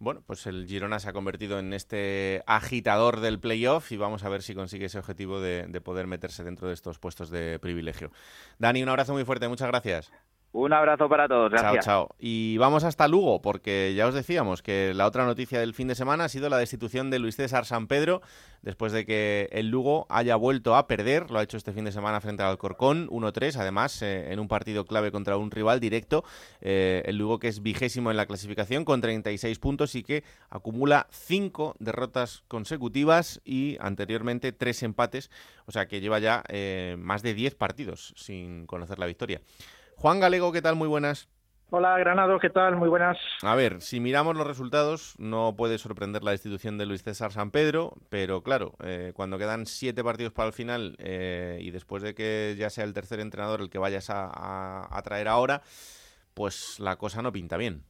Bueno, 0.01 0.23
pues 0.25 0.47
el 0.47 0.67
Girona 0.67 1.01
se 1.01 1.09
ha 1.09 1.13
convertido 1.13 1.59
en 1.59 1.73
este 1.73 2.45
agitador 2.47 3.19
del 3.19 3.41
playoff 3.41 3.91
y 3.91 3.97
vamos 3.97 4.23
a 4.23 4.29
ver 4.29 4.43
si 4.43 4.55
consigue 4.55 4.87
ese 4.87 4.99
objetivo 4.99 5.41
de, 5.41 5.81
poder 5.81 6.07
meterse 6.07 6.45
dentro 6.45 6.69
de 6.69 6.75
estos 6.75 7.01
puestos 7.01 7.31
de 7.31 7.59
privilegio. 7.59 8.13
Dani, 8.59 8.83
un 8.83 8.89
abrazo 8.89 9.13
muy 9.13 9.25
fuerte, 9.25 9.49
muchas 9.49 9.69
gracias. 9.69 10.13
Un 10.53 10.73
abrazo 10.73 11.11
para 11.11 11.29
todos, 11.29 11.51
gracias. 11.51 11.85
Chao, 11.85 12.07
chao. 12.07 12.17
Y 12.19 12.57
vamos 12.57 12.83
hasta 12.83 13.07
Lugo, 13.07 13.43
porque 13.43 13.93
ya 13.95 14.07
os 14.07 14.15
decíamos 14.15 14.63
que 14.63 14.95
la 14.95 15.07
otra 15.07 15.27
noticia 15.27 15.61
del 15.61 15.75
fin 15.75 15.89
de 15.89 15.95
semana 15.95 16.25
ha 16.25 16.29
sido 16.31 16.49
la 16.49 16.57
destitución 16.57 17.11
de 17.11 17.19
Luis 17.19 17.37
César 17.37 17.67
San 17.67 17.87
Pedro, 17.87 18.23
después 18.63 18.93
de 18.93 19.05
que 19.05 19.51
el 19.53 19.69
Lugo 19.69 20.07
haya 20.09 20.37
vuelto 20.37 20.75
a 20.75 20.87
perder, 20.87 21.31
lo 21.31 21.39
ha 21.39 21.43
hecho 21.43 21.59
este 21.59 21.75
fin 21.75 21.85
de 21.85 21.93
semana 21.93 22.23
frente 22.23 22.43
al 22.43 22.49
Alcorcón, 22.49 23.09
1-3, 23.09 23.57
además 23.57 24.01
eh, 24.01 24.33
en 24.33 24.41
un 24.41 24.49
partido 24.49 24.87
clave 24.87 25.13
contra 25.13 25.37
un 25.37 25.51
rival 25.51 25.81
directo, 25.81 26.25
eh, 26.63 27.03
el 27.05 27.19
Lugo 27.19 27.39
que 27.39 27.49
es 27.49 27.63
vigésimo 27.63 28.11
en 28.11 28.17
la 28.17 28.25
clasificación 28.25 28.87
con 28.87 29.03
36 29.03 29.59
puntos 29.59 29.95
y 29.95 30.03
que 30.03 30.25
acumula 30.49 31.09
5 31.11 31.77
derrotas 31.79 32.43
consecutivas 32.49 33.43
y 33.45 33.77
anteriormente 33.81 34.53
3 34.53 34.83
empates, 34.85 35.31
o 35.67 35.73
sea 35.73 35.89
que 35.89 36.01
lleva 36.01 36.21
ya 36.21 36.43
eh, 36.49 36.97
más 36.99 37.23
de 37.23 37.35
10 37.35 37.55
partidos 37.55 38.15
sin 38.17 38.67
conocer 38.67 38.99
la 38.99 39.05
victoria. 39.05 39.43
Juan 40.01 40.21
Galego, 40.21 40.53
¿qué 40.53 40.63
tal? 40.63 40.77
Muy 40.77 40.87
buenas. 40.87 41.29
Hola 41.71 41.99
Granado, 41.99 42.39
¿qué 42.39 42.51
tal? 42.51 42.77
Muy 42.77 42.89
buenas. 42.89 43.19
A 43.43 43.57
ver, 43.57 43.81
si 43.83 43.99
miramos 43.99 44.37
los 44.37 44.47
resultados, 44.47 45.17
no 45.19 45.57
puede 45.57 45.77
sorprender 45.77 46.23
la 46.23 46.31
destitución 46.31 46.79
de 46.79 46.87
Luis 46.87 47.03
César 47.03 47.33
San 47.33 47.51
Pedro, 47.51 47.95
pero 48.09 48.45
claro, 48.45 48.75
eh, 48.85 49.13
cuando 49.13 49.39
quedan 49.39 49.67
siete 49.67 50.05
partidos 50.05 50.33
para 50.33 50.47
el 50.47 50.53
final 50.53 50.95
eh, 51.01 51.59
y 51.61 51.73
después 51.73 52.05
de 52.05 52.15
que 52.15 52.55
ya 52.57 52.71
sea 52.71 52.85
el 52.85 52.95
tercer 52.95 53.19
entrenador 53.19 53.61
el 53.61 53.71
que 53.71 53.79
vayas 53.79 54.09
a, 54.09 54.87
a 54.97 55.03
traer 55.03 55.27
ahora, 55.27 55.63
pues 56.33 56.79
la 56.79 56.95
cosa 56.95 57.21
no 57.21 57.33
pinta 57.33 57.57
bien. 57.57 57.83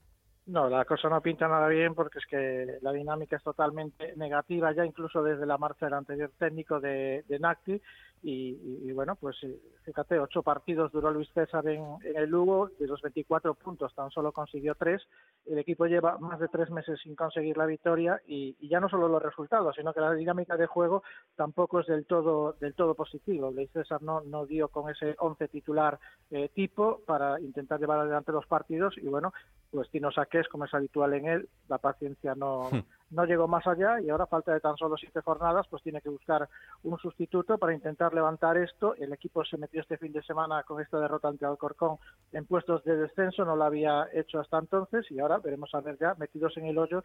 No, 0.47 0.71
la 0.71 0.87
cosa 0.87 1.11
no 1.11 1.21
pinta 1.21 1.47
nada 1.47 1.69
bien 1.69 1.95
porque 1.95 2.21
es 2.21 2.25
que 2.25 2.79
la 2.81 2.91
dinámica 2.91 3.37
es 3.37 3.43
totalmente 3.43 4.15
negativa 4.17 4.73
ya 4.73 4.87
incluso 4.87 5.23
desde 5.23 5.45
la 5.45 5.59
marcha 5.59 5.85
del 5.85 5.95
anterior 5.95 6.33
técnico 6.39 6.81
de, 6.81 7.23
de 7.29 7.39
Nacti 7.39 7.79
y, 8.23 8.93
bueno, 8.93 9.16
pues 9.16 9.37
eh, 9.45 9.59
fíjate, 9.85 10.19
ocho 10.19 10.43
partidos 10.43 10.91
duró 10.93 11.11
Luis 11.11 11.29
César 11.33 11.66
en, 11.69 11.85
el 12.03 12.29
Lugo, 12.29 12.71
de 12.79 12.87
los 12.87 13.01
24 13.01 13.55
puntos 13.55 13.95
tan 13.95 14.11
solo 14.11 14.33
consiguió 14.33 14.75
tres, 14.75 15.03
el 15.47 15.59
equipo 15.59 15.87
lleva 15.87 16.19
más 16.19 16.41
de 16.41 16.49
tres 16.49 16.71
meses 16.71 16.99
sin 17.03 17.14
conseguir 17.14 17.57
la 17.57 17.66
victoria 17.66 18.21
y, 18.27 18.57
ya 18.69 18.81
no 18.81 18.89
solo 18.89 19.09
los 19.09 19.23
resultados, 19.23 19.75
sino 19.77 19.95
que 19.95 20.01
la 20.01 20.12
dinámica 20.12 20.57
de 20.57 20.66
juego 20.66 21.03
tampoco 21.37 21.81
es 21.81 21.87
del 21.87 22.05
todo 22.07 22.55
del 22.61 22.75
todo 22.75 22.95
positivo. 22.95 23.51
Luis 23.51 23.71
César 23.73 24.03
no, 24.03 24.21
no 24.23 24.47
dio 24.47 24.69
con 24.69 24.91
ese 24.91 25.14
once 25.19 25.49
titular 25.49 25.99
eh, 26.31 26.51
tipo 26.55 27.01
para 27.07 27.41
intentar 27.41 27.81
llevar 27.81 28.01
adelante 28.01 28.33
los 28.33 28.47
partidos 28.47 28.97
y 28.99 29.07
bueno, 29.09 29.33
pues 29.71 29.89
Tino 29.91 30.11
Saques, 30.11 30.49
como 30.49 30.64
es 30.64 30.75
habitual 30.75 31.14
en 31.14 31.27
él, 31.27 31.49
la 31.69 31.79
paciencia 31.79 32.35
no... 32.35 32.71
Hmm 32.71 32.97
no 33.11 33.25
llegó 33.25 33.49
más 33.49 33.67
allá 33.67 34.01
y 34.01 34.11
ahora 34.11 34.27
falta 34.27 34.53
de 34.53 34.61
tan 34.61 34.77
solo 34.77 34.97
siete 34.97 35.21
jornadas 35.23 35.67
pues 35.69 35.83
tiene 35.83 36.01
que 36.01 36.09
buscar 36.09 36.49
un 36.83 36.99
sustituto 36.99 37.59
para 37.59 37.75
intentar 37.75 38.13
levantar 38.13 38.57
esto. 38.57 38.95
El 38.97 39.13
equipo 39.13 39.45
se 39.45 39.57
metió 39.57 39.81
este 39.81 39.97
fin 39.97 40.13
de 40.13 40.23
semana 40.23 40.63
con 40.65 40.81
esta 40.81 40.99
derrota 41.01 41.29
ante 41.29 41.47
Alcorcón 41.47 41.99
en 42.33 42.45
puestos 42.45 42.85
de 42.85 42.97
descenso 42.97 43.45
no 43.45 43.57
lo 43.57 43.65
había 43.65 44.09
hecho 44.13 44.41
hasta 44.41 44.59
entonces 44.59 45.11
y 45.11 45.21
ahora 45.21 45.39
veremos 45.39 45.75
a 45.75 45.81
ver 45.81 45.99
ya 45.99 46.15
metidos 46.19 46.57
en 46.57 46.67
el 46.67 46.79
hoyo 46.79 47.03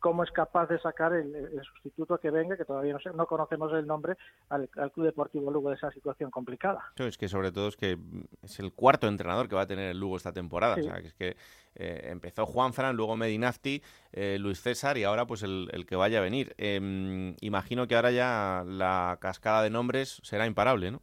cómo 0.00 0.24
es 0.24 0.30
capaz 0.30 0.66
de 0.66 0.78
sacar 0.80 1.12
el, 1.12 1.60
sustituto 1.72 2.18
que 2.18 2.30
venga 2.30 2.56
que 2.56 2.64
todavía 2.64 2.94
no, 2.94 3.00
sé, 3.00 3.10
no 3.12 3.26
conocemos 3.26 3.72
el 3.72 3.86
nombre 3.86 4.16
al, 4.48 4.68
Club 4.92 5.06
Deportivo 5.06 5.50
Lugo 5.50 5.70
de 5.70 5.76
esa 5.76 5.90
situación 5.90 6.30
complicada. 6.30 6.92
Es 6.96 7.18
que 7.18 7.28
sobre 7.28 7.52
todo 7.52 7.68
es 7.68 7.76
que 7.76 7.98
es 8.42 8.58
el 8.58 8.72
cuarto 8.72 9.06
entrenador 9.06 9.48
que 9.48 9.56
va 9.56 9.62
a 9.62 9.66
tener 9.66 9.90
el 9.90 9.98
Lugo 9.98 10.16
esta 10.16 10.32
temporada 10.32 10.76
o 10.78 10.82
sea 10.82 11.00
que 11.00 11.06
es 11.08 11.14
que 11.14 11.36
eh, 11.74 12.08
empezó 12.10 12.46
Juan 12.46 12.72
Fran, 12.72 12.96
luego 12.96 13.16
Medinafti, 13.16 13.82
eh, 14.12 14.38
Luis 14.38 14.60
César 14.60 14.98
y 14.98 15.04
ahora 15.04 15.26
pues 15.26 15.42
el, 15.42 15.68
el 15.72 15.86
que 15.86 15.96
vaya 15.96 16.18
a 16.18 16.22
venir. 16.22 16.54
Em, 16.58 17.34
imagino 17.40 17.86
que 17.86 17.96
ahora 17.96 18.10
ya 18.10 18.64
la 18.66 19.18
cascada 19.20 19.62
de 19.62 19.70
nombres 19.70 20.20
será 20.22 20.46
imparable, 20.46 20.90
¿no? 20.90 21.02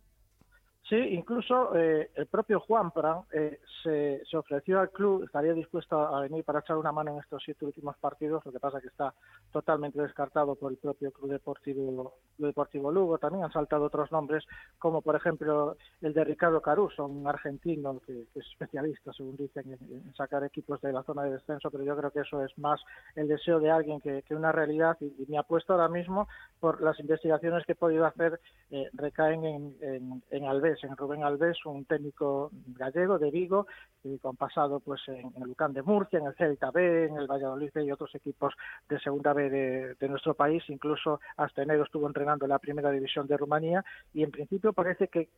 Sí, 0.89 0.95
incluso 0.95 1.75
eh, 1.75 2.09
el 2.15 2.25
propio 2.25 2.59
Juan 2.61 2.89
Pran 2.89 3.19
eh, 3.31 3.59
se, 3.83 4.23
se, 4.25 4.35
ofreció 4.35 4.79
al 4.79 4.89
club, 4.89 5.23
estaría 5.23 5.53
dispuesto 5.53 5.99
a 5.99 6.21
venir 6.21 6.43
para 6.43 6.61
echar 6.61 6.77
una 6.77 6.91
mano 6.91 7.11
en 7.11 7.19
estos 7.19 7.43
siete 7.45 7.63
últimos 7.63 7.95
partidos, 7.97 8.43
lo 8.43 8.51
que 8.51 8.59
pasa 8.59 8.81
que 8.81 8.87
está 8.87 9.13
totalmente 9.51 10.01
descartado 10.01 10.55
por 10.55 10.71
el 10.71 10.79
propio 10.79 11.11
Club 11.11 11.29
Deportivo, 11.29 12.15
Deportivo 12.39 12.91
Lugo. 12.91 13.19
También 13.19 13.43
han 13.43 13.51
saltado 13.51 13.85
otros 13.85 14.11
nombres, 14.11 14.43
como 14.79 15.03
por 15.03 15.15
ejemplo 15.15 15.77
el 16.01 16.11
de 16.11 16.23
Ricardo 16.23 16.59
Caruso, 16.59 17.05
un 17.05 17.27
argentino 17.27 17.99
que, 17.99 18.23
es 18.33 18.47
especialista, 18.47 19.13
según 19.13 19.35
dicen, 19.35 19.71
en, 19.71 20.11
sacar 20.15 20.43
equipos 20.43 20.81
de 20.81 20.91
la 20.91 21.03
zona 21.03 21.21
de 21.21 21.33
descenso, 21.33 21.69
pero 21.69 21.83
yo 21.83 21.95
creo 21.95 22.09
que 22.09 22.21
eso 22.21 22.43
es 22.43 22.57
más 22.57 22.81
el 23.13 23.27
deseo 23.27 23.59
de 23.59 23.69
alguien 23.69 24.01
que, 24.01 24.23
una 24.31 24.51
realidad 24.51 24.97
y, 25.01 25.13
me 25.27 25.37
apuesto 25.37 25.73
ahora 25.73 25.87
mismo 25.87 26.27
por 26.59 26.81
las 26.81 26.99
investigaciones 26.99 27.63
que 27.65 27.73
he 27.73 27.75
podido 27.75 28.05
hacer 28.05 28.39
eh, 28.71 28.89
recaen 28.93 29.43
en, 29.43 29.75
en, 29.81 30.23
en 30.31 30.45
Alves 30.45 30.78
en 30.83 30.95
Rubén 30.95 31.23
Alves, 31.23 31.65
un 31.65 31.85
técnico 31.85 32.51
gallego 32.67 33.19
de 33.19 33.31
Vigo, 33.31 33.67
y 34.03 34.17
con 34.19 34.35
pasado 34.35 34.79
pues 34.79 35.01
en, 35.07 35.31
el 35.35 35.49
Lucán 35.49 35.73
de 35.73 35.81
Murcia, 35.81 36.19
en 36.19 36.27
el 36.27 36.35
Celta 36.35 36.71
B, 36.71 37.05
en 37.05 37.17
el 37.17 37.27
Valladolid 37.27 37.71
y 37.75 37.91
otros 37.91 38.13
equipos 38.15 38.53
de 38.87 38.99
segunda 38.99 39.33
B 39.33 39.49
de, 39.49 40.09
nuestro 40.09 40.33
país, 40.33 40.63
incluso 40.69 41.19
hasta 41.37 41.61
enero 41.61 41.83
estuvo 41.83 42.07
entrenando 42.07 42.45
en 42.45 42.49
la 42.49 42.59
primera 42.59 42.89
división 42.89 43.27
de 43.27 43.37
Rumanía 43.37 43.83
y 44.13 44.23
en 44.23 44.31
principio 44.31 44.73
parece 44.73 45.07
que, 45.07 45.29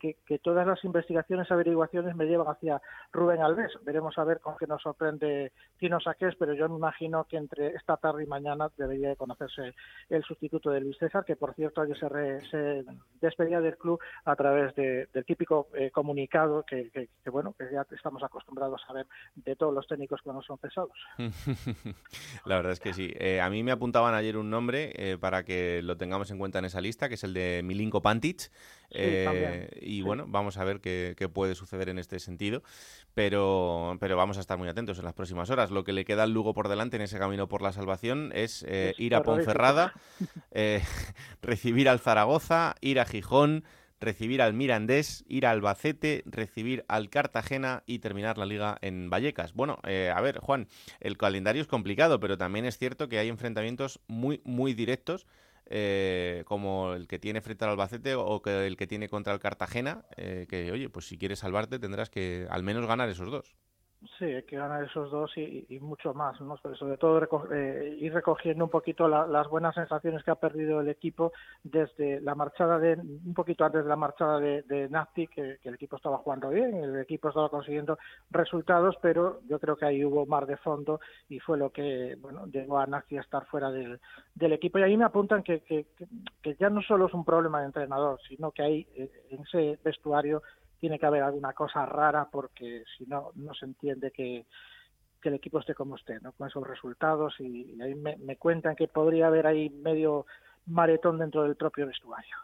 todas 0.42 0.66
las 0.66 0.84
investigaciones, 0.86 1.52
averiguaciones 1.52 2.16
me 2.16 2.26
llevan 2.26 2.48
hacia 2.48 2.82
Rubén 3.12 3.42
Alves. 3.42 3.72
Veremos 3.84 4.18
a 4.18 4.24
ver 4.24 4.40
con 4.40 4.56
qué 4.58 4.66
nos 4.66 4.82
sorprende 4.82 5.52
Tino 5.78 6.00
Saqués, 6.00 6.36
pero 6.40 6.54
yo 6.54 6.70
me 6.70 6.78
imagino 6.78 7.26
que 7.26 7.38
entre 7.38 7.68
esta 7.76 7.98
tarde 7.98 8.24
y 8.24 8.28
mañana 8.28 8.70
debería 8.78 9.10
de 9.10 9.16
conocerse 9.18 9.74
el 10.10 10.24
sustituto 10.24 10.70
de 10.70 10.82
Luis 10.82 10.98
César, 10.98 11.26
que 11.26 11.36
por 11.36 11.54
cierto 11.54 11.82
ayer 11.82 11.98
se, 11.98 12.42
se 12.50 12.86
despedía 13.20 13.60
del 13.60 13.78
club 13.78 14.00
a 14.24 14.36
través 14.36 14.74
de, 14.76 15.08
del 15.14 15.26
típico 15.32 15.70
eh, 15.74 15.92
comunicado 15.92 16.66
que, 16.66 16.92
bueno 17.32 17.56
que 17.58 17.66
ya 17.72 17.86
estamos 17.96 18.22
acostumbrados 18.22 18.82
a 18.90 18.94
ver 18.94 19.08
de 19.36 19.56
todos 19.56 19.74
los 19.74 19.88
técnicos 19.88 20.20
cuando 20.22 20.42
son 20.42 20.58
cesados. 20.58 20.92
La 22.46 22.58
verdad 22.58 22.74
es 22.74 22.82
que 22.82 22.94
sí. 22.94 23.14
Eh, 23.18 23.40
a 23.40 23.50
mí 23.50 23.64
me 23.64 23.72
apuntaban 23.72 24.14
ayer 24.14 24.36
un 24.36 24.50
nombre 24.50 24.92
eh, 24.96 25.18
para 25.18 25.46
que 25.46 25.82
lo 25.84 25.96
tengamos 25.96 26.30
en 26.32 26.38
cuenta 26.38 26.60
en 26.60 26.66
esa 26.66 26.82
lista, 26.82 27.08
que 27.08 27.16
es 27.16 27.24
el 27.24 27.34
de 27.34 27.62
Milinko 27.64 28.02
Pantic. 28.02 28.52
y 28.90 30.02
bueno, 30.02 30.26
vamos 30.28 30.58
a 30.58 30.66
ver 30.66 30.82
qué, 30.82 31.30
puede 31.34 31.56
suceder 31.56 31.88
en 31.88 31.98
este 31.98 32.20
sentido. 32.20 32.62
Pero, 33.14 33.96
pero 34.02 34.18
vamos 34.18 34.38
a 34.38 34.42
estar 34.42 34.58
muy 34.58 34.68
atentos 34.68 35.00
en 35.00 35.06
las 35.06 35.14
próximas 35.14 35.50
horas. 35.50 35.72
Lo 35.72 35.86
que 35.86 35.94
le 35.94 36.04
queda 36.04 36.24
al 36.24 36.34
Lugo 36.34 36.54
por 36.54 36.68
delante 36.68 36.98
en 36.98 37.04
ese 37.04 37.20
camino 37.20 37.48
por 37.48 37.62
la 37.62 37.72
salvación 37.72 38.32
es, 38.34 38.66
ir 38.98 39.16
a 39.16 39.24
Ponferrada, 39.24 39.94
recibir 41.42 41.88
al 41.88 42.00
Zaragoza, 42.00 42.76
ir 42.82 43.00
a 43.00 43.06
Gijón 43.06 43.64
recibir 44.02 44.42
al 44.42 44.54
Mirandés, 44.54 45.24
ir 45.28 45.46
al 45.46 45.58
Albacete, 45.58 46.24
recibir 46.26 46.84
al 46.88 47.10
Cartagena 47.10 47.84
y 47.86 48.00
terminar 48.00 48.38
la 48.38 48.46
liga 48.46 48.78
en 48.82 49.10
Vallecas. 49.10 49.54
Bueno, 49.54 49.80
eh, 49.86 50.12
a 50.14 50.20
ver, 50.22 50.40
Juan, 50.40 50.68
el 51.00 51.18
calendario 51.18 51.62
es 51.62 51.68
complicado, 51.68 52.20
pero 52.20 52.38
también 52.38 52.66
es 52.66 52.78
cierto 52.78 53.08
que 53.08 53.20
hay 53.20 53.30
enfrentamientos 53.30 54.00
muy, 54.08 54.42
muy 54.44 54.74
directos. 54.74 55.28
Eh, 55.74 56.44
como 56.48 56.94
el 56.96 57.08
que 57.08 57.18
tiene 57.18 57.40
frente 57.40 57.64
al 57.64 57.72
Albacete 57.72 58.16
o 58.16 58.42
que 58.42 58.68
el 58.68 58.76
que 58.76 58.88
tiene 58.88 59.08
contra 59.08 59.32
el 59.32 59.40
Cartagena, 59.40 60.04
eh, 60.18 60.46
que 60.50 60.70
oye, 60.70 60.90
pues 60.90 61.08
si 61.08 61.18
quieres 61.18 61.40
salvarte 61.40 61.80
tendrás 61.80 62.10
que 62.10 62.46
al 62.50 62.62
menos 62.62 62.86
ganar 62.88 63.08
esos 63.08 63.32
dos. 63.32 63.56
Sí, 64.18 64.26
hay 64.26 64.42
que 64.44 64.56
ganar 64.56 64.84
esos 64.84 65.12
dos 65.12 65.32
y, 65.38 65.78
mucho 65.80 66.12
más, 66.16 66.40
¿no? 66.42 66.58
sobre 66.58 66.98
todo 66.98 67.22
eh, 67.54 67.98
ir 68.00 68.12
recogiendo 68.12 68.64
un 68.66 68.72
poquito 68.72 69.08
las 69.08 69.48
buenas 69.48 69.76
sensaciones 69.76 70.24
que 70.24 70.32
ha 70.32 70.36
perdido 70.36 70.82
el 70.82 70.90
equipo 70.90 71.32
desde 71.64 72.20
la 72.20 72.34
marchada 72.34 72.80
de, 72.80 72.96
un 72.96 73.34
poquito 73.36 73.64
antes 73.64 73.84
de 73.84 73.90
la 73.90 73.96
marchada 73.96 74.40
de, 74.40 74.64
de 74.64 74.90
que, 75.32 75.60
el 75.64 75.76
equipo 75.76 75.98
estaba 75.98 76.18
jugando 76.18 76.50
bien, 76.50 76.74
el 76.78 77.00
equipo 77.00 77.30
estaba 77.30 77.50
consiguiendo 77.50 78.00
resultados, 78.32 78.96
pero 79.04 79.42
yo 79.48 79.60
creo 79.60 79.76
que 79.76 79.86
ahí 79.86 80.04
hubo 80.04 80.26
mar 80.26 80.48
de 80.48 80.58
fondo 80.58 81.00
y 81.30 81.38
fue 81.38 81.60
lo 81.60 81.70
que, 81.70 82.18
bueno, 82.20 82.48
llegó 82.48 82.80
a 82.80 82.88
Nafti 82.88 83.20
a 83.20 83.22
estar 83.22 83.46
fuera 83.46 83.70
del, 83.70 84.00
equipo. 84.36 84.80
Y 84.80 84.84
ahí 84.84 84.98
me 84.98 85.06
apuntan 85.06 85.44
que, 85.44 85.60
que, 85.62 85.86
que 86.42 86.56
ya 86.56 86.72
no 86.72 86.82
solo 86.82 87.06
es 87.06 87.14
un 87.14 87.24
problema 87.24 87.60
de 87.60 87.68
entrenador, 87.68 88.20
sino 88.28 88.52
que 88.52 88.64
hay 88.64 88.88
eh, 88.96 89.12
en 89.30 89.44
ese 89.44 89.78
vestuario 89.84 90.42
tiene 90.82 91.00
que 91.00 91.06
haber 91.06 91.22
alguna 91.22 91.54
cosa 91.54 91.86
rara 91.86 92.28
porque 92.30 92.84
si 92.98 93.06
no, 93.06 93.32
no 93.36 93.54
se 93.54 93.66
entiende 93.66 94.12
que, 94.12 94.46
el 95.24 95.36
equipo 95.36 95.60
esté 95.60 95.76
como 95.76 95.98
esté, 95.98 96.20
¿no? 96.20 96.32
con 96.32 96.48
esos 96.48 96.68
resultados 96.68 97.36
y, 97.40 97.80
ahí 97.80 97.94
me, 97.94 98.18
me 98.18 98.38
cuentan 98.38 98.76
que 98.76 98.88
podría 98.88 99.28
haber 99.28 99.46
ahí 99.46 99.70
medio 99.70 100.26
maretón 100.66 101.20
dentro 101.20 101.44
del 101.44 101.56
propio 101.56 101.86
vestuario. 101.86 102.36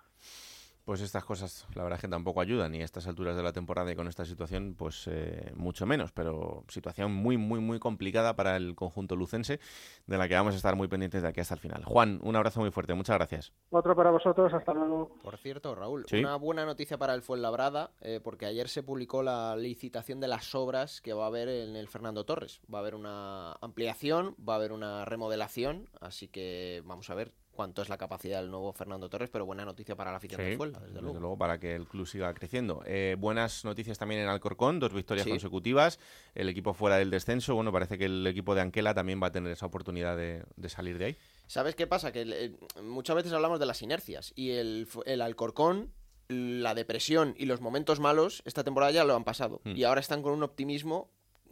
Pues 0.87 1.01
estas 1.01 1.25
cosas, 1.25 1.67
la 1.75 1.83
verdad 1.83 1.97
es 1.97 2.01
que 2.03 2.07
tampoco 2.07 2.39
ayudan 2.39 2.73
y 2.73 2.81
a 2.81 2.85
estas 2.85 3.07
alturas 3.07 3.35
de 3.35 3.43
la 3.43 3.51
temporada 3.51 3.91
y 3.91 3.95
con 3.97 4.07
esta 4.07 4.23
situación, 4.23 4.73
pues 4.73 5.05
eh, 5.11 5.51
mucho 5.53 5.85
menos. 5.85 6.13
Pero 6.13 6.63
situación 6.69 7.13
muy, 7.13 7.35
muy, 7.35 7.59
muy 7.59 7.77
complicada 7.77 8.37
para 8.37 8.55
el 8.55 8.73
conjunto 8.73 9.17
lucense, 9.17 9.59
de 10.05 10.17
la 10.17 10.29
que 10.29 10.35
vamos 10.35 10.53
a 10.53 10.55
estar 10.55 10.77
muy 10.77 10.87
pendientes 10.87 11.23
de 11.23 11.27
aquí 11.27 11.41
hasta 11.41 11.55
el 11.55 11.59
final. 11.59 11.83
Juan, 11.83 12.21
un 12.23 12.37
abrazo 12.37 12.61
muy 12.61 12.71
fuerte, 12.71 12.93
muchas 12.93 13.17
gracias. 13.17 13.51
Otro 13.69 13.97
para 13.97 14.11
vosotros, 14.11 14.53
hasta 14.53 14.73
luego. 14.73 15.17
Por 15.21 15.35
cierto, 15.35 15.75
Raúl, 15.75 16.05
una 16.13 16.37
buena 16.37 16.63
noticia 16.63 16.97
para 16.97 17.15
el 17.15 17.21
Fuenlabrada, 17.21 17.91
eh, 17.99 18.21
porque 18.23 18.45
ayer 18.45 18.69
se 18.69 18.81
publicó 18.81 19.23
la 19.23 19.57
licitación 19.57 20.21
de 20.21 20.29
las 20.29 20.55
obras 20.55 21.01
que 21.01 21.11
va 21.11 21.25
a 21.25 21.27
haber 21.27 21.49
en 21.49 21.75
el 21.75 21.89
Fernando 21.89 22.23
Torres. 22.23 22.61
Va 22.73 22.77
a 22.77 22.81
haber 22.81 22.95
una 22.95 23.51
ampliación, 23.59 24.37
va 24.37 24.53
a 24.53 24.55
haber 24.55 24.71
una 24.71 25.03
remodelación, 25.03 25.89
así 25.99 26.29
que 26.29 26.81
vamos 26.85 27.09
a 27.09 27.15
ver 27.15 27.33
cuánto 27.57 27.81
es 27.81 27.89
la 27.89 27.97
capacidad 27.97 28.39
del 28.41 28.49
nuevo 28.49 28.71
Fernando 28.71 29.09
Torres, 29.09 29.29
pero 29.29 29.45
buena 29.45 29.65
noticia 29.65 29.95
para 29.97 30.11
la 30.11 30.17
afición 30.17 30.39
Sí, 30.39 30.47
del 30.47 30.57
Fuenla, 30.57 30.79
desde 30.79 31.01
luego. 31.01 31.37
para 31.37 31.59
que 31.59 31.75
el 31.75 31.85
club 31.87 32.07
siga 32.07 32.33
creciendo. 32.33 32.81
Eh, 32.85 33.17
buenas 33.19 33.65
noticias 33.65 33.97
también 33.97 34.21
en 34.21 34.29
Alcorcón, 34.29 34.79
dos 34.79 34.93
victorias 34.93 35.25
Sí. 35.25 35.29
consecutivas, 35.31 35.99
el 36.35 36.47
equipo 36.47 36.73
fuera 36.73 36.95
del 36.97 37.09
descenso, 37.09 37.55
bueno, 37.55 37.73
parece 37.73 37.97
que 37.97 38.05
el 38.05 38.25
equipo 38.25 38.55
de 38.55 38.61
Anquela 38.61 38.93
también 38.93 39.21
va 39.21 39.27
a 39.27 39.31
tener 39.33 39.51
esa 39.51 39.65
oportunidad 39.65 40.15
de, 40.15 40.45
de 40.55 40.69
salir 40.69 40.97
de 40.97 41.05
ahí. 41.05 41.17
¿Sabes 41.47 41.75
qué 41.75 41.87
pasa? 41.87 42.11
Que 42.13 42.21
eh, 42.21 42.55
muchas 42.81 43.15
veces 43.17 43.33
hablamos 43.33 43.59
de 43.59 43.65
las 43.65 43.81
inercias 43.81 44.31
y 44.35 44.51
el 44.51 44.87
Alcorcón, 45.21 45.91
la 46.29 46.75
depresión 46.75 47.33
y 47.37 47.45
los 47.45 47.61
momentos 47.61 47.99
malos 47.99 48.41
esta 48.45 48.63
temporada 48.63 48.91
ya 48.91 49.03
lo 49.05 49.15
han 49.15 49.23
pasado 49.23 49.61
Mm. 49.63 49.77
y 49.77 49.83
ahora 49.85 50.01
están 50.01 50.21
con 50.21 50.33
un 50.33 50.43
optimismo 50.43 51.09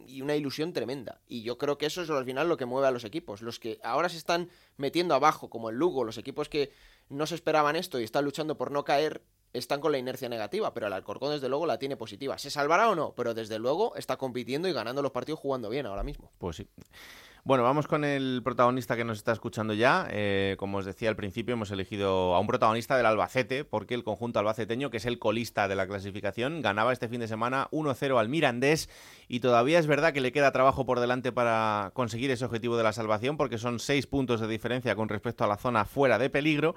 y 0.08 0.22
una 0.22 0.36
ilusión 0.36 0.72
tremenda. 0.72 1.20
Y 1.26 1.42
yo 1.42 1.58
creo 1.58 1.78
que 1.78 1.86
eso 1.86 2.02
es 2.02 2.10
al 2.10 2.24
final 2.24 2.48
lo 2.48 2.56
que 2.56 2.66
mueve 2.66 2.88
a 2.88 2.90
los 2.90 3.04
equipos. 3.04 3.42
Los 3.42 3.58
que 3.58 3.78
ahora 3.82 4.08
se 4.08 4.16
están 4.16 4.50
metiendo 4.76 5.14
abajo, 5.14 5.50
como 5.50 5.70
el 5.70 5.76
Lugo, 5.76 6.04
los 6.04 6.18
equipos 6.18 6.48
que 6.48 6.72
no 7.08 7.26
se 7.26 7.34
esperaban 7.34 7.76
esto 7.76 8.00
y 8.00 8.04
están 8.04 8.24
luchando 8.24 8.56
por 8.56 8.70
no 8.70 8.84
caer, 8.84 9.22
están 9.52 9.80
con 9.80 9.92
la 9.92 9.98
inercia 9.98 10.28
negativa, 10.28 10.72
pero 10.74 10.86
el 10.86 10.92
Alcorcón 10.92 11.32
desde 11.32 11.48
luego 11.48 11.66
la 11.66 11.78
tiene 11.78 11.96
positiva. 11.96 12.38
¿Se 12.38 12.50
salvará 12.50 12.90
o 12.90 12.94
no? 12.94 13.14
Pero 13.16 13.34
desde 13.34 13.58
luego 13.58 13.94
está 13.96 14.16
compitiendo 14.16 14.68
y 14.68 14.72
ganando 14.72 15.02
los 15.02 15.12
partidos 15.12 15.40
jugando 15.40 15.68
bien 15.68 15.86
ahora 15.86 16.02
mismo. 16.02 16.30
Pues 16.38 16.56
sí. 16.56 16.68
Bueno, 17.46 17.62
vamos 17.62 17.86
con 17.86 18.02
el 18.02 18.40
protagonista 18.42 18.96
que 18.96 19.04
nos 19.04 19.18
está 19.18 19.30
escuchando 19.30 19.72
ya. 19.72 20.08
Eh, 20.10 20.56
como 20.58 20.78
os 20.78 20.84
decía 20.84 21.08
al 21.08 21.14
principio, 21.14 21.52
hemos 21.52 21.70
elegido 21.70 22.34
a 22.34 22.40
un 22.40 22.48
protagonista 22.48 22.96
del 22.96 23.06
Albacete, 23.06 23.64
porque 23.64 23.94
el 23.94 24.02
conjunto 24.02 24.40
albaceteño, 24.40 24.90
que 24.90 24.96
es 24.96 25.06
el 25.06 25.20
colista 25.20 25.68
de 25.68 25.76
la 25.76 25.86
clasificación, 25.86 26.60
ganaba 26.60 26.92
este 26.92 27.08
fin 27.08 27.20
de 27.20 27.28
semana 27.28 27.68
1-0 27.70 28.18
al 28.18 28.28
Mirandés 28.28 28.90
y 29.28 29.38
todavía 29.38 29.78
es 29.78 29.86
verdad 29.86 30.12
que 30.12 30.20
le 30.20 30.32
queda 30.32 30.50
trabajo 30.50 30.86
por 30.86 30.98
delante 30.98 31.30
para 31.30 31.92
conseguir 31.94 32.32
ese 32.32 32.44
objetivo 32.44 32.76
de 32.76 32.82
la 32.82 32.92
salvación, 32.92 33.36
porque 33.36 33.58
son 33.58 33.78
seis 33.78 34.08
puntos 34.08 34.40
de 34.40 34.48
diferencia 34.48 34.96
con 34.96 35.08
respecto 35.08 35.44
a 35.44 35.46
la 35.46 35.56
zona 35.56 35.84
fuera 35.84 36.18
de 36.18 36.30
peligro. 36.30 36.74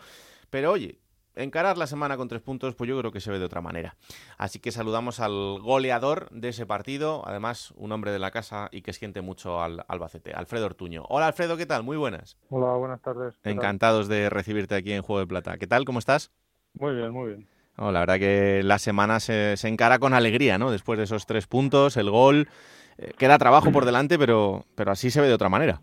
Pero 0.51 0.71
oye, 0.71 0.99
encarar 1.43 1.77
la 1.77 1.87
semana 1.87 2.17
con 2.17 2.27
tres 2.27 2.41
puntos, 2.41 2.75
pues 2.75 2.87
yo 2.89 2.97
creo 2.99 3.11
que 3.11 3.19
se 3.19 3.31
ve 3.31 3.39
de 3.39 3.45
otra 3.45 3.61
manera. 3.61 3.95
Así 4.37 4.59
que 4.59 4.71
saludamos 4.71 5.19
al 5.19 5.59
goleador 5.61 6.29
de 6.31 6.49
ese 6.49 6.65
partido, 6.65 7.23
además 7.25 7.71
un 7.75 7.91
hombre 7.91 8.11
de 8.11 8.19
la 8.19 8.31
casa 8.31 8.69
y 8.71 8.81
que 8.81 8.93
siente 8.93 9.21
mucho 9.21 9.61
al 9.61 9.83
Albacete, 9.87 10.33
Alfredo 10.33 10.65
Ortuño. 10.67 11.03
Hola 11.09 11.27
Alfredo, 11.27 11.57
¿qué 11.57 11.65
tal? 11.65 11.83
Muy 11.83 11.97
buenas. 11.97 12.37
Hola, 12.49 12.73
buenas 12.73 13.01
tardes. 13.01 13.35
Encantados 13.43 14.07
de 14.07 14.29
recibirte 14.29 14.75
aquí 14.75 14.93
en 14.93 15.01
Juego 15.01 15.19
de 15.21 15.27
Plata. 15.27 15.57
¿Qué 15.57 15.67
tal? 15.67 15.85
¿Cómo 15.85 15.99
estás? 15.99 16.31
Muy 16.73 16.95
bien, 16.95 17.11
muy 17.11 17.29
bien. 17.29 17.47
La 17.77 17.91
verdad 18.01 18.19
que 18.19 18.61
la 18.63 18.77
semana 18.77 19.21
se, 19.21 19.55
se 19.55 19.69
encara 19.69 19.99
con 19.99 20.13
alegría, 20.13 20.57
¿no? 20.57 20.69
Después 20.69 20.97
de 20.97 21.05
esos 21.05 21.25
tres 21.25 21.47
puntos, 21.47 21.95
el 21.95 22.09
gol. 22.09 22.49
eh, 22.97 23.13
queda 23.17 23.37
trabajo 23.37 23.71
por 23.71 23.85
delante, 23.85 24.19
pero, 24.19 24.65
pero 24.75 24.91
así 24.91 25.09
se 25.09 25.21
ve 25.21 25.27
de 25.27 25.33
otra 25.33 25.47
manera. 25.47 25.79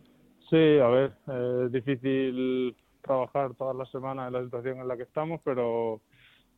Sí, 0.51 0.79
a 0.79 0.89
ver, 0.89 1.13
eh, 1.29 1.63
es 1.67 1.73
difícil 1.73 2.77
trabajar 3.07 3.55
todas 3.55 3.77
las 3.77 3.91
semanas 3.91 4.27
en 4.27 4.35
la 4.35 4.45
situación 4.45 4.81
en 4.81 4.89
la 4.89 4.97
que 4.97 5.05
estamos, 5.05 5.41
pero 5.45 6.01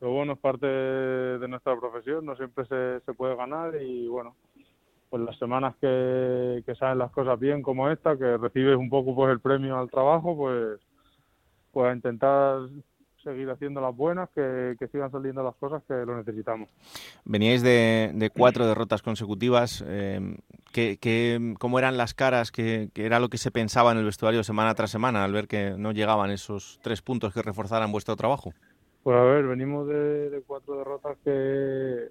lo 0.00 0.10
bueno 0.10 0.32
es 0.32 0.38
parte 0.38 0.66
de 0.66 1.48
nuestra 1.48 1.78
profesión, 1.78 2.24
no 2.24 2.36
siempre 2.36 2.64
se, 2.66 3.00
se 3.04 3.14
puede 3.14 3.36
ganar 3.36 3.80
y 3.80 4.08
bueno, 4.08 4.34
pues 5.10 5.22
las 5.22 5.38
semanas 5.38 5.74
que, 5.80 6.62
que 6.66 6.74
salen 6.74 6.98
las 6.98 7.10
cosas 7.10 7.38
bien 7.38 7.62
como 7.62 7.90
esta, 7.90 8.16
que 8.16 8.36
recibes 8.36 8.76
un 8.76 8.90
poco 8.90 9.14
pues 9.14 9.30
el 9.32 9.40
premio 9.40 9.78
al 9.78 9.90
trabajo, 9.90 10.36
pues, 10.36 10.80
pues 11.72 11.90
a 11.90 11.94
intentar 11.94 12.60
seguir 13.22 13.50
haciendo 13.50 13.80
las 13.80 13.94
buenas, 13.96 14.28
que, 14.34 14.76
que 14.78 14.88
sigan 14.88 15.10
saliendo 15.10 15.42
las 15.42 15.54
cosas 15.56 15.82
que 15.86 15.94
lo 15.94 16.16
necesitamos. 16.16 16.68
Veníais 17.24 17.62
de, 17.62 18.12
de 18.14 18.30
cuatro 18.30 18.66
derrotas 18.66 19.02
consecutivas. 19.02 19.84
eh, 19.86 20.36
¿qué, 20.72 20.98
qué- 21.00 21.54
cómo 21.58 21.78
eran 21.78 21.96
las 21.96 22.14
caras? 22.14 22.50
¿Qué, 22.50 22.90
qué 22.94 23.06
era 23.06 23.20
lo 23.20 23.28
que 23.28 23.38
se 23.38 23.50
pensaba 23.50 23.92
en 23.92 23.98
el 23.98 24.04
vestuario 24.04 24.42
semana 24.44 24.74
tras 24.74 24.90
semana 24.90 25.24
al 25.24 25.32
ver 25.32 25.48
que 25.48 25.74
no 25.76 25.92
llegaban 25.92 26.30
esos 26.30 26.78
tres 26.82 27.02
puntos 27.02 27.32
que 27.34 27.42
reforzaran 27.42 27.92
vuestro 27.92 28.16
trabajo? 28.16 28.52
Pues 29.02 29.16
a 29.16 29.22
ver, 29.22 29.46
venimos 29.46 29.86
de, 29.88 30.30
de 30.30 30.42
cuatro 30.42 30.76
derrotas 30.78 31.16
que, 31.24 32.08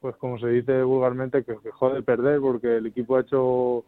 pues 0.00 0.16
como 0.16 0.38
se 0.38 0.48
dice 0.48 0.82
vulgarmente, 0.82 1.44
que, 1.44 1.56
que 1.62 1.70
jode 1.72 2.02
perder 2.02 2.40
porque 2.40 2.78
el 2.78 2.86
equipo 2.86 3.16
ha 3.16 3.22
hecho 3.22 3.84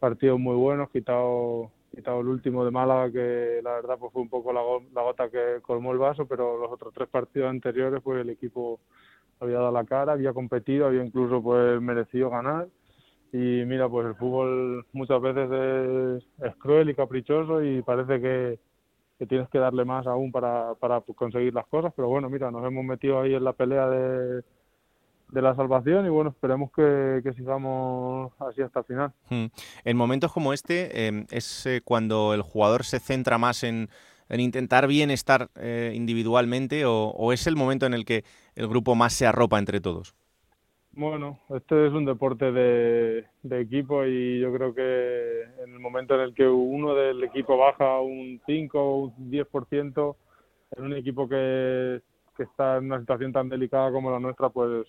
partidos 0.00 0.40
muy 0.40 0.56
buenos, 0.56 0.90
quitado 0.90 1.70
quitado 1.92 2.20
el 2.20 2.28
último 2.28 2.64
de 2.64 2.70
Málaga 2.72 3.12
que 3.12 3.60
la 3.62 3.74
verdad 3.74 3.98
pues 3.98 4.12
fue 4.12 4.22
un 4.22 4.28
poco 4.30 4.52
la, 4.52 4.62
go- 4.62 4.84
la 4.94 5.02
gota 5.02 5.30
que 5.30 5.60
colmó 5.62 5.92
el 5.92 5.98
vaso, 5.98 6.26
pero 6.26 6.58
los 6.58 6.72
otros 6.72 6.92
tres 6.94 7.08
partidos 7.08 7.50
anteriores 7.50 8.02
pues 8.02 8.20
el 8.22 8.30
equipo 8.30 8.80
había 9.40 9.58
dado 9.58 9.72
la 9.72 9.84
cara, 9.84 10.12
había 10.12 10.32
competido, 10.32 10.86
había 10.86 11.04
incluso 11.04 11.42
pues 11.42 11.80
merecido 11.80 12.30
ganar. 12.30 12.68
Y 13.32 13.64
mira 13.66 13.88
pues 13.88 14.06
el 14.08 14.14
fútbol 14.16 14.86
muchas 14.92 15.20
veces 15.22 15.50
es, 15.52 16.46
es 16.48 16.56
cruel 16.56 16.90
y 16.90 16.94
caprichoso 16.94 17.62
y 17.64 17.82
parece 17.82 18.20
que 18.20 18.60
que 19.18 19.26
tienes 19.26 19.48
que 19.50 19.58
darle 19.58 19.84
más 19.84 20.06
aún 20.06 20.32
para, 20.32 20.74
para 20.76 21.00
conseguir 21.02 21.54
las 21.54 21.66
cosas, 21.68 21.92
pero 21.94 22.08
bueno, 22.08 22.28
mira, 22.28 22.50
nos 22.50 22.64
hemos 22.66 22.84
metido 22.84 23.20
ahí 23.20 23.34
en 23.34 23.44
la 23.44 23.52
pelea 23.52 23.88
de, 23.88 24.42
de 25.32 25.42
la 25.42 25.54
salvación 25.54 26.06
y 26.06 26.10
bueno, 26.10 26.30
esperemos 26.30 26.70
que, 26.72 27.20
que 27.24 27.32
sigamos 27.32 28.32
así 28.38 28.60
hasta 28.60 28.80
el 28.80 28.84
final. 28.84 29.12
Hmm. 29.30 29.46
En 29.84 29.96
momentos 29.96 30.32
como 30.32 30.52
este 30.52 31.08
eh, 31.08 31.26
es 31.30 31.66
eh, 31.66 31.80
cuando 31.82 32.34
el 32.34 32.42
jugador 32.42 32.84
se 32.84 33.00
centra 33.00 33.38
más 33.38 33.64
en, 33.64 33.88
en 34.28 34.40
intentar 34.40 34.86
bienestar 34.86 35.48
eh, 35.56 35.92
individualmente 35.94 36.84
o, 36.84 37.08
o 37.08 37.32
es 37.32 37.46
el 37.46 37.56
momento 37.56 37.86
en 37.86 37.94
el 37.94 38.04
que 38.04 38.24
el 38.54 38.68
grupo 38.68 38.94
más 38.94 39.14
se 39.14 39.26
arropa 39.26 39.58
entre 39.58 39.80
todos. 39.80 40.14
Bueno, 40.94 41.38
este 41.48 41.86
es 41.86 41.92
un 41.94 42.04
deporte 42.04 42.52
de, 42.52 43.24
de 43.42 43.60
equipo 43.62 44.04
y 44.04 44.40
yo 44.40 44.52
creo 44.52 44.74
que 44.74 45.44
en 45.64 45.72
el 45.72 45.80
momento 45.80 46.14
en 46.14 46.20
el 46.20 46.34
que 46.34 46.46
uno 46.46 46.94
del 46.94 47.24
equipo 47.24 47.56
baja 47.56 47.98
un 48.00 48.38
5 48.44 48.78
o 48.78 48.96
un 49.04 49.30
10%, 49.30 50.16
en 50.76 50.84
un 50.84 50.92
equipo 50.92 51.26
que, 51.26 52.02
que 52.36 52.42
está 52.42 52.76
en 52.76 52.84
una 52.84 53.00
situación 53.00 53.32
tan 53.32 53.48
delicada 53.48 53.90
como 53.90 54.10
la 54.10 54.20
nuestra, 54.20 54.50
pues 54.50 54.86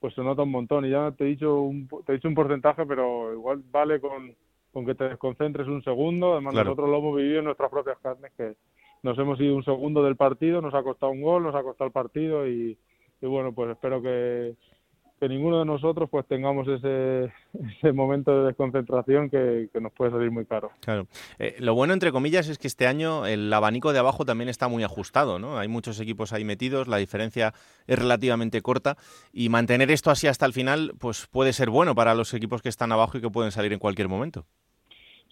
pues 0.00 0.14
se 0.14 0.22
nota 0.22 0.42
un 0.42 0.50
montón. 0.50 0.84
Y 0.84 0.90
ya 0.90 1.10
te 1.12 1.24
he 1.24 1.28
dicho 1.28 1.60
un, 1.60 1.88
te 2.04 2.12
he 2.12 2.16
dicho 2.16 2.28
un 2.28 2.34
porcentaje, 2.34 2.84
pero 2.86 3.32
igual 3.32 3.62
vale 3.70 4.00
con, 4.00 4.34
con 4.72 4.84
que 4.86 4.94
te 4.94 5.04
desconcentres 5.08 5.66
un 5.68 5.82
segundo. 5.82 6.32
Además, 6.32 6.52
Claro. 6.52 6.70
nosotros 6.70 6.90
lo 6.90 6.98
hemos 6.98 7.16
vivido 7.16 7.38
en 7.40 7.44
nuestras 7.46 7.70
propias 7.70 7.98
carnes, 7.98 8.32
que 8.36 8.54
nos 9.02 9.18
hemos 9.18 9.40
ido 9.40 9.54
un 9.56 9.64
segundo 9.64 10.02
del 10.02 10.16
partido, 10.16 10.60
nos 10.60 10.74
ha 10.74 10.82
costado 10.82 11.12
un 11.12 11.22
gol, 11.22 11.42
nos 11.42 11.54
ha 11.54 11.62
costado 11.62 11.86
el 11.86 11.92
partido 11.92 12.46
y, 12.48 12.76
y 13.20 13.26
bueno, 13.26 13.52
pues 13.52 13.70
espero 13.70 14.02
que, 14.02 14.54
que 15.18 15.28
ninguno 15.28 15.60
de 15.60 15.64
nosotros 15.64 16.08
pues 16.10 16.26
tengamos 16.26 16.68
ese, 16.68 17.32
ese 17.78 17.92
momento 17.92 18.38
de 18.38 18.46
desconcentración 18.46 19.30
que, 19.30 19.68
que 19.72 19.80
nos 19.80 19.92
puede 19.92 20.10
salir 20.10 20.30
muy 20.30 20.44
caro. 20.44 20.70
Claro. 20.80 21.06
Eh, 21.38 21.56
lo 21.58 21.74
bueno, 21.74 21.94
entre 21.94 22.12
comillas, 22.12 22.48
es 22.48 22.58
que 22.58 22.66
este 22.66 22.86
año 22.86 23.26
el 23.26 23.52
abanico 23.52 23.92
de 23.92 23.98
abajo 23.98 24.24
también 24.24 24.48
está 24.48 24.68
muy 24.68 24.84
ajustado, 24.84 25.38
¿no? 25.38 25.58
Hay 25.58 25.68
muchos 25.68 26.00
equipos 26.00 26.32
ahí 26.32 26.44
metidos, 26.44 26.88
la 26.88 26.98
diferencia 26.98 27.54
es 27.86 27.98
relativamente 27.98 28.62
corta 28.62 28.96
y 29.32 29.48
mantener 29.48 29.90
esto 29.90 30.10
así 30.10 30.26
hasta 30.26 30.46
el 30.46 30.52
final, 30.52 30.92
pues 30.98 31.26
puede 31.26 31.52
ser 31.52 31.70
bueno 31.70 31.94
para 31.94 32.14
los 32.14 32.34
equipos 32.34 32.62
que 32.62 32.68
están 32.68 32.92
abajo 32.92 33.18
y 33.18 33.20
que 33.20 33.30
pueden 33.30 33.52
salir 33.52 33.72
en 33.72 33.78
cualquier 33.78 34.08
momento. 34.08 34.44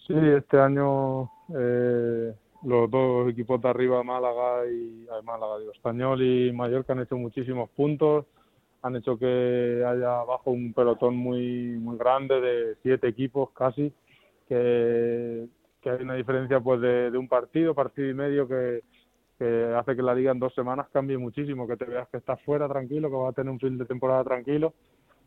Sí, 0.07 0.13
este 0.13 0.59
año 0.59 1.31
eh, 1.57 2.33
los 2.63 2.89
dos 2.89 3.29
equipos 3.29 3.61
de 3.61 3.69
arriba, 3.69 4.03
Málaga 4.03 4.65
y 4.67 5.07
ay, 5.11 5.23
Málaga, 5.23 5.59
digo, 5.59 5.71
Español 5.71 6.21
y 6.21 6.51
Mallorca 6.51 6.93
han 6.93 7.01
hecho 7.01 7.17
muchísimos 7.17 7.69
puntos, 7.69 8.25
han 8.85 8.95
hecho 8.95 9.17
que 9.17 9.83
haya 9.83 10.19
abajo 10.19 10.51
un 10.51 10.71
pelotón 10.71 11.15
muy 11.15 11.75
muy 11.79 11.97
grande 11.97 12.39
de 12.39 12.75
siete 12.83 13.07
equipos 13.07 13.49
casi, 13.51 13.91
que, 14.47 15.47
que 15.81 15.89
hay 15.89 16.03
una 16.03 16.13
diferencia 16.13 16.59
pues 16.59 16.79
de, 16.81 17.09
de 17.09 17.17
un 17.17 17.27
partido, 17.27 17.73
partido 17.73 18.09
y 18.09 18.13
medio 18.13 18.47
que, 18.47 18.83
que 19.39 19.73
hace 19.75 19.95
que 19.95 20.03
la 20.03 20.13
liga 20.13 20.31
en 20.31 20.39
dos 20.39 20.53
semanas 20.53 20.87
cambie 20.93 21.17
muchísimo, 21.17 21.67
que 21.67 21.77
te 21.77 21.85
veas 21.85 22.07
que 22.09 22.17
estás 22.17 22.39
fuera 22.43 22.67
tranquilo, 22.67 23.09
que 23.09 23.15
vas 23.15 23.29
a 23.31 23.35
tener 23.35 23.51
un 23.51 23.59
fin 23.59 23.75
de 23.77 23.85
temporada 23.85 24.23
tranquilo 24.23 24.73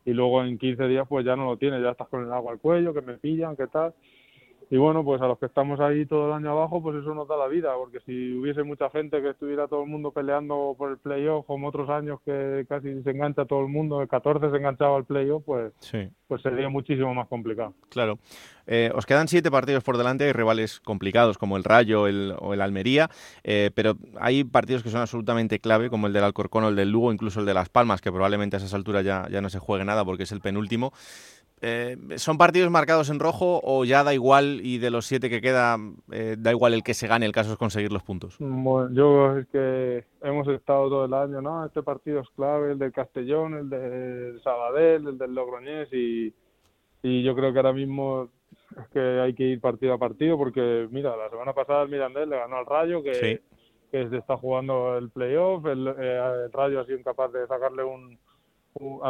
y 0.05 0.13
luego 0.13 0.43
en 0.45 0.57
15 0.57 0.87
días 0.87 1.07
pues 1.09 1.27
ya 1.27 1.35
no 1.35 1.45
lo 1.45 1.57
tienes, 1.57 1.83
ya 1.83 1.91
estás 1.91 2.09
con 2.09 2.25
el 2.25 2.33
agua 2.33 2.53
al 2.53 2.61
cuello, 2.61 2.95
que 2.95 3.03
me 3.03 3.19
pillan, 3.19 3.57
que 3.57 3.67
tal. 3.67 3.93
Y 4.71 4.77
bueno, 4.77 5.03
pues 5.03 5.21
a 5.23 5.27
los 5.27 5.39
que 5.39 5.47
estamos 5.47 5.81
ahí 5.81 6.05
todo 6.05 6.27
el 6.27 6.33
año 6.35 6.51
abajo, 6.51 6.83
pues 6.83 6.97
eso 6.97 7.15
nos 7.15 7.27
da 7.27 7.37
la 7.39 7.47
vida, 7.47 7.71
porque 7.79 8.01
si 8.01 8.35
hubiese 8.35 8.63
mucha 8.65 8.91
gente 8.91 9.23
que 9.23 9.31
estuviera 9.31 9.67
todo 9.67 9.83
el 9.83 9.89
mundo 9.89 10.11
peleando 10.11 10.75
por 10.77 10.91
el 10.91 10.99
playoff, 10.99 11.47
como 11.47 11.69
otros 11.69 11.89
años 11.89 12.21
que 12.25 12.67
casi 12.69 13.03
se 13.03 13.11
engancha 13.11 13.47
todo 13.47 13.63
el 13.63 13.69
mundo, 13.69 14.03
el 14.03 14.09
14 14.09 14.51
se 14.51 14.57
enganchaba 14.59 14.99
al 14.99 15.05
playoff, 15.07 15.43
pues, 15.47 15.73
Sí. 15.81 16.11
pues 16.27 16.43
sería 16.43 16.69
muchísimo 16.69 17.15
más 17.15 17.29
complicado. 17.29 17.73
Claro. 17.89 18.19
Eh, 18.67 18.93
os 18.95 19.07
quedan 19.07 19.29
siete 19.29 19.51
partidos 19.51 19.83
por 19.83 19.97
delante, 19.97 20.25
hay 20.25 20.33
rivales 20.33 20.81
complicados 20.81 21.39
como 21.39 21.57
el 21.57 21.65
Rayo 21.65 22.07
el- 22.07 22.35
o 22.39 22.53
el 22.53 22.61
Almería, 22.61 23.09
eh, 23.45 23.71
pero 23.75 23.95
hay 24.21 24.45
partidos 24.45 24.83
que 24.83 24.91
son 24.91 25.01
absolutamente 25.01 25.61
clave, 25.61 25.89
como 25.89 26.07
el 26.07 26.13
del 26.13 26.25
Alcorcón 26.25 26.65
o 26.65 26.69
el 26.69 26.77
del 26.77 26.91
Lugo, 26.91 27.11
incluso 27.11 27.41
el 27.41 27.47
de 27.47 27.55
Las 27.55 27.71
Palmas, 27.71 28.03
que 28.03 28.13
probablemente 28.13 28.57
a 28.57 28.59
esas 28.59 28.75
alturas 28.75 29.03
ya, 29.03 29.27
ya 29.31 29.41
no 29.41 29.49
se 29.49 29.59
juegue 29.59 29.87
nada 29.87 30.05
porque 30.05 30.25
es 30.25 30.33
el 30.33 30.43
penúltimo. 30.43 30.93
Eh, 31.61 31.97
¿Son 32.17 32.39
partidos 32.39 32.71
marcados 32.71 33.11
en 33.11 33.19
rojo 33.19 33.61
o 33.65 33.85
ya 33.85 34.05
da 34.05 34.15
igual 34.15 34.61
y 34.63 34.79
de 34.79 34.91
los 34.91 35.07
siete 35.07 35.29
que 35.29 35.41
queda 35.41 35.77
eh, 36.13 36.37
da 36.39 36.53
igual 36.53 36.73
el 36.75 36.83
que 36.85 36.95
se 36.95 37.09
gane, 37.09 37.27
el 37.27 37.33
caso 37.33 37.53
es 37.53 37.59
conseguir 37.59 37.93
los 37.93 38.03
puntos? 38.05 38.37
Bueno, 38.39 38.91
yo 38.93 39.39
es 39.39 39.47
que 39.49 40.05
hemos 40.23 40.47
estado 40.49 40.89
todo 40.89 41.05
el 41.07 41.15
año, 41.15 41.41
¿no? 41.43 41.67
Este 41.67 41.83
partido 41.83 42.21
es 42.21 42.29
clave, 42.37 42.73
el 42.73 42.79
del 42.79 42.93
Castellón, 42.93 43.55
el 43.55 43.69
del 43.71 44.41
Sabadell, 44.43 45.09
el 45.09 45.19
del 45.19 45.35
Logroñés 45.35 45.89
y, 45.93 46.33
y 47.03 47.23
yo 47.25 47.35
creo 47.35 47.53
que 47.53 47.59
ahora 47.59 47.73
mismo 47.73 48.29
es 48.81 48.89
que 48.89 49.01
hay 49.01 49.35
que 49.35 49.45
ir 49.45 49.61
partido 49.61 49.95
a 49.95 49.99
partido 49.99 50.39
porque, 50.39 50.87
mira, 50.91 51.17
la 51.17 51.29
semana 51.31 51.53
pasada 51.55 51.83
el 51.83 51.89
Mirandés 51.89 52.29
le 52.29 52.37
ganó 52.39 52.57
al 52.59 52.67
Rayo, 52.67 53.03
que, 53.03 53.15
Sí. 53.15 53.39
que 53.91 54.09
se 54.09 54.17
está 54.19 54.37
jugando 54.37 54.97
el 54.97 55.11
playoff, 55.11 55.65
el, 55.67 55.89
eh, 55.89 56.45
el 56.45 56.53
Rayo 56.53 56.81
ha 56.81 56.85
sido 56.85 56.99
incapaz 56.99 57.33
de 57.33 57.47
sacarle 57.47 57.83
un, 57.83 58.19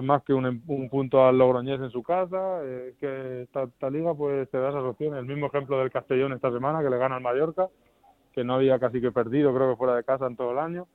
más 0.03 0.23
que 0.23 0.33
un, 0.33 0.63
un 0.67 0.89
punto 0.89 1.25
al 1.25 1.39
Logroñés 1.39 1.81
en 1.81 1.91
su 1.91 2.03
casa, 2.03 2.61
eh, 2.63 2.95
que 3.01 3.43
esta, 3.43 3.65
esta 3.65 3.91
liga 3.91 4.15
pues 4.15 4.51
te 4.51 4.59
da 4.59 4.71
esas 4.71 4.85
opciones. 4.85 5.21
El 5.21 5.27
mismo 5.27 5.47
ejemplo 5.47 5.79
del 5.79 5.91
Castellón 5.91 6.33
esta 6.33 6.51
semana, 6.51 6.83
que 6.83 6.91
le 6.91 6.99
gana 6.99 7.17
al 7.17 7.23
Mallorca, 7.23 7.69
que 8.33 8.45
no 8.45 8.55
había 8.55 8.79
casi 8.79 9.01
que 9.01 9.13
perdido, 9.13 9.55
creo 9.55 9.71
que 9.71 9.77
fuera 9.77 9.97
de 9.97 10.05
casa 10.05 10.27
en 10.27 10.37
todo 10.37 10.53
el 10.53 10.59
año. 10.59 10.87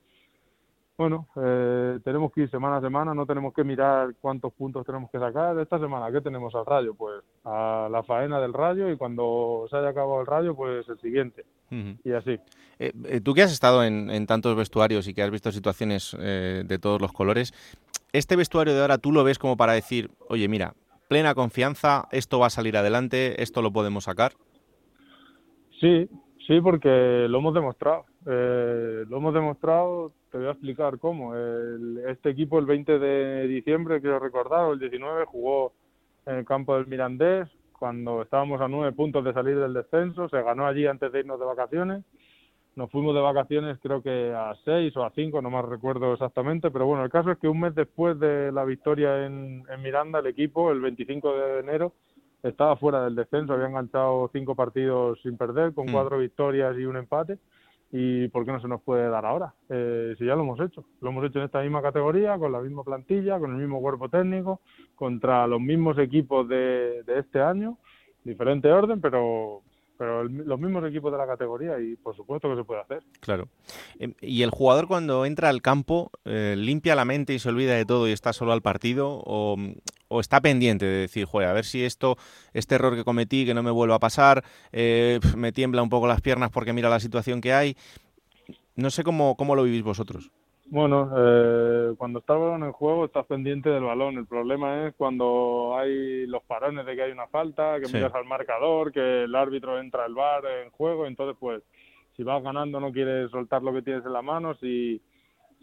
Bueno, 0.95 1.27
eh, 1.35 1.99
tenemos 2.03 2.31
que 2.31 2.41
ir 2.41 2.51
semana 2.51 2.77
a 2.77 2.81
semana, 2.81 3.15
no 3.15 3.25
tenemos 3.25 3.51
que 3.51 3.63
mirar 3.63 4.13
cuántos 4.21 4.53
puntos 4.53 4.85
tenemos 4.85 5.09
que 5.09 5.17
sacar. 5.17 5.57
Esta 5.57 5.79
semana, 5.79 6.11
¿qué 6.11 6.21
tenemos 6.21 6.53
al 6.53 6.67
Rayo? 6.67 6.93
Pues 6.93 7.23
a 7.43 7.87
la 7.91 8.03
faena 8.03 8.39
del 8.39 8.53
Rayo 8.53 8.89
y 8.91 8.95
cuando 8.95 9.65
se 9.71 9.77
haya 9.77 9.89
acabado 9.89 10.21
el 10.21 10.27
Rayo, 10.27 10.55
pues 10.55 10.87
el 10.87 10.99
siguiente. 10.99 11.45
Y 12.03 12.11
así. 12.11 12.39
Eh, 12.77 12.91
eh, 13.05 13.21
tú 13.21 13.33
que 13.33 13.41
has 13.41 13.51
estado 13.51 13.83
en, 13.83 14.11
en 14.11 14.27
tantos 14.27 14.55
vestuarios 14.55 15.07
y 15.07 15.15
que 15.15 15.23
has 15.23 15.31
visto 15.31 15.51
situaciones 15.51 16.15
eh, 16.19 16.61
de 16.63 16.77
todos 16.77 17.01
los 17.01 17.11
colores, 17.11 17.51
¿este 18.13 18.35
vestuario 18.35 18.73
de 18.73 18.81
ahora 18.81 18.97
tú 18.97 19.11
lo 19.11 19.23
ves 19.23 19.39
como 19.39 19.57
para 19.57 19.73
decir, 19.73 20.11
oye, 20.29 20.47
mira, 20.47 20.73
plena 21.09 21.35
confianza, 21.35 22.07
esto 22.11 22.39
va 22.39 22.47
a 22.47 22.51
salir 22.51 22.77
adelante, 22.77 23.41
esto 23.43 23.61
lo 23.61 23.71
podemos 23.71 24.05
sacar? 24.05 24.31
Sí, 25.79 26.07
sí, 26.47 26.61
porque 26.61 27.25
lo 27.29 27.39
hemos 27.39 27.53
demostrado. 27.53 28.05
Eh, 28.25 29.03
lo 29.09 29.17
hemos 29.17 29.33
demostrado, 29.33 30.13
te 30.31 30.37
voy 30.37 30.47
a 30.47 30.51
explicar 30.51 30.97
cómo. 30.97 31.35
El- 31.35 32.03
este 32.07 32.29
equipo 32.29 32.57
el 32.59 32.65
20 32.65 32.99
de 32.99 33.47
diciembre, 33.47 33.99
quiero 33.99 34.19
recordar, 34.19 34.71
el 34.71 34.79
19, 34.79 35.25
jugó 35.25 35.73
en 36.25 36.35
el 36.37 36.45
campo 36.45 36.75
del 36.75 36.87
Mirandés 36.87 37.49
cuando 37.77 38.21
estábamos 38.21 38.61
a 38.61 38.69
nueve 38.69 38.93
puntos 38.93 39.25
de 39.25 39.33
salir 39.33 39.59
del 39.59 39.73
descenso. 39.73 40.29
Se 40.29 40.41
ganó 40.41 40.65
allí 40.65 40.85
antes 40.87 41.11
de 41.11 41.19
irnos 41.19 41.37
de 41.39 41.45
vacaciones. 41.45 42.05
Nos 42.75 42.89
fuimos 42.89 43.13
de 43.13 43.21
vacaciones 43.21 43.77
creo 43.81 44.01
que 44.01 44.33
a 44.35 44.55
seis 44.65 44.95
o 44.97 45.05
a 45.05 45.11
cinco, 45.11 45.41
no 45.41 45.49
más 45.51 45.65
recuerdo 45.65 46.13
exactamente, 46.13 46.71
pero 46.71 46.87
bueno, 46.87 47.03
el 47.03 47.11
caso 47.11 47.29
es 47.31 47.37
que 47.37 47.47
un 47.47 47.59
mes 47.59 47.75
después 47.75 48.19
de 48.19 48.51
la 48.51 48.65
victoria 48.65 49.25
en, 49.25 49.63
en 49.69 49.81
Miranda, 49.81 50.19
el 50.19 50.27
equipo, 50.27 50.71
el 50.71 50.81
25 50.81 51.35
de 51.37 51.59
enero, 51.59 51.93
estaba 52.41 52.75
fuera 52.75 53.03
del 53.03 53.15
descenso, 53.15 53.53
había 53.53 53.67
enganchado 53.67 54.29
cinco 54.33 54.55
partidos 54.55 55.19
sin 55.21 55.37
perder, 55.37 55.73
con 55.73 55.85
Mm. 55.87 55.91
cuatro 55.93 56.17
victorias 56.17 56.75
y 56.77 56.85
un 56.85 56.97
empate. 56.97 57.37
¿Y 57.95 58.27
por 58.29 58.43
qué 58.43 58.51
no 58.51 58.59
se 58.59 58.67
nos 58.67 58.81
puede 58.81 59.07
dar 59.07 59.23
ahora? 59.23 59.53
Eh, 59.69 60.15
si 60.17 60.25
ya 60.25 60.35
lo 60.35 60.41
hemos 60.41 60.59
hecho. 60.59 60.83
Lo 60.99 61.11
hemos 61.11 61.23
hecho 61.25 61.37
en 61.37 61.45
esta 61.45 61.61
misma 61.61 61.79
categoría, 61.83 62.39
con 62.39 62.51
la 62.51 62.59
misma 62.59 62.83
plantilla, 62.83 63.37
con 63.37 63.51
el 63.51 63.57
mismo 63.57 63.79
cuerpo 63.81 64.09
técnico, 64.09 64.61
contra 64.95 65.45
los 65.45 65.61
mismos 65.61 65.99
equipos 65.99 66.47
de, 66.49 67.03
de 67.03 67.19
este 67.19 67.39
año, 67.39 67.77
diferente 68.23 68.71
orden, 68.71 68.99
pero, 68.99 69.61
pero 69.97 70.21
el- 70.21 70.37
los 70.45 70.59
mismos 70.59 70.83
equipos 70.85 71.11
de 71.11 71.17
la 71.17 71.27
categoría 71.27 71.79
y 71.79 71.95
por 71.95 72.15
supuesto 72.15 72.49
que 72.49 72.55
se 72.55 72.63
puede 72.63 72.81
hacer. 72.81 73.03
Claro. 73.19 73.47
Em, 73.99 74.13
Y 74.21 74.41
el 74.43 74.49
jugador 74.49 74.87
cuando 74.87 75.25
entra 75.25 75.49
al 75.49 75.61
campo 75.61 76.11
eh, 76.25 76.55
limpia 76.57 76.95
la 76.95 77.05
mente 77.05 77.33
y 77.33 77.39
se 77.39 77.49
olvida 77.49 77.75
de 77.75 77.85
todo 77.85 78.07
y 78.07 78.11
está 78.11 78.33
solo 78.33 78.53
al 78.53 78.61
partido 78.61 79.21
o, 79.25 79.55
o 80.07 80.19
está 80.19 80.41
pendiente 80.41 80.85
de 80.85 80.97
decir, 81.01 81.25
joder, 81.25 81.47
a 81.49 81.53
ver 81.53 81.65
si 81.65 81.83
esto, 81.83 82.17
este 82.53 82.75
error 82.75 82.95
que 82.95 83.03
cometí, 83.03 83.45
que 83.45 83.53
no 83.53 83.63
me 83.63 83.71
vuelva 83.71 83.95
a 83.95 83.99
pasar, 83.99 84.43
eh, 84.71 85.19
me 85.37 85.51
tiembla 85.51 85.81
un 85.83 85.89
poco 85.89 86.07
las 86.07 86.21
piernas 86.21 86.49
porque 86.51 86.73
mira 86.73 86.89
la 86.89 86.99
situación 86.99 87.41
que 87.41 87.53
hay. 87.53 87.77
No 88.75 88.89
sé 88.89 89.03
cómo, 89.03 89.35
cómo 89.37 89.55
lo 89.55 89.63
vivís 89.63 89.83
vosotros. 89.83 90.31
Bueno, 90.65 91.11
eh, 91.15 91.93
cuando 91.97 92.19
está 92.19 92.33
el 92.33 92.39
balón 92.39 92.63
en 92.63 92.71
juego 92.71 93.05
estás 93.05 93.25
pendiente 93.25 93.69
del 93.69 93.83
balón. 93.83 94.17
El 94.17 94.25
problema 94.25 94.87
es 94.87 94.95
cuando 94.95 95.75
hay 95.77 96.25
los 96.25 96.41
parones 96.43 96.85
de 96.85 96.95
que 96.95 97.03
hay 97.03 97.11
una 97.11 97.27
falta, 97.27 97.79
que 97.79 97.87
Sí. 97.87 97.95
miras 97.95 98.13
al 98.15 98.25
marcador, 98.25 98.91
que 98.91 99.23
el 99.23 99.35
árbitro 99.35 99.79
entra 99.79 100.05
al 100.05 100.15
bar 100.15 100.43
en 100.63 100.71
juego. 100.71 101.05
Entonces, 101.05 101.35
pues, 101.39 101.61
si 102.15 102.23
vas 102.23 102.41
ganando 102.43 102.79
no 102.79 102.91
quieres 102.91 103.29
soltar 103.31 103.61
lo 103.61 103.73
que 103.73 103.81
tienes 103.81 104.05
en 104.05 104.13
la 104.13 104.21
mano. 104.21 104.55
Si, 104.55 105.01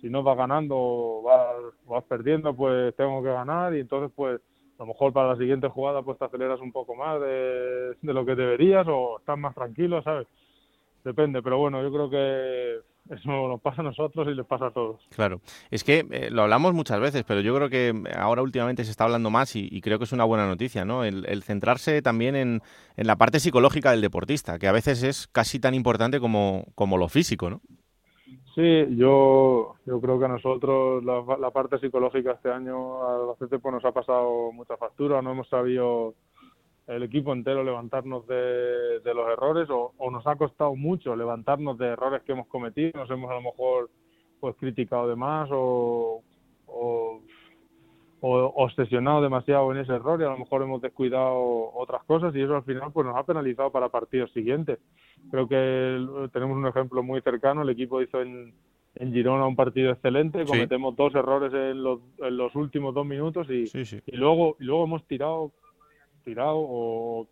si 0.01 0.09
no 0.11 0.23
vas 0.23 0.37
ganando 0.37 0.75
o 0.77 1.23
vas, 1.23 1.57
vas 1.87 2.05
perdiendo, 2.05 2.55
pues 2.55 2.95
tengo 2.97 3.23
que 3.23 3.31
ganar. 3.31 3.75
Y 3.75 3.81
entonces, 3.81 4.13
pues, 4.15 4.41
a 4.79 4.83
lo 4.83 4.87
mejor 4.87 5.13
para 5.13 5.29
la 5.31 5.37
siguiente 5.37 5.69
jugada 5.69 6.03
pues 6.03 6.19
te 6.19 6.25
aceleras 6.25 6.61
un 6.61 6.73
poco 6.73 6.95
más 6.95 7.21
de, 7.21 7.95
de 8.01 8.15
lo 8.15 8.25
que 8.25 8.35
deberías 8.35 8.87
o 8.89 9.19
estás 9.19 9.37
más 9.39 9.55
tranquilo, 9.55 10.03
¿sabes? 10.03 10.27
Depende, 11.05 11.43
pero 11.43 11.59
bueno, 11.59 11.83
yo 11.83 11.91
creo 11.93 12.09
que 12.11 12.79
eso 13.09 13.49
nos 13.49 13.61
pasa 13.61 13.83
a 13.83 13.85
nosotros 13.85 14.29
y 14.29 14.35
les 14.35 14.47
pasa 14.47 14.67
a 14.67 14.71
todos. 14.71 15.01
Claro, 15.15 15.41
es 15.71 15.85
que 15.85 16.07
eh, 16.11 16.29
lo 16.31 16.43
hablamos 16.43 16.75
muchas 16.75 17.01
veces, 17.01 17.25
pero 17.27 17.41
yo 17.41 17.55
creo 17.55 17.69
que 17.69 17.93
ahora 18.17 18.43
últimamente 18.43 18.85
se 18.85 18.91
está 18.91 19.05
hablando 19.05 19.31
más 19.31 19.57
y, 19.57 19.69
y 19.71 19.81
creo 19.81 19.99
que 19.99 20.05
es 20.05 20.13
una 20.13 20.25
buena 20.25 20.47
noticia, 20.47 20.85
¿no? 20.85 21.05
El, 21.05 21.25
el 21.27 21.43
centrarse 21.43 22.03
también 22.03 22.37
en, 22.37 22.61
en 22.97 23.07
la 23.07 23.17
parte 23.17 23.41
psicológica 23.41 23.91
del 23.91 24.01
deportista, 24.01 24.59
que 24.59 24.69
a 24.69 24.73
veces 24.73 25.03
es 25.03 25.27
casi 25.27 25.59
tan 25.59 25.75
importante 25.75 26.21
como, 26.21 26.67
como 26.75 26.99
lo 26.99 27.09
físico, 27.09 27.51
¿no? 27.51 27.61
Sí, 28.55 28.97
yo, 28.97 29.77
yo 29.87 30.01
creo 30.01 30.19
que 30.19 30.25
a 30.25 30.29
nosotros 30.29 31.05
la, 31.05 31.23
la 31.39 31.51
parte 31.51 31.79
psicológica 31.79 32.33
este 32.33 32.51
año 32.51 33.07
al 33.07 33.21
Albacete 33.23 33.61
pues 33.61 33.73
nos 33.73 33.85
ha 33.85 33.93
pasado 33.93 34.51
mucha 34.53 34.77
factura, 34.77 35.23
no 35.23 35.31
hemos 35.31 35.49
sabido 35.49 36.15
el 36.91 37.03
equipo 37.03 37.33
entero 37.33 37.63
levantarnos 37.65 38.27
de, 38.27 39.01
de 39.01 39.15
los 39.15 39.29
errores 39.29 39.69
o, 39.71 39.93
o 39.97 40.11
nos 40.11 40.27
ha 40.27 40.37
costado 40.37 40.75
mucho 40.75 41.15
levantarnos 41.17 41.79
de 41.79 41.87
errores 41.89 42.23
que 42.23 42.33
hemos 42.33 42.47
cometido, 42.49 42.93
nos 42.99 43.11
hemos 43.11 43.31
a 43.31 43.35
lo 43.35 43.43
mejor 43.43 43.91
pues 44.41 44.57
criticado 44.57 45.09
de 45.09 45.17
más 45.17 45.49
o, 45.53 46.23
o, 46.67 47.21
o 48.23 48.53
obsesionado 48.57 49.23
demasiado 49.23 49.71
en 49.73 49.79
ese 49.79 49.93
error 49.95 50.21
y 50.21 50.25
a 50.25 50.31
lo 50.31 50.39
mejor 50.39 50.63
hemos 50.63 50.81
descuidado 50.83 51.73
otras 51.75 52.03
cosas 52.05 52.35
y 52.35 52.41
eso 52.43 52.57
al 52.57 52.65
final 52.65 52.91
pues 52.93 53.07
nos 53.07 53.17
ha 53.17 53.23
penalizado 53.25 53.71
para 53.71 53.89
partidos 53.89 54.31
siguientes. 54.33 54.79
Creo 55.31 55.47
que 55.49 56.29
tenemos 56.33 56.57
un 56.57 56.67
ejemplo 56.67 57.03
muy 57.03 57.21
cercano, 57.23 57.63
el 57.63 57.71
equipo 57.71 58.01
hizo 58.03 58.21
en, 58.23 58.55
en 58.97 59.13
Girona 59.13 59.47
un 59.47 59.57
partido 59.57 59.91
excelente, 59.93 60.41
Sí. 60.45 60.47
cometemos 60.51 60.97
dos 60.97 61.15
errores 61.15 61.53
en 61.55 61.83
los, 61.83 62.01
en 62.19 62.37
los 62.37 62.55
últimos 62.57 62.95
dos 62.95 63.07
minutos 63.07 63.49
y, 63.51 63.67
Sí, 63.67 63.85
sí. 63.85 64.01
y 64.07 64.17
luego 64.17 64.57
y 64.59 64.65
luego 64.65 64.85
hemos 64.85 65.07
tirado 65.07 65.53
tirado 66.23 66.57
o, 66.59 67.27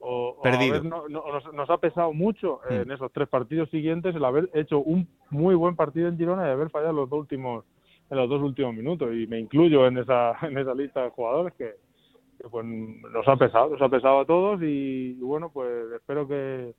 o- 0.00 0.40
Perdido. 0.42 0.76
haber- 0.76 0.84
no- 0.84 1.08
no- 1.08 1.24
nos, 1.32 1.52
nos 1.52 1.70
ha 1.70 1.78
pesado 1.78 2.12
mucho 2.12 2.60
Mm. 2.70 2.72
en 2.74 2.90
esos 2.92 3.10
tres 3.12 3.28
partidos 3.28 3.68
siguientes 3.70 4.14
el 4.14 4.24
haber 4.24 4.48
hecho 4.54 4.78
un 4.80 5.08
muy 5.30 5.54
buen 5.54 5.74
partido 5.76 6.08
en 6.08 6.16
Girona 6.16 6.46
y 6.46 6.50
haber 6.52 6.70
fallado 6.70 6.92
los 6.92 7.10
dos 7.10 7.20
últimos 7.20 7.64
en 8.10 8.16
los 8.16 8.28
dos 8.28 8.40
últimos 8.40 8.74
minutos 8.74 9.10
y 9.14 9.26
me 9.26 9.38
incluyo 9.38 9.86
en 9.86 9.98
esa 9.98 10.32
en 10.50 10.56
esa 10.56 10.74
lista 10.74 11.02
de 11.02 11.10
jugadores 11.10 11.52
que, 11.54 11.74
que, 12.40 12.48
pues 12.48 12.64
nos 12.64 13.26
ha 13.28 13.36
pesado 13.36 13.70
nos 13.70 13.82
ha 13.82 13.88
pesado 13.88 14.20
a 14.20 14.24
todos 14.24 14.60
y, 14.62 15.12
bueno 15.14 15.50
pues 15.52 15.92
espero 15.96 16.26
que 16.26 16.74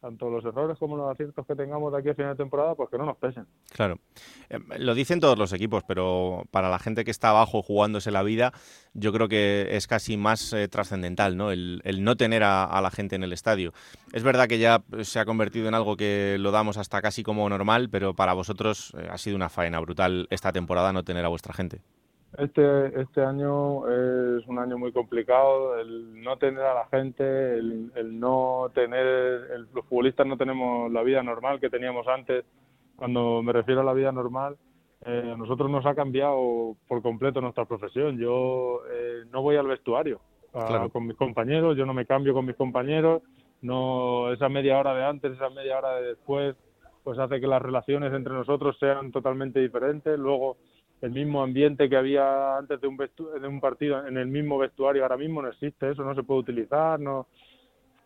tanto 0.00 0.30
los 0.30 0.44
errores 0.44 0.78
como 0.78 0.96
los 0.96 1.10
aciertos 1.10 1.46
que 1.46 1.54
tengamos 1.54 1.92
de 1.92 1.98
aquí 1.98 2.08
a 2.08 2.14
final 2.14 2.32
de 2.32 2.42
temporada 2.42 2.74
pues 2.74 2.88
que 2.88 2.96
no 2.96 3.04
nos 3.04 3.16
pesen 3.18 3.46
Claro. 3.70 3.98
Eh, 4.48 4.58
Lo 4.78 4.94
dicen 4.94 5.20
todos 5.20 5.38
los 5.38 5.52
equipos, 5.52 5.84
pero 5.86 6.44
para 6.50 6.70
la 6.70 6.78
gente 6.78 7.04
que 7.04 7.10
está 7.10 7.30
abajo 7.30 7.62
jugándose 7.62 8.10
la 8.10 8.22
vida, 8.22 8.52
yo 8.94 9.12
creo 9.12 9.28
que 9.28 9.68
es 9.72 9.86
casi 9.86 10.16
más 10.16 10.52
eh, 10.52 10.68
trascendental, 10.68 11.36
¿no? 11.36 11.50
El, 11.52 11.80
no 12.00 12.16
tener 12.16 12.42
a, 12.42 12.80
la 12.80 12.90
gente 12.90 13.16
en 13.16 13.22
el 13.22 13.32
estadio. 13.32 13.72
Es 14.12 14.22
verdad 14.22 14.48
que 14.48 14.58
ya 14.58 14.82
se 15.02 15.18
ha 15.18 15.24
convertido 15.24 15.68
en 15.68 15.74
algo 15.74 15.96
que 15.96 16.36
lo 16.40 16.50
damos 16.50 16.78
hasta 16.78 17.02
casi 17.02 17.22
como 17.22 17.48
normal, 17.48 17.90
pero 17.90 18.14
para 18.14 18.32
vosotros 18.32 18.92
eh, 18.96 19.08
ha 19.10 19.18
sido 19.18 19.36
una 19.36 19.48
faena 19.48 19.80
brutal 19.80 20.26
esta 20.30 20.52
temporada 20.52 20.92
no 20.92 21.04
tener 21.04 21.24
a 21.24 21.28
vuestra 21.28 21.52
gente. 21.52 21.82
Este, 22.38 23.00
este 23.00 23.22
año 23.24 23.88
es 23.88 24.46
un 24.46 24.58
año 24.58 24.78
muy 24.78 24.92
complicado, 24.92 25.78
el 25.78 26.22
no 26.22 26.38
tener 26.38 26.62
a 26.62 26.74
la 26.74 26.86
gente, 26.86 27.24
el, 27.58 27.90
el 27.96 28.20
no 28.20 28.70
tener, 28.72 29.04
el- 29.06 29.66
los 29.74 29.84
futbolistas 29.86 30.26
no 30.26 30.36
tenemos 30.36 30.90
la 30.92 31.02
vida 31.02 31.22
normal 31.22 31.58
que 31.60 31.68
teníamos 31.70 32.06
antes. 32.06 32.44
Cuando 32.96 33.42
me 33.42 33.52
refiero 33.52 33.80
a 33.80 33.84
la 33.84 33.94
vida 33.94 34.12
normal, 34.12 34.56
eh, 35.04 35.30
a 35.34 35.36
nosotros 35.36 35.68
nos 35.70 35.84
ha 35.86 35.94
cambiado 35.94 36.76
por 36.86 37.02
completo 37.02 37.40
nuestra 37.40 37.64
profesión. 37.64 38.16
Yo 38.18 38.82
eh, 38.90 39.24
no 39.32 39.42
voy 39.42 39.56
al 39.56 39.66
vestuario 39.66 40.20
a- 40.54 40.66
Claro. 40.66 40.88
con 40.90 41.06
mis 41.06 41.16
compañeros, 41.16 41.76
yo 41.76 41.84
no 41.84 41.94
me 41.94 42.06
cambio 42.06 42.32
con 42.32 42.46
mis 42.46 42.56
compañeros, 42.56 43.22
no 43.60 44.32
esa 44.32 44.48
media 44.48 44.78
hora 44.78 44.94
de 44.94 45.04
antes, 45.04 45.32
esa 45.32 45.50
media 45.50 45.78
hora 45.78 45.96
de 45.96 46.08
después, 46.08 46.54
pues 47.02 47.18
hace 47.18 47.40
que 47.40 47.46
las 47.48 47.60
relaciones 47.62 48.12
entre 48.12 48.34
nosotros 48.34 48.76
sean 48.78 49.10
totalmente 49.10 49.58
diferentes. 49.58 50.18
Luego 50.18 50.58
el 51.02 51.10
mismo 51.12 51.42
ambiente 51.42 51.88
que 51.88 51.96
había 51.96 52.58
antes 52.58 52.80
de 52.80 52.86
un 52.86 52.98
vestu- 52.98 53.32
de 53.40 53.48
un 53.48 53.60
partido 53.60 54.06
en 54.06 54.16
el 54.18 54.26
mismo 54.26 54.58
vestuario 54.58 55.02
ahora 55.02 55.16
mismo 55.16 55.40
no 55.42 55.48
existe 55.48 55.90
eso 55.90 56.02
no 56.04 56.14
se 56.14 56.22
puede 56.22 56.40
utilizar 56.40 57.00
no 57.00 57.26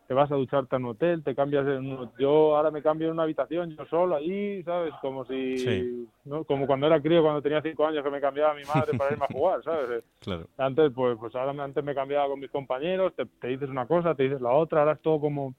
te 0.06 0.12
vas 0.14 0.30
a 0.30 0.36
ducharte 0.36 0.76
en 0.76 0.84
un 0.84 0.90
hotel 0.90 1.24
te 1.24 1.34
cambias 1.34 1.66
en 1.66 1.90
un, 1.90 2.10
yo 2.18 2.56
ahora 2.56 2.70
me 2.70 2.82
cambio 2.82 3.08
en 3.08 3.14
una 3.14 3.22
habitación 3.24 3.70
yo 3.76 3.84
solo 3.86 4.16
ahí 4.16 4.62
sabes 4.62 4.92
como 5.00 5.24
si 5.24 5.56
Sí. 5.56 6.08
¿no? 6.24 6.44
como 6.44 6.66
cuando 6.66 6.86
era 6.86 7.00
crío 7.00 7.22
cuando 7.22 7.42
tenía 7.42 7.62
cinco 7.62 7.86
años 7.86 8.04
que 8.04 8.10
me 8.10 8.20
cambiaba 8.20 8.54
mi 8.54 8.64
madre 8.64 8.96
para 8.96 9.12
irme 9.12 9.24
a 9.24 9.32
jugar 9.32 9.62
sabes 9.64 10.04
Claro. 10.20 10.46
antes 10.56 10.92
pues 10.94 11.16
pues 11.18 11.34
ahora 11.34 11.52
me- 11.52 11.62
antes 11.62 11.82
me 11.82 11.94
cambiaba 11.94 12.28
con 12.28 12.38
mis 12.40 12.50
compañeros 12.50 13.14
te, 13.16 13.26
te 13.40 13.48
dices 13.48 13.68
una 13.68 13.86
cosa 13.86 14.14
te 14.14 14.24
dices 14.24 14.40
la 14.40 14.52
otra 14.52 14.80
ahora 14.80 14.92
es 14.92 15.00
todo 15.02 15.20
como 15.20 15.54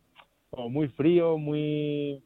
como 0.51 0.69
muy 0.69 0.88
frío 0.89 1.38
muy 1.38 2.23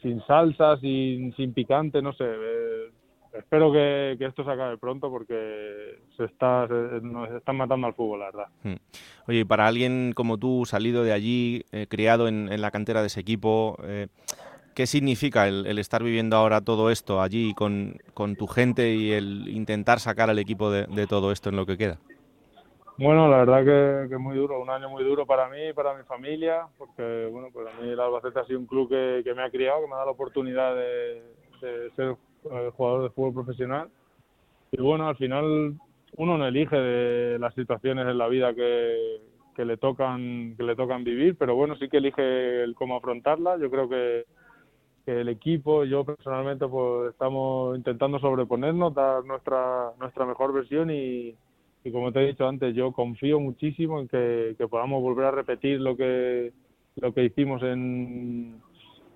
sin 0.00 0.24
salsa 0.26 0.76
sin 0.78 1.34
sin 1.34 1.52
picante 1.52 2.00
no 2.00 2.12
sé 2.14 2.24
eh, 2.24 2.90
espero 3.32 3.72
que, 3.72 4.16
que, 4.18 4.26
esto 4.26 4.44
se 4.44 4.50
acabe 4.50 4.78
pronto 4.78 5.10
porque 5.10 6.00
se 6.16 6.24
está 6.24 6.66
se, 6.66 6.74
nos 7.02 7.30
están 7.30 7.56
matando 7.56 7.86
al 7.86 7.94
fútbol, 7.94 8.20
la 8.20 8.26
verdad. 8.26 8.46
Hmm. 8.62 8.76
Oye, 9.26 9.46
para 9.46 9.66
alguien 9.66 10.12
como 10.14 10.38
tú, 10.38 10.64
salido 10.66 11.04
de 11.04 11.12
allí, 11.12 11.64
eh, 11.72 11.86
criado 11.88 12.28
en, 12.28 12.52
en, 12.52 12.60
la 12.60 12.70
cantera 12.70 13.00
de 13.00 13.08
ese 13.08 13.20
equipo, 13.20 13.78
eh, 13.84 14.08
¿qué 14.74 14.86
significa 14.86 15.48
el, 15.48 15.66
el, 15.66 15.78
estar 15.78 16.02
viviendo 16.02 16.36
ahora 16.36 16.60
todo 16.60 16.90
esto 16.90 17.20
allí 17.20 17.54
con, 17.54 17.98
con, 18.14 18.36
tu 18.36 18.46
gente 18.46 18.94
y 18.94 19.12
el 19.12 19.48
intentar 19.48 20.00
sacar 20.00 20.30
al 20.30 20.38
equipo 20.38 20.70
de, 20.70 20.86
de 20.86 21.06
todo 21.06 21.32
esto 21.32 21.50
en 21.50 21.56
lo 21.56 21.66
que 21.66 21.76
queda? 21.76 21.98
Bueno, 22.98 23.28
la 23.28 23.44
verdad 23.44 23.64
que, 23.64 24.08
que 24.08 24.18
muy 24.18 24.36
duro, 24.36 24.60
un 24.60 24.70
año 24.70 24.90
muy 24.90 25.04
duro 25.04 25.24
para 25.24 25.48
mí 25.48 25.68
y 25.68 25.72
para 25.72 25.94
mi 25.94 26.02
familia, 26.02 26.66
porque 26.76 27.28
bueno, 27.30 27.48
pues 27.52 27.68
a 27.68 27.80
mí 27.80 27.88
el 27.90 28.00
Albacete 28.00 28.40
ha 28.40 28.44
sido 28.44 28.58
un 28.58 28.66
club 28.66 28.88
que, 28.88 29.22
que 29.22 29.34
me 29.34 29.44
ha 29.44 29.50
criado, 29.50 29.80
que 29.80 29.86
me 29.86 29.92
ha 29.92 29.98
dado 29.98 30.06
la 30.06 30.12
oportunidad 30.12 30.74
de, 30.74 31.22
de 31.60 31.90
ser 31.94 32.16
jugador 32.76 33.02
de 33.04 33.10
fútbol 33.10 33.34
profesional. 33.34 33.88
Y 34.72 34.80
bueno, 34.80 35.08
al 35.08 35.16
final 35.16 35.74
uno 36.16 36.38
no 36.38 36.46
elige 36.46 36.76
de 36.76 37.38
las 37.38 37.54
situaciones 37.54 38.06
en 38.06 38.18
la 38.18 38.28
vida 38.28 38.54
que, 38.54 39.20
que 39.54 39.64
le 39.64 39.76
tocan 39.76 40.54
que 40.56 40.62
le 40.62 40.76
tocan 40.76 41.04
vivir, 41.04 41.36
pero 41.36 41.54
bueno, 41.54 41.76
sí 41.76 41.88
que 41.88 41.98
elige 41.98 42.62
el 42.62 42.74
cómo 42.74 42.96
afrontarla. 42.96 43.58
Yo 43.58 43.70
creo 43.70 43.88
que, 43.88 44.24
el 45.06 45.30
equipo, 45.30 45.84
yo 45.84 46.04
personalmente, 46.04 46.68
pues 46.68 47.12
estamos 47.12 47.78
intentando 47.78 48.18
sobreponernos, 48.18 48.92
dar 48.94 49.24
nuestra 49.24 49.92
nuestra 49.98 50.26
mejor 50.26 50.52
versión 50.52 50.90
y, 50.90 51.34
y 51.82 51.92
como 51.92 52.12
te 52.12 52.20
he 52.20 52.26
dicho 52.26 52.46
antes, 52.46 52.74
yo 52.74 52.92
confío 52.92 53.40
muchísimo 53.40 54.00
en 54.00 54.08
que, 54.08 54.54
que 54.58 54.68
podamos 54.68 55.00
volver 55.02 55.24
a 55.24 55.30
repetir 55.30 55.80
lo 55.80 55.96
que 55.96 56.52
lo 56.96 57.14
que 57.14 57.24
hicimos 57.24 57.62
en, 57.62 58.60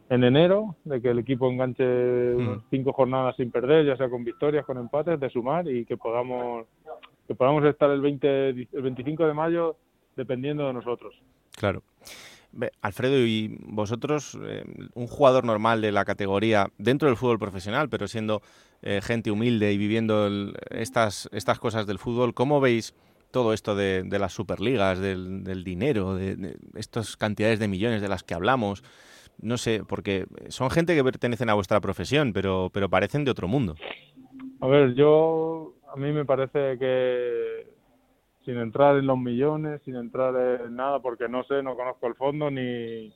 en 0.09 0.25
enero, 0.25 0.77
de 0.85 1.01
que 1.01 1.11
el 1.11 1.19
equipo 1.19 1.51
enganche 1.51 2.35
unas 2.35 2.63
cinco 2.71 2.93
jornadas 2.93 3.37
sin 3.37 3.51
perder, 3.51 3.87
ya 3.87 3.97
sea 3.97 4.11
con 4.11 4.25
victorias, 4.25 4.67
con 4.67 4.79
empates, 4.79 5.19
de 5.19 5.31
sumar 5.31 5.69
y 5.69 5.85
que 5.85 5.97
podamos 5.97 6.67
que 7.27 7.35
podamos 7.35 7.65
estar 7.65 7.91
el 7.91 8.01
20 8.01 8.49
el 8.49 8.83
25 8.83 9.27
de 9.27 9.35
mayo 9.35 9.77
dependiendo 10.17 10.67
de 10.67 10.73
nosotros. 10.73 11.15
Claro. 11.57 11.83
Alfredo, 12.83 13.17
y 13.19 13.57
vosotros, 13.65 14.39
eh, 14.43 14.65
un 14.95 15.07
jugador 15.07 15.45
normal 15.45 15.81
de 15.81 15.91
la 15.91 16.05
categoría 16.05 16.71
dentro 16.77 17.09
del 17.09 17.17
fútbol 17.17 17.39
profesional, 17.39 17.89
pero 17.89 18.07
siendo 18.09 18.43
eh, 18.83 19.01
gente 19.03 19.31
humilde 19.31 19.73
y 19.73 19.79
viviendo 19.79 20.27
el, 20.27 20.55
estas, 20.71 21.31
estas 21.33 21.59
cosas 21.59 21.87
del 21.87 21.99
fútbol, 21.99 22.35
¿cómo 22.35 22.61
veis 22.61 22.95
todo 23.31 23.55
esto 23.55 23.75
de, 23.75 24.03
de 24.05 24.19
las 24.19 24.35
superligas, 24.35 24.99
del, 24.99 25.45
del 25.45 25.65
dinero, 25.65 26.15
de, 26.15 26.37
de, 26.37 26.57
estas 26.75 27.17
cantidades 27.17 27.59
de 27.59 27.69
millones 27.69 28.03
de 28.03 28.09
las 28.09 28.23
que 28.23 28.35
hablamos? 28.35 28.85
No 29.43 29.59
sé, 29.59 29.83
porque 29.87 30.27
son 30.49 30.71
gente 30.71 30.95
que 30.95 31.05
pertenecen 31.05 31.51
a 31.51 31.55
vuestra 31.55 31.81
profesión, 31.81 32.33
pero, 32.33 32.71
pero 32.73 32.89
parecen 32.89 33.25
de 33.25 33.33
otro 33.33 33.49
mundo. 33.49 33.75
A 34.61 34.67
ver, 34.69 34.95
yo, 34.95 35.75
a 35.93 35.97
mí 35.97 36.13
me 36.13 36.25
parece 36.25 36.79
que 36.79 37.67
sin 38.45 38.57
entrar 38.59 38.97
en 38.97 39.07
los 39.07 39.19
millones, 39.19 39.83
sin 39.85 39.97
entrar 39.97 40.35
en 40.65 40.77
nada, 40.77 41.01
porque 41.01 41.29
no 41.29 41.45
sé, 41.45 41.63
no 41.63 41.77
conozco 41.77 42.07
el 42.07 42.15
fondo 42.15 42.51
ni 42.51 43.13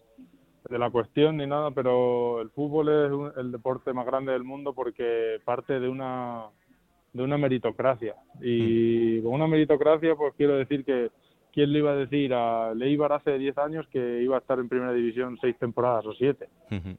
de 0.68 0.78
la 0.78 0.90
cuestión 0.90 1.36
ni 1.36 1.46
nada, 1.46 1.70
pero 1.70 2.40
el 2.40 2.50
fútbol 2.50 2.88
es 2.88 3.12
un, 3.12 3.32
el 3.36 3.52
deporte 3.52 3.92
más 3.92 4.06
grande 4.06 4.32
del 4.32 4.44
mundo 4.44 4.74
porque 4.74 5.40
parte 5.44 5.78
de 5.78 5.88
una 5.88 6.46
de 7.12 7.22
una 7.22 7.38
meritocracia 7.38 8.14
y 8.42 9.22
con 9.22 9.32
una 9.32 9.46
meritocracia 9.46 10.14
pues 10.16 10.34
quiero 10.36 10.56
decir 10.56 10.84
que 10.84 11.10
quién 11.56 11.72
le 11.72 11.78
iba 11.78 11.92
a 11.92 11.96
decir 11.96 12.34
a 12.34 12.74
Leibar 12.74 13.14
hace 13.14 13.38
10 13.38 13.56
años 13.56 13.86
que 13.88 14.20
iba 14.22 14.36
a 14.36 14.40
estar 14.40 14.58
en 14.58 14.68
primera 14.68 14.92
división 14.92 15.38
seis 15.40 15.58
temporadas 15.58 16.04
o 16.04 16.12
siete 16.12 16.50
uh 16.70 16.74
-huh. 16.74 16.96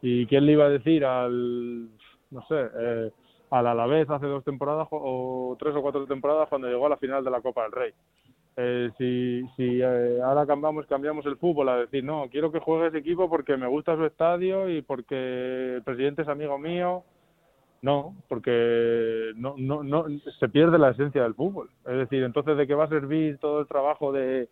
y 0.00 0.24
quién 0.24 0.46
le 0.46 0.52
iba 0.52 0.64
a 0.64 0.70
decir 0.70 1.04
al 1.04 1.90
no 2.30 2.40
sé 2.48 2.60
eh, 2.80 3.10
al 3.50 3.66
Alavés 3.66 4.08
hace 4.08 4.24
dos 4.24 4.42
temporadas 4.42 4.88
o 4.90 5.54
tres 5.58 5.76
o 5.76 5.82
cuatro 5.82 6.06
temporadas 6.06 6.48
cuando 6.48 6.66
llegó 6.68 6.86
a 6.86 6.88
la 6.88 6.96
final 6.96 7.22
de 7.22 7.30
la 7.30 7.42
Copa 7.42 7.64
del 7.64 7.72
Rey. 7.72 7.92
Eh, 8.56 8.90
si 8.96 9.42
si 9.56 9.82
eh, 9.82 10.18
ahora 10.24 10.46
cambiamos 10.46 10.86
cambiamos 10.86 11.26
el 11.26 11.36
fútbol 11.36 11.68
a 11.68 11.76
decir 11.76 12.02
no 12.02 12.28
quiero 12.30 12.50
que 12.50 12.58
juegue 12.58 12.86
ese 12.86 12.98
equipo 12.98 13.28
porque 13.28 13.58
me 13.58 13.68
gusta 13.68 13.96
su 13.96 14.06
estadio 14.06 14.70
y 14.70 14.80
porque 14.80 15.74
el 15.76 15.82
presidente 15.82 16.22
es 16.22 16.28
amigo 16.28 16.58
mío 16.58 17.04
no 17.82 18.14
porque 18.28 19.32
no 19.36 19.54
no 19.56 19.82
no 19.82 20.04
se 20.38 20.48
pierde 20.48 20.78
la 20.78 20.90
esencia 20.90 21.22
del 21.22 21.34
fútbol 21.34 21.70
es 21.86 21.96
decir 21.96 22.22
entonces 22.22 22.56
de 22.56 22.66
qué 22.66 22.74
va 22.74 22.84
a 22.84 22.88
servir 22.88 23.38
todo 23.38 23.60
el 23.60 23.66
trabajo 23.66 24.12
de 24.12 24.48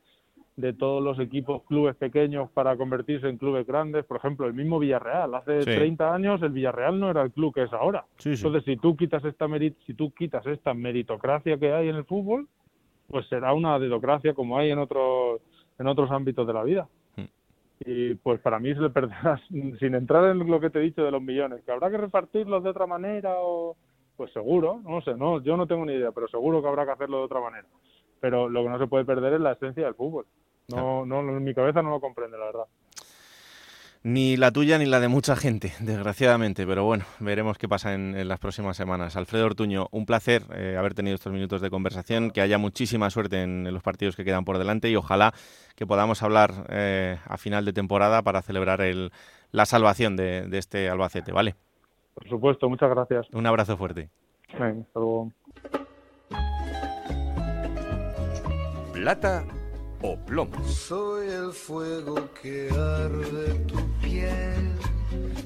de 0.58 0.72
todos 0.72 1.00
los 1.00 1.20
equipos, 1.20 1.62
clubes 1.68 1.94
pequeños 1.94 2.50
para 2.50 2.76
convertirse 2.76 3.28
en 3.28 3.38
clubes 3.38 3.64
grandes. 3.64 4.04
Por 4.04 4.16
ejemplo, 4.16 4.44
el 4.44 4.54
mismo 4.54 4.80
Villarreal. 4.80 5.32
Hace 5.36 5.62
sí. 5.62 5.70
30 5.70 6.12
años 6.12 6.42
el 6.42 6.50
Villarreal 6.50 6.98
no 6.98 7.10
era 7.10 7.22
el 7.22 7.30
club 7.30 7.54
que 7.54 7.62
es 7.62 7.72
ahora. 7.72 8.04
Sí, 8.16 8.36
sí. 8.36 8.44
Entonces, 8.44 8.64
si 8.64 8.76
tú 8.76 8.96
quitas 8.96 9.24
esta 9.24 9.46
merit 9.46 9.76
si 9.86 9.94
tú 9.94 10.10
quitas 10.10 10.44
esta 10.46 10.74
meritocracia 10.74 11.58
que 11.58 11.72
hay 11.72 11.88
en 11.88 11.94
el 11.94 12.04
fútbol, 12.04 12.48
pues 13.06 13.28
será 13.28 13.52
una 13.52 13.78
dedocracia 13.78 14.34
como 14.34 14.58
hay 14.58 14.72
en 14.72 14.80
otros 14.80 15.40
en 15.78 15.86
otros 15.86 16.10
ámbitos 16.10 16.44
de 16.44 16.52
la 16.52 16.64
vida. 16.64 16.88
Y 17.80 18.14
pues 18.14 18.40
para 18.40 18.58
mí 18.58 18.74
se 18.74 18.80
le 18.80 18.90
perderá, 18.90 19.40
sin 19.48 19.94
entrar 19.94 20.24
en 20.30 20.38
lo 20.50 20.60
que 20.60 20.70
te 20.70 20.78
he 20.78 20.82
dicho 20.82 21.04
de 21.04 21.10
los 21.10 21.22
millones, 21.22 21.62
que 21.64 21.72
habrá 21.72 21.90
que 21.90 21.96
repartirlos 21.96 22.62
de 22.62 22.70
otra 22.70 22.86
manera 22.86 23.34
o 23.38 23.76
pues 24.16 24.32
seguro, 24.32 24.80
no 24.82 25.00
sé, 25.00 25.14
no, 25.14 25.40
yo 25.42 25.56
no 25.56 25.68
tengo 25.68 25.86
ni 25.86 25.92
idea, 25.92 26.10
pero 26.10 26.26
seguro 26.26 26.60
que 26.60 26.66
habrá 26.66 26.84
que 26.84 26.90
hacerlo 26.90 27.18
de 27.18 27.24
otra 27.24 27.40
manera. 27.40 27.68
Pero 28.20 28.48
lo 28.48 28.64
que 28.64 28.68
no 28.68 28.78
se 28.78 28.88
puede 28.88 29.04
perder 29.04 29.34
es 29.34 29.40
la 29.40 29.52
esencia 29.52 29.84
del 29.84 29.94
fútbol. 29.94 30.26
No, 30.66 31.06
no, 31.06 31.20
en 31.20 31.44
mi 31.44 31.54
cabeza 31.54 31.82
no 31.82 31.90
lo 31.90 32.00
comprende, 32.00 32.36
la 32.36 32.46
verdad. 32.46 32.64
Ni 34.05 34.36
la 34.36 34.53
tuya 34.53 34.78
ni 34.78 34.86
la 34.86 35.01
de 35.01 35.09
mucha 35.09 35.34
gente, 35.34 35.72
desgraciadamente, 35.80 36.66
pero 36.66 36.84
bueno, 36.84 37.05
veremos 37.18 37.59
qué 37.59 37.68
pasa 37.68 37.94
en, 37.94 38.16
en 38.16 38.28
las 38.28 38.38
próximas 38.38 38.76
semanas. 38.76 39.16
Alfredo 39.16 39.46
Ortuño, 39.46 39.88
un 39.90 40.07
placer 40.07 40.42
eh, 40.55 40.76
haber 40.78 40.94
tenido 40.94 41.16
estos 41.16 41.32
minutos 41.32 41.61
de 41.61 41.70
conversación, 41.70 42.30
que 42.30 42.40
haya 42.40 42.59
muchísima 42.59 43.11
suerte 43.11 43.42
en, 43.42 43.66
en 43.66 43.74
los 43.74 43.82
partidos 43.82 44.14
que 44.14 44.24
quedan 44.24 44.44
por 44.44 44.59
delante 44.59 44.88
y 44.88 44.96
ojalá 44.96 45.34
que 45.74 45.86
podamos 45.86 46.22
hablar 46.22 46.66
eh, 46.68 47.18
a 47.24 47.36
final 47.38 47.64
de 47.64 47.72
temporada 47.72 48.22
para 48.22 48.42
celebrar 48.42 48.80
el, 48.80 49.11
la 49.51 49.66
salvación 49.66 50.16
de, 50.16 50.46
de, 50.49 50.59
este 50.59 50.88
Albacete, 50.88 51.32
¿vale? 51.32 51.57
Por 52.14 52.28
supuesto, 52.28 52.68
muchas 52.68 52.90
gracias. 52.90 53.26
Un 53.32 53.46
abrazo 53.46 53.76
fuerte. 53.76 54.11
Bien, 54.59 54.84
hasta 54.86 55.01
luego. 55.01 55.32
Plata 58.92 59.44
o 60.03 60.16
plomo. 60.16 60.57
Soy 60.68 61.28
el 61.28 61.53
fuego 61.53 62.16
que 62.40 62.68
arde 62.70 63.55
tu 63.66 63.76
piel. 64.01 64.78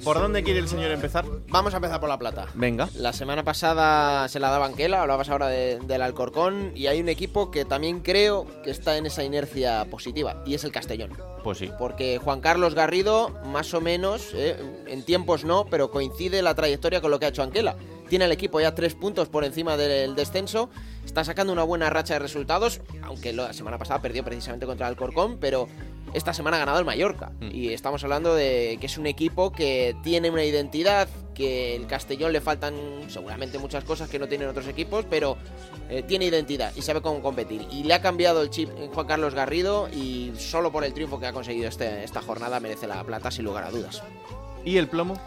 ¿Por 0.04 0.18
dónde 0.18 0.42
quiere 0.42 0.58
el 0.58 0.66
señor 0.66 0.90
empezar? 0.90 1.24
Vamos 1.48 1.72
a 1.74 1.76
empezar 1.76 2.00
por 2.00 2.08
la 2.08 2.18
plata. 2.18 2.46
Venga. 2.54 2.88
La 2.96 3.12
semana 3.12 3.44
pasada 3.44 4.26
se 4.28 4.40
la 4.40 4.50
daba 4.50 4.66
Anquela, 4.66 5.02
hablabas 5.02 5.28
ahora 5.28 5.46
de, 5.46 5.78
del 5.78 6.02
Alcorcón, 6.02 6.72
y 6.74 6.88
hay 6.88 7.00
un 7.00 7.08
equipo 7.08 7.52
que 7.52 7.64
también 7.64 8.00
creo 8.00 8.46
que 8.64 8.70
está 8.70 8.96
en 8.96 9.06
esa 9.06 9.22
inercia 9.22 9.84
positiva, 9.88 10.42
y 10.44 10.54
es 10.54 10.64
el 10.64 10.72
Castellón. 10.72 11.16
Pues 11.44 11.58
sí. 11.58 11.70
Porque 11.78 12.18
Juan 12.18 12.40
Carlos 12.40 12.74
Garrido, 12.74 13.30
más 13.46 13.72
o 13.74 13.80
menos, 13.80 14.32
eh, 14.34 14.56
en 14.88 15.04
tiempos 15.04 15.44
no, 15.44 15.66
pero 15.70 15.90
coincide 15.90 16.42
la 16.42 16.54
trayectoria 16.54 17.00
con 17.00 17.10
lo 17.10 17.20
que 17.20 17.26
ha 17.26 17.28
hecho 17.28 17.42
Anquela. 17.42 17.76
Tiene 18.08 18.26
el 18.26 18.32
equipo 18.32 18.60
ya 18.60 18.74
tres 18.74 18.94
puntos 18.94 19.28
por 19.28 19.44
encima 19.44 19.76
del 19.76 20.14
descenso, 20.14 20.68
está 21.04 21.24
sacando 21.24 21.52
una 21.52 21.62
buena 21.62 21.90
racha 21.90 22.14
de 22.14 22.20
resultados, 22.20 22.80
aunque 23.02 23.32
la 23.32 23.52
semana 23.52 23.78
pasada 23.78 24.02
perdió 24.02 24.24
precisamente 24.24 24.66
contra 24.66 24.86
el 24.86 24.92
Alcorcón, 24.92 25.38
pero 25.38 25.68
esta 26.14 26.34
semana 26.34 26.56
ha 26.56 26.60
ganado 26.60 26.78
el 26.78 26.84
Mallorca. 26.84 27.32
Mm. 27.40 27.50
Y 27.52 27.72
estamos 27.72 28.04
hablando 28.04 28.34
de 28.34 28.76
que 28.80 28.86
es 28.86 28.98
un 28.98 29.06
equipo 29.06 29.52
que 29.52 29.96
tiene 30.02 30.30
una 30.30 30.44
identidad, 30.44 31.08
que 31.34 31.74
el 31.74 31.86
Castellón 31.86 32.32
le 32.32 32.40
faltan 32.40 32.74
seguramente 33.08 33.58
muchas 33.58 33.84
cosas 33.84 34.10
que 34.10 34.18
no 34.18 34.28
tienen 34.28 34.48
otros 34.48 34.66
equipos, 34.68 35.06
pero 35.08 35.36
eh, 35.88 36.02
tiene 36.02 36.26
identidad 36.26 36.72
y 36.76 36.82
sabe 36.82 37.00
cómo 37.00 37.22
competir. 37.22 37.66
Y 37.70 37.84
le 37.84 37.94
ha 37.94 38.02
cambiado 38.02 38.42
el 38.42 38.50
chip 38.50 38.68
Juan 38.92 39.06
Carlos 39.06 39.34
Garrido 39.34 39.88
y 39.88 40.32
solo 40.36 40.70
por 40.70 40.84
el 40.84 40.92
triunfo 40.92 41.18
que 41.18 41.26
ha 41.26 41.32
conseguido 41.32 41.68
este, 41.68 42.04
esta 42.04 42.20
jornada 42.20 42.60
merece 42.60 42.86
la 42.86 43.02
plata 43.04 43.30
sin 43.30 43.44
lugar 43.44 43.64
a 43.64 43.70
dudas. 43.70 44.02
¿Y 44.64 44.76
el 44.76 44.88
plomo? 44.88 45.18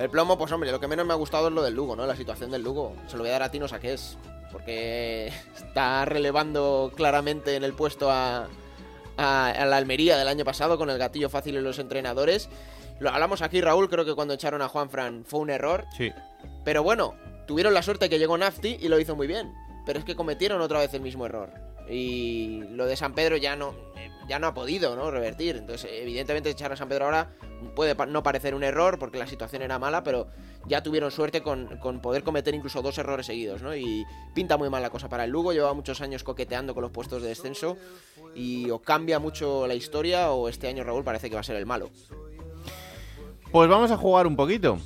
El 0.00 0.08
plomo, 0.08 0.38
pues 0.38 0.50
hombre, 0.50 0.72
lo 0.72 0.80
que 0.80 0.88
menos 0.88 1.04
me 1.04 1.12
ha 1.12 1.16
gustado 1.16 1.48
es 1.48 1.52
lo 1.52 1.62
del 1.62 1.74
Lugo, 1.74 1.94
¿no? 1.94 2.06
La 2.06 2.16
situación 2.16 2.50
del 2.50 2.62
Lugo. 2.62 2.96
Se 3.06 3.18
lo 3.18 3.22
voy 3.22 3.28
a 3.28 3.32
dar 3.32 3.42
a 3.42 3.50
Tino 3.50 3.68
Saqués, 3.68 4.16
porque 4.50 5.30
está 5.54 6.06
relevando 6.06 6.90
claramente 6.96 7.54
en 7.54 7.64
el 7.64 7.74
puesto 7.74 8.10
a, 8.10 8.48
a, 9.18 9.50
a, 9.50 9.66
la 9.66 9.76
Almería 9.76 10.16
del 10.16 10.28
año 10.28 10.42
pasado 10.42 10.78
con 10.78 10.88
el 10.88 10.96
gatillo 10.96 11.28
fácil 11.28 11.56
en 11.58 11.64
los 11.64 11.78
entrenadores. 11.78 12.48
Lo 12.98 13.10
hablamos 13.10 13.42
aquí, 13.42 13.60
Raúl, 13.60 13.90
creo 13.90 14.06
que 14.06 14.14
cuando 14.14 14.32
echaron 14.32 14.62
a 14.62 14.68
Juan 14.68 14.88
Fran 14.88 15.24
fue 15.26 15.40
un 15.40 15.50
error. 15.50 15.84
Sí. 15.94 16.10
Pero 16.64 16.82
bueno, 16.82 17.14
tuvieron 17.46 17.74
la 17.74 17.82
suerte 17.82 18.08
que 18.08 18.18
llegó 18.18 18.38
Nafti 18.38 18.78
y 18.80 18.88
lo 18.88 18.98
hizo 18.98 19.14
muy 19.14 19.26
bien. 19.26 19.52
Pero 19.84 19.98
es 19.98 20.06
que 20.06 20.16
cometieron 20.16 20.62
otra 20.62 20.78
vez 20.78 20.94
el 20.94 21.02
mismo 21.02 21.26
error. 21.26 21.52
Y 21.90 22.62
lo 22.70 22.86
de 22.86 22.96
San 22.96 23.14
Pedro 23.14 23.36
ya 23.36 23.54
no, 23.54 23.74
ya 24.30 24.38
no 24.38 24.46
ha 24.46 24.54
podido 24.54 24.94
¿no? 24.94 25.10
revertir. 25.10 25.56
Entonces, 25.56 25.90
evidentemente, 25.92 26.50
echar 26.50 26.70
a 26.70 26.76
San 26.76 26.88
Pedro 26.88 27.06
ahora 27.06 27.32
puede 27.74 27.96
no 28.06 28.22
parecer 28.22 28.54
un 28.54 28.62
error 28.62 28.96
porque 28.96 29.18
la 29.18 29.26
situación 29.26 29.60
era 29.60 29.80
mala, 29.80 30.04
pero 30.04 30.28
ya 30.66 30.84
tuvieron 30.84 31.10
suerte 31.10 31.42
con, 31.42 31.78
con, 31.78 32.00
poder 32.00 32.22
cometer 32.22 32.54
incluso 32.54 32.80
dos 32.80 32.96
errores 32.98 33.26
seguidos, 33.26 33.60
¿no? 33.60 33.74
Y 33.74 34.06
pinta 34.32 34.56
muy 34.56 34.70
mal 34.70 34.82
la 34.82 34.90
cosa 34.90 35.08
para 35.08 35.24
el 35.24 35.32
Lugo, 35.32 35.52
lleva 35.52 35.74
muchos 35.74 36.00
años 36.00 36.22
coqueteando 36.22 36.74
con 36.74 36.82
los 36.82 36.92
puestos 36.92 37.22
de 37.22 37.28
descenso 37.28 37.76
y 38.36 38.70
o 38.70 38.78
cambia 38.78 39.18
mucho 39.18 39.66
la 39.66 39.74
historia 39.74 40.30
o 40.30 40.48
este 40.48 40.68
año 40.68 40.84
Raúl 40.84 41.02
parece 41.02 41.28
que 41.28 41.34
va 41.34 41.40
a 41.40 41.44
ser 41.44 41.56
el 41.56 41.66
malo. 41.66 41.90
Pues 43.50 43.68
vamos 43.68 43.90
a 43.90 43.96
jugar 43.96 44.28
un 44.28 44.36
poquito. 44.36 44.78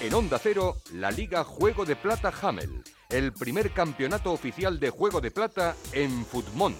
En 0.00 0.14
Onda 0.14 0.38
Cero, 0.38 0.76
la 0.94 1.10
Liga 1.10 1.44
Juego 1.44 1.84
de 1.84 1.96
Plata 1.96 2.32
Hamel, 2.40 2.82
el 3.10 3.32
primer 3.32 3.72
campeonato 3.72 4.32
oficial 4.32 4.78
de 4.78 4.90
Juego 4.90 5.20
de 5.20 5.30
Plata 5.30 5.76
en 5.92 6.24
Futmundo. 6.24 6.78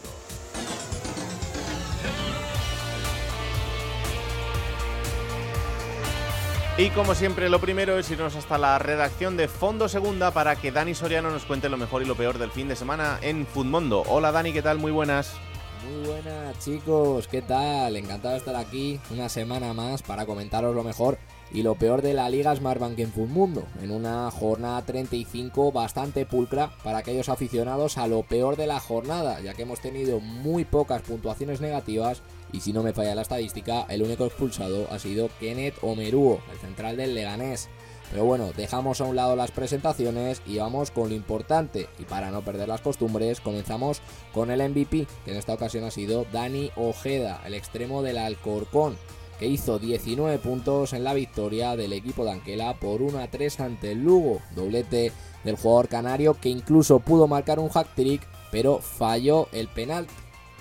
Y 6.78 6.88
como 6.90 7.14
siempre, 7.14 7.50
lo 7.50 7.60
primero 7.60 7.98
es 7.98 8.10
irnos 8.10 8.36
hasta 8.36 8.56
la 8.56 8.78
redacción 8.78 9.36
de 9.36 9.48
Fondo 9.48 9.88
Segunda 9.88 10.30
para 10.30 10.56
que 10.56 10.72
Dani 10.72 10.94
Soriano 10.94 11.30
nos 11.30 11.44
cuente 11.44 11.68
lo 11.68 11.76
mejor 11.76 12.00
y 12.00 12.06
lo 12.06 12.14
peor 12.14 12.38
del 12.38 12.50
fin 12.50 12.68
de 12.68 12.76
semana 12.76 13.18
en 13.20 13.46
Futmundo. 13.46 14.02
Hola 14.06 14.32
Dani, 14.32 14.52
¿qué 14.52 14.62
tal? 14.62 14.78
Muy 14.78 14.92
buenas. 14.92 15.34
Muy 15.84 16.06
buenas 16.08 16.58
chicos, 16.58 17.28
¿qué 17.28 17.42
tal? 17.42 17.96
Encantado 17.96 18.32
de 18.32 18.38
estar 18.38 18.56
aquí 18.56 18.98
una 19.10 19.28
semana 19.28 19.74
más 19.74 20.02
para 20.02 20.24
comentaros 20.24 20.74
lo 20.74 20.84
mejor 20.84 21.18
y 21.53 21.62
lo 21.62 21.74
peor 21.74 22.03
de 22.03 22.14
la 22.14 22.28
Liga 22.28 22.55
Smartbank 22.55 22.98
en 22.98 23.12
Futmundo, 23.12 23.64
en 23.82 23.90
una 23.90 24.30
jornada 24.30 24.82
35 24.82 25.72
bastante 25.72 26.26
pulcra 26.26 26.72
para 26.84 26.98
aquellos 26.98 27.28
aficionados 27.28 27.98
a 27.98 28.07
lo 28.07 28.22
peor 28.22 28.57
de 28.57 28.66
la 28.66 28.80
jornada, 28.80 29.40
ya 29.40 29.55
que 29.55 29.62
hemos 29.62 29.80
tenido 29.80 30.20
muy 30.20 30.64
pocas 30.64 31.03
puntuaciones 31.03 31.61
negativas 31.61 32.22
y 32.53 32.61
si 32.61 32.72
no 32.72 32.82
me 32.82 32.92
falla 32.92 33.14
la 33.14 33.22
estadística, 33.22 33.86
el 33.88 34.03
único 34.03 34.26
expulsado 34.26 34.86
ha 34.90 34.98
sido 34.98 35.30
Kenneth 35.40 35.76
Omeruo, 35.82 36.40
el 36.53 36.59
central 36.59 36.96
del 36.96 37.14
Leganés. 37.14 37.68
Pero 38.11 38.24
bueno, 38.24 38.51
dejamos 38.57 39.01
a 39.01 39.05
un 39.05 39.14
lado 39.14 39.36
las 39.36 39.53
presentaciones 39.53 40.42
y 40.44 40.59
vamos 40.59 40.90
con 40.90 41.11
lo 41.11 41.14
importante. 41.14 41.88
Y 42.01 42.05
para 42.05 42.32
no 42.32 42.42
perder 42.42 42.68
las 42.68 42.80
costumbres, 42.80 43.40
comenzamos 43.40 44.01
con 44.34 44.51
el 44.51 44.68
MVP, 44.68 45.07
que 45.24 45.30
en 45.30 45.36
esta 45.36 45.55
ocasión 45.55 45.84
ha 45.84 45.92
sido 45.92 46.26
Dani 46.32 46.72
Ojeda, 46.74 47.40
el 47.46 47.55
extremo 47.55 48.03
del 48.03 48.18
Alcorcón, 48.18 48.96
que 49.41 49.47
hizo 49.47 49.78
19 49.78 50.38
puntos 50.38 50.93
en 50.93 51.03
la 51.03 51.14
victoria 51.14 51.74
del 51.74 51.95
equipo 51.95 52.24
de 52.26 52.32
Anquela 52.32 52.78
por 52.78 53.01
1 53.01 53.18
a 53.18 53.28
3 53.28 53.61
ante 53.61 53.93
el 53.93 54.05
Lugo. 54.05 54.43
Doblete 54.55 55.12
del 55.45 55.57
jugador 55.57 55.88
canario 55.88 56.36
que 56.38 56.51
incluso 56.51 57.01
pudo 57.01 57.26
marcar 57.26 57.59
un 57.59 57.70
hack 57.70 57.95
trick, 57.95 58.20
pero 58.53 58.80
falló 58.80 59.49
el 59.53 59.68
penalti. 59.68 60.12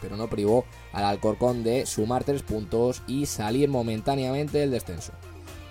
Pero 0.02 0.16
no 0.16 0.30
privó 0.30 0.64
al 0.94 1.04
Alcorcón 1.04 1.62
de 1.62 1.86
sumar 1.86 2.24
3 2.24 2.42
puntos 2.44 3.04
y 3.06 3.26
salir 3.26 3.68
momentáneamente 3.68 4.60
del 4.60 4.72
descenso. 4.72 5.12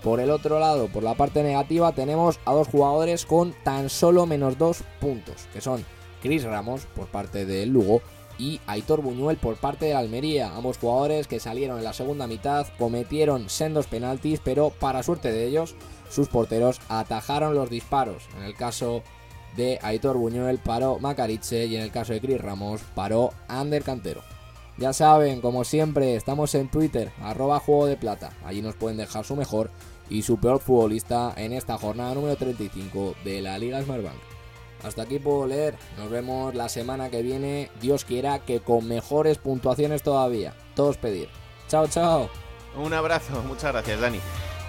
Por 0.03 0.21
el 0.21 0.31
otro 0.31 0.61
lado, 0.61 0.89
por 0.89 1.03
la 1.03 1.15
parte 1.15 1.43
negativa, 1.43 1.93
tenemos 1.93 2.39
a 2.45 2.53
dos 2.53 2.69
jugadores 2.69 3.25
con 3.25 3.55
tan 3.65 3.89
solo 3.89 4.27
menos 4.27 4.59
2 4.59 4.83
puntos, 5.01 5.49
que 5.55 5.63
son 5.63 5.83
Chris 6.21 6.45
Ramos 6.45 6.85
por 6.95 7.07
parte 7.07 7.47
del 7.47 7.71
Lugo 7.71 8.03
y 8.39 8.61
Aitor 8.67 9.03
Buñuel 9.03 9.37
por 9.37 9.57
parte 9.57 9.87
de 9.87 9.95
Almería. 9.95 10.55
Ambos 10.55 10.79
jugadores 10.79 11.27
que 11.27 11.41
salieron 11.41 11.79
en 11.79 11.85
la 11.85 11.93
segunda 11.93 12.27
mitad 12.27 12.67
cometieron 12.79 13.51
sendos 13.51 13.87
penaltis, 13.87 14.41
pero 14.43 14.71
para 14.71 15.03
suerte 15.03 15.33
de 15.33 15.47
ellos, 15.47 15.75
sus 16.09 16.29
porteros 16.29 16.81
atajaron 16.89 17.55
los 17.55 17.71
disparos. 17.71 18.25
En 18.37 18.45
el 18.45 18.55
caso 18.55 19.03
de 19.57 19.79
Aitor 19.83 20.17
Buñuel 20.17 20.59
paró 20.59 20.99
Macariche 20.99 21.67
y 21.67 21.77
en 21.77 21.83
el 21.83 21.91
caso 21.91 22.13
de 22.13 22.21
Chris 22.21 22.41
Ramos 22.41 22.81
paró 22.95 23.31
Ander 23.49 23.83
Cantero. 23.83 24.23
Ya 24.79 24.93
saben, 24.93 25.41
como 25.41 25.65
siempre, 25.65 26.15
estamos 26.15 26.55
en 26.55 26.69
Twitter, 26.69 27.11
arroba 27.21 27.59
juego 27.59 27.87
de 27.87 27.97
plata. 27.97 28.31
Allí 28.45 28.63
nos 28.63 28.77
pueden 28.77 28.97
dejar 28.97 29.25
su 29.25 29.35
mejor 29.35 29.71
y 30.09 30.23
su 30.23 30.39
peor 30.39 30.61
futbolista 30.61 31.35
en 31.37 31.53
esta 31.53 31.77
jornada 31.77 32.15
número 32.15 32.37
35 32.37 33.17
de 33.25 33.41
la 33.43 33.59
Liga 33.59 33.83
Smartbank. 33.83 34.38
Hasta 34.83 35.03
aquí 35.03 35.19
puedo 35.19 35.47
leer. 35.47 35.75
Nos 35.97 36.11
vemos 36.11 36.55
la 36.55 36.69
semana 36.69 37.11
que 37.11 37.23
viene. 37.23 37.71
Dios 37.81 38.05
quiera 38.05 38.39
que 38.41 38.61
con 38.61 38.87
mejores 38.87 39.39
puntuaciones 39.39 40.03
todavía. 40.03 40.55
Todos 40.75 40.97
pedir. 40.97 41.29
Chao, 41.69 41.89
chao. 41.89 42.31
Un 42.77 42.93
abrazo, 42.95 43.43
muchas 43.47 43.73
gracias, 43.73 44.01
Dani. 44.01 44.21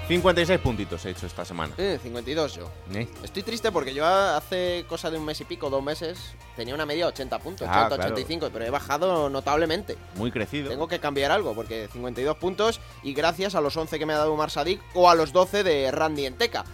56 0.07 0.59
puntitos 0.61 1.05
he 1.05 1.11
hecho 1.11 1.27
esta 1.27 1.45
semana. 1.45 1.71
Eh, 1.77 1.99
52 2.01 2.55
yo. 2.55 2.71
¿Eh? 2.95 3.07
Estoy 3.23 3.43
triste 3.43 3.71
porque 3.71 3.93
yo 3.93 4.03
hace 4.07 4.83
cosa 4.89 5.11
de 5.11 5.19
un 5.19 5.25
mes 5.25 5.39
y 5.39 5.45
pico, 5.45 5.69
dos 5.69 5.83
meses, 5.83 6.17
tenía 6.55 6.73
una 6.73 6.87
media 6.87 7.05
de 7.05 7.09
80 7.11 7.37
puntos, 7.37 7.67
Ah, 7.69 7.81
80, 7.85 7.95
claro. 7.95 8.13
85, 8.15 8.49
pero 8.51 8.65
he 8.65 8.71
bajado 8.71 9.29
notablemente. 9.29 9.97
Muy 10.15 10.31
crecido. 10.31 10.69
Tengo 10.69 10.87
que 10.87 10.97
cambiar 10.99 11.29
algo 11.31 11.53
porque 11.53 11.87
52 11.93 12.37
puntos 12.37 12.79
y 13.03 13.13
gracias 13.13 13.53
a 13.53 13.61
los 13.61 13.77
11 13.77 13.99
que 13.99 14.07
me 14.07 14.13
ha 14.13 14.17
dado 14.17 14.33
Umar 14.33 14.49
Sadik 14.49 14.81
o 14.95 15.11
a 15.11 15.13
los 15.15 15.31
12 15.31 15.63
de 15.63 15.91
Randy 15.91 16.25
Enteca. 16.25 16.65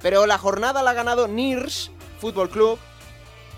Pero 0.00 0.26
la 0.26 0.38
jornada 0.38 0.80
la 0.84 0.92
ha 0.92 0.94
ganado 0.94 1.26
Nirs 1.26 1.90
Fútbol 2.18 2.48
Club 2.50 2.78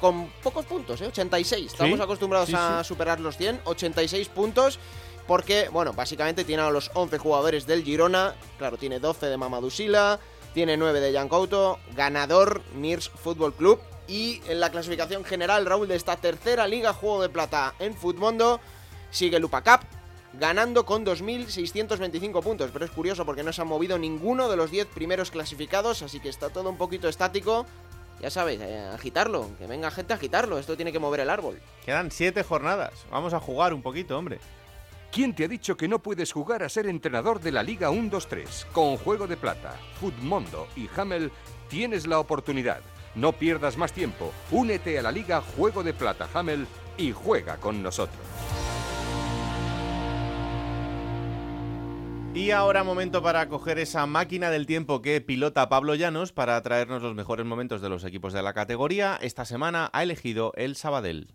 con 0.01 0.29
pocos 0.43 0.67
puntos, 0.67 1.01
¿eh? 1.01 1.07
86. 1.07 1.73
Estamos 1.73 1.97
Sí, 1.97 2.03
acostumbrados 2.03 2.49
sí, 2.49 2.55
a 2.57 2.85
superar 2.85 3.21
los 3.21 3.37
100, 3.37 3.63
86 3.65 4.29
puntos. 4.29 4.79
Porque, 5.27 5.69
bueno, 5.71 5.93
básicamente 5.93 6.45
tiene 6.45 6.63
a 6.63 6.71
los 6.71 6.91
11 6.95 7.19
jugadores 7.19 7.67
del 7.67 7.83
Girona. 7.83 8.35
Claro, 8.59 8.77
tiene 8.77 9.01
12 9.01 9.27
de 9.27 9.37
Mamadou 9.37 9.71
Sila, 9.71 10.21
tiene 10.55 10.77
9 10.77 11.01
de 11.01 11.13
Jan 11.13 11.29
Couto, 11.29 11.81
ganador 11.97 12.63
Nirs 12.77 13.09
Fútbol 13.09 13.53
Club. 13.55 13.81
Y 14.07 14.41
en 14.47 14.61
la 14.61 14.71
clasificación 14.71 15.25
general, 15.25 15.67
Raúl, 15.67 15.89
de 15.89 15.97
esta 15.97 16.17
tercera 16.17 16.69
liga 16.69 16.93
Juego 16.93 17.23
de 17.23 17.29
Plata 17.29 17.75
en 17.81 17.95
Futmundo, 17.97 18.61
sigue 19.11 19.41
Lupa 19.41 19.63
Cup, 19.63 19.81
ganando 20.35 20.87
con 20.87 21.05
2.625 21.05 22.41
puntos. 22.41 22.71
Pero 22.73 22.85
es 22.85 22.93
curioso 22.93 23.27
porque 23.27 23.43
no 23.43 23.53
se 23.53 23.63
han 23.63 23.67
movido 23.67 23.99
ninguno 23.99 24.49
de 24.49 24.57
los 24.57 24.71
10 24.71 24.87
primeros 24.87 25.33
clasificados, 25.33 26.03
así 26.03 26.21
que 26.21 26.29
está 26.29 26.51
todo 26.51 26.69
un 26.71 26.77
poquito 26.77 27.09
estático. 27.09 27.67
Ya 28.21 28.31
sabéis, 28.31 28.61
eh, 28.61 28.91
agitarlo, 28.95 29.51
que 29.59 29.67
venga 29.67 29.91
gente 29.91 30.13
a 30.13 30.17
agitarlo, 30.17 30.59
esto 30.59 30.77
tiene 30.77 30.93
que 30.93 30.99
mover 30.99 31.21
el 31.21 31.31
árbol. 31.31 31.61
Quedan 31.85 32.11
7 32.11 32.43
jornadas. 32.43 33.07
Vamos 33.11 33.35
a 33.35 33.41
jugar 33.41 33.75
un 33.75 33.83
poquito, 33.83 34.19
hombre. 34.19 34.39
¿Quién 35.13 35.35
te 35.35 35.45
ha 35.45 35.49
dicho 35.49 35.77
que 35.77 35.89
no 35.89 36.01
puedes 36.01 36.33
jugar 36.33 36.63
a 36.63 36.69
ser 36.69 36.87
entrenador 36.87 37.41
de 37.41 37.53
la 37.53 37.63
Liga 37.63 37.91
1-2-3? 37.91 38.67
Con 38.73 38.97
Juego 38.97 39.27
de 39.27 39.37
Plata, 39.37 39.75
Futmundo 40.01 40.67
y 40.77 40.89
Hamel 40.97 41.31
tienes 41.69 42.07
la 42.07 42.19
oportunidad. 42.19 42.81
No 43.15 43.33
pierdas 43.33 43.79
más 43.79 43.93
tiempo. 43.93 44.33
Únete 44.51 44.99
a 44.99 45.03
la 45.03 45.13
Liga 45.13 45.43
Juego 45.57 45.83
de 45.83 45.95
Plata 45.95 46.29
Hamel 46.35 46.67
y 46.99 47.13
juega 47.13 47.57
con 47.57 47.83
nosotros. 47.83 48.19
Y 52.37 52.51
ahora 52.51 52.85
momento 52.85 53.23
para 53.23 53.49
coger 53.49 53.79
esa 53.79 54.05
máquina 54.05 54.51
del 54.51 54.67
tiempo 54.67 55.01
que 55.01 55.23
pilota 55.23 55.71
Pablo 55.71 55.95
Llanos 55.95 56.33
para 56.33 56.61
traernos 56.61 57.01
los 57.01 57.15
mejores 57.15 57.47
momentos 57.47 57.81
de 57.81 57.89
los 57.89 58.05
equipos 58.05 58.35
de 58.35 58.43
la 58.43 58.53
categoría. 58.53 59.19
Esta 59.23 59.47
semana 59.47 59.89
ha 59.95 60.03
elegido 60.03 60.53
el 60.55 60.77
Sabadell. 60.77 61.33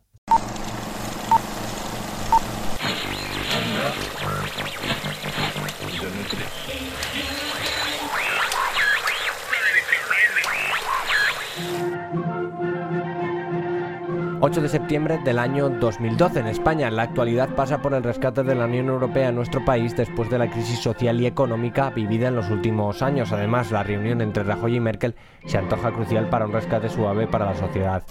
...8 14.42 14.60
de 14.60 14.70
septiembre 14.70 15.20
del 15.24 15.38
año 15.38 15.70
2012 15.70 16.40
en 16.40 16.48
España. 16.48 16.90
La 16.90 17.04
actualidad 17.04 17.50
pasa 17.50 17.80
por 17.80 17.94
el 17.94 18.02
rescate 18.02 18.42
de 18.42 18.56
la 18.56 18.66
Unión 18.66 18.88
Europea 18.88 19.30
en 19.30 19.36
nuestro 19.36 19.64
país 19.64 19.96
después 19.96 20.32
de 20.32 20.40
la 20.40 20.50
crisis 20.50 20.80
social 20.80 21.22
y 21.22 21.28
económica 21.28 21.92
vivida 21.92 22.30
en 22.30 22.38
los 22.38 22.50
últimos 22.50 23.04
años. 23.04 23.32
Además, 23.32 23.70
la 23.70 23.84
reunión 23.84 24.20
entre 24.20 24.42
Rajoy 24.44 24.78
y 24.78 24.80
Merkel 24.80 25.14
se 25.46 25.60
antoja 25.60 25.92
crucial 25.92 26.28
para 26.30 26.48
un 26.48 26.54
rescate 26.54 26.90
suave 26.90 27.28
para 27.28 27.46
la 27.46 27.56
sociedad 27.56 28.02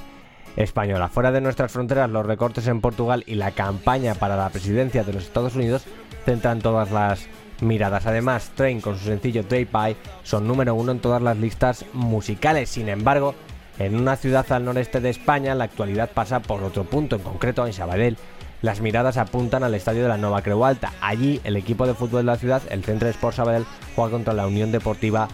española. 0.55 1.09
Fuera 1.09 1.33
de 1.33 1.41
nuestras 1.41 1.73
fronteras, 1.73 2.09
los 2.09 2.25
recortes 2.25 2.69
en 2.69 2.81
Portugal 2.81 3.25
y 3.27 3.35
la 3.35 3.51
campaña 3.51 4.15
para 4.15 4.37
la 4.37 4.51
presidencia 4.51 5.03
de 5.03 5.13
los 5.13 5.25
Estados 5.25 5.57
Unidos 5.57 5.85
centran 6.25 6.61
todas 6.61 6.93
las 6.93 7.27
miradas. 7.61 8.07
Además, 8.07 8.53
Train 8.55 8.81
con 8.81 8.97
su 8.97 9.07
sencillo 9.07 9.43
Day 9.43 9.65
Pie 9.65 9.97
son 10.23 10.47
número 10.47 10.77
uno 10.77 10.93
en 10.93 11.01
todas 11.01 11.23
las 11.23 11.37
listas 11.37 11.85
musicales. 11.93 12.69
Sin 12.69 12.89
embargo, 12.89 13.35
en 13.81 13.97
una 13.97 14.17
ciudad 14.17 14.45
al 14.53 14.67
noreste 14.67 15.01
de 15.01 15.09
España, 15.09 15.55
la 15.55 15.65
actualidad 15.65 16.11
pasa 16.13 16.41
por 16.41 16.63
otro 16.63 16.85
punto, 16.85 17.17
en 17.17 17.23
concreto 17.23 17.67
en 17.67 17.73
Sabadell. 17.73 18.19
Las 18.61 18.83
miradas 18.83 19.17
apuntan 19.17 19.65
al 19.65 19.75
estadio 19.75 20.03
de 20.03 20.09
la 20.09 20.19
Nova 20.19 20.43
Creu 20.43 20.67
Alta. 20.67 20.93
Allí, 21.01 21.41
el 21.45 21.57
equipo 21.57 21.87
de 21.87 21.95
fútbol 21.95 22.21
de 22.21 22.33
la 22.33 22.37
ciudad, 22.37 22.63
el 22.69 22.85
Centro 22.85 23.09
Sport 23.09 23.37
Sabadell, 23.37 23.65
juega 23.97 24.11
contra 24.11 24.35
la 24.35 24.47
Unión 24.47 24.71
Deportiva 24.71 25.29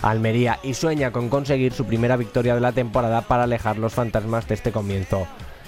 Almería 0.00 0.58
y 0.62 0.72
sueña 0.72 1.12
con 1.12 1.28
conseguir 1.28 1.74
su 1.74 1.84
primera 1.84 2.16
victoria 2.16 2.54
de 2.54 2.62
la 2.62 2.72
temporada 2.72 3.20
para 3.20 3.42
alejar 3.42 3.76
los 3.76 3.92
fantasmas 3.92 4.48
de 4.48 4.54
este 4.54 4.72
comienzo 4.72 5.26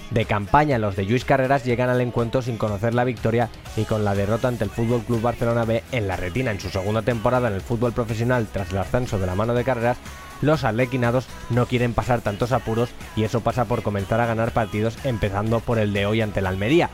de 0.09 0.25
campaña. 0.25 0.79
Los 0.79 0.95
de 0.95 1.03
Luis 1.03 1.25
Carreras 1.25 1.65
llegan 1.65 1.91
al 1.91 2.01
encuentro 2.01 2.41
sin 2.41 2.57
conocer 2.57 2.95
la 2.95 3.03
victoria 3.03 3.49
y 3.77 3.83
con 3.83 4.03
la 4.03 4.15
derrota 4.15 4.47
ante 4.47 4.63
el 4.63 4.71
Fútbol 4.71 5.01
Club 5.01 5.21
Barcelona 5.21 5.65
B 5.65 5.83
en 5.91 6.07
la 6.07 6.15
retina 6.15 6.49
en 6.49 6.59
su 6.59 6.69
segunda 6.69 7.03
temporada 7.03 7.47
en 7.47 7.53
el 7.53 7.61
fútbol 7.61 7.93
profesional 7.93 8.47
tras 8.51 8.71
el 8.71 8.79
ascenso 8.79 9.19
de 9.19 9.27
la 9.27 9.35
mano 9.35 9.53
de 9.53 9.63
Carreras. 9.63 9.97
Los 10.41 10.63
arlequinados 10.63 11.25
no 11.49 11.65
quieren 11.65 11.93
pasar 11.93 12.21
tantos 12.21 12.51
apuros 12.51 12.89
y 13.15 13.23
eso 13.23 13.41
pasa 13.41 13.65
por 13.65 13.83
comenzar 13.83 14.19
a 14.19 14.25
ganar 14.25 14.51
partidos 14.51 14.97
empezando 15.03 15.59
por 15.59 15.79
el 15.79 15.93
de 15.93 16.05
hoy 16.05 16.21
ante 16.21 16.41
la 16.41 16.49
Almería. 16.49 16.89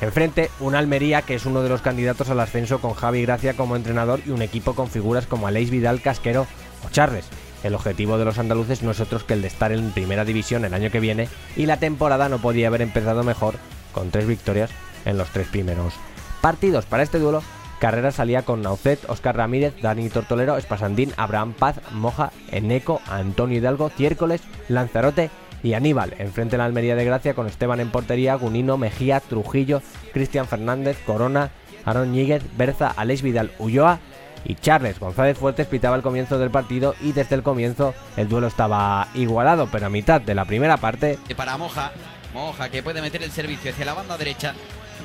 Enfrente, 0.00 0.50
un 0.60 0.74
Almería 0.74 1.22
que 1.22 1.34
es 1.34 1.46
uno 1.46 1.62
de 1.62 1.68
los 1.68 1.80
candidatos 1.80 2.28
al 2.28 2.40
ascenso 2.40 2.80
con 2.80 2.94
Javi 2.94 3.22
Gracia 3.22 3.54
como 3.54 3.76
entrenador 3.76 4.20
y 4.26 4.30
un 4.30 4.42
equipo 4.42 4.74
con 4.74 4.88
figuras 4.90 5.26
como 5.26 5.46
Aleix 5.46 5.70
Vidal, 5.70 6.00
Casquero 6.00 6.46
o 6.84 6.90
Charles. 6.90 7.26
El 7.62 7.74
objetivo 7.74 8.18
de 8.18 8.26
los 8.26 8.38
andaluces 8.38 8.82
no 8.82 8.90
es 8.90 9.00
otro 9.00 9.24
que 9.24 9.32
el 9.32 9.42
de 9.42 9.48
estar 9.48 9.72
en 9.72 9.92
primera 9.92 10.24
división 10.24 10.64
el 10.64 10.74
año 10.74 10.90
que 10.90 11.00
viene 11.00 11.28
y 11.56 11.66
la 11.66 11.78
temporada 11.78 12.28
no 12.28 12.38
podía 12.38 12.66
haber 12.68 12.82
empezado 12.82 13.24
mejor 13.24 13.54
con 13.92 14.10
tres 14.10 14.26
victorias 14.26 14.70
en 15.06 15.16
los 15.16 15.30
tres 15.30 15.46
primeros 15.48 15.94
partidos. 16.42 16.84
Para 16.84 17.02
este 17.02 17.18
duelo 17.18 17.42
Carrera 17.78 18.10
salía 18.10 18.42
con 18.42 18.62
Naucet, 18.62 19.08
Oscar 19.08 19.36
Ramírez, 19.36 19.74
Dani 19.82 20.08
Tortolero, 20.08 20.56
Espasandín, 20.56 21.12
Abraham 21.16 21.52
Paz, 21.52 21.80
Moja, 21.92 22.32
Eneco, 22.50 23.00
Antonio 23.06 23.58
Hidalgo, 23.58 23.90
Ciércoles, 23.90 24.42
Lanzarote 24.68 25.30
y 25.62 25.74
Aníbal. 25.74 26.14
Enfrente 26.18 26.56
en 26.56 26.58
la 26.58 26.66
Almería 26.66 26.96
de 26.96 27.04
Gracia 27.04 27.34
con 27.34 27.46
Esteban 27.46 27.80
en 27.80 27.90
portería, 27.90 28.34
Gunino, 28.36 28.76
Mejía, 28.78 29.20
Trujillo, 29.20 29.82
Cristian 30.12 30.46
Fernández, 30.46 30.98
Corona, 31.04 31.50
Aaron 31.84 32.12
Ñíguez, 32.12 32.42
Berza, 32.56 32.90
Alex 32.96 33.22
Vidal, 33.22 33.50
Ulloa 33.58 33.98
y 34.44 34.54
Charles 34.56 35.00
González 35.00 35.38
Fuertes 35.38 35.66
pitaba 35.66 35.96
el 35.96 36.02
comienzo 36.02 36.38
del 36.38 36.50
partido 36.50 36.94
y 37.00 37.12
desde 37.12 37.34
el 37.34 37.42
comienzo 37.42 37.94
el 38.16 38.28
duelo 38.28 38.46
estaba 38.46 39.08
igualado, 39.14 39.68
pero 39.72 39.86
a 39.86 39.90
mitad 39.90 40.20
de 40.20 40.34
la 40.34 40.44
primera 40.44 40.76
parte. 40.76 41.18
Para 41.36 41.56
Moja, 41.56 41.92
Moja 42.32 42.68
que 42.68 42.82
puede 42.82 43.00
meter 43.00 43.22
el 43.22 43.30
servicio 43.30 43.70
hacia 43.70 43.86
la 43.86 43.94
banda 43.94 44.18
derecha. 44.18 44.54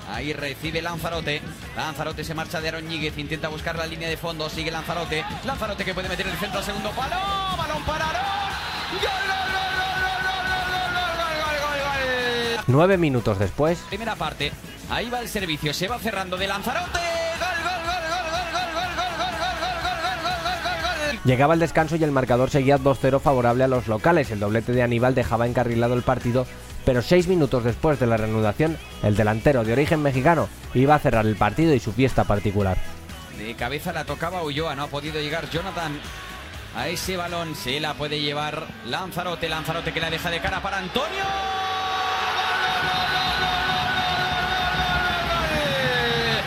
Ahí 0.10 0.34
recibe 0.34 0.82
Lanzarote. 0.82 1.42
Lanzarote 1.76 2.24
se 2.24 2.34
marcha 2.34 2.60
de 2.62 2.70
Aaron 2.70 2.88
Ñíguez. 2.88 3.18
Intenta 3.18 3.48
buscar 3.48 3.78
la 3.78 3.86
línea 3.86 4.10
de 4.10 4.18
fondo. 4.18 4.50
Sigue 4.50 4.72
Lanzarote. 4.72 5.24
Lanzarote 5.46 5.86
que 5.86 5.94
puede 5.94 6.10
meter 6.10 6.28
el 6.28 6.38
centro 6.38 6.60
al 6.60 6.66
segundo 6.66 6.92
palo. 6.92 7.16
Balón 7.58 7.84
para 7.84 8.10
Aaron. 8.10 8.22
Nueve 12.68 12.98
minutos 12.98 13.40
después. 13.40 13.80
Primera 13.90 14.16
parte. 14.16 14.52
Ahí 14.90 15.10
va 15.10 15.22
el 15.22 15.28
servicio. 15.28 15.74
Se 15.74 15.88
va 15.88 16.00
cerrando 16.00 16.38
de 16.38 16.48
Lanzarote. 16.48 17.00
Llegaba 21.26 21.54
el 21.54 21.60
descanso 21.60 21.96
y 21.96 22.04
el 22.04 22.12
marcador 22.12 22.50
seguía 22.50 22.78
2-0 22.78 23.20
favorable 23.20 23.64
a 23.64 23.68
los 23.68 23.88
locales. 23.88 24.32
El 24.32 24.40
doblete 24.40 24.72
de 24.72 24.84
Aníbal 24.84 25.16
dejaba 25.16 25.48
encarrilado 25.48 25.94
el 25.94 26.02
partido, 26.02 26.48
pero 26.90 27.04
seis 27.04 27.28
minutos 27.28 27.64
después 27.64 28.00
de 28.00 28.08
la 28.08 28.18
reanudación, 28.18 28.76
el 29.04 29.16
delantero 29.16 29.64
de 29.64 29.74
origen 29.74 30.02
mexicano 30.02 30.50
iba 30.74 30.96
a 30.96 31.00
cerrar 31.00 31.28
el 31.28 31.36
partido 31.36 31.76
y 31.76 31.80
su 31.80 31.92
fiesta 31.92 32.24
particular. 32.24 32.80
De 33.38 33.54
cabeza 33.54 33.94
la 33.94 34.06
tocaba 34.06 34.42
Ulloa, 34.42 34.74
no 34.76 34.86
ha 34.86 34.88
podido 34.88 35.22
llegar 35.22 35.48
Jonathan 35.52 36.00
a 36.76 36.88
ese 36.88 37.16
balón. 37.16 37.54
Se 37.54 37.80
la 37.80 37.94
puede 37.94 38.20
llevar 38.20 38.66
Lanzarote, 38.88 39.50
Lanzarote 39.50 39.94
que 39.94 40.00
la 40.00 40.10
deja 40.10 40.32
de 40.32 40.40
cara 40.40 40.64
para 40.64 40.80
Antonio. 40.80 41.26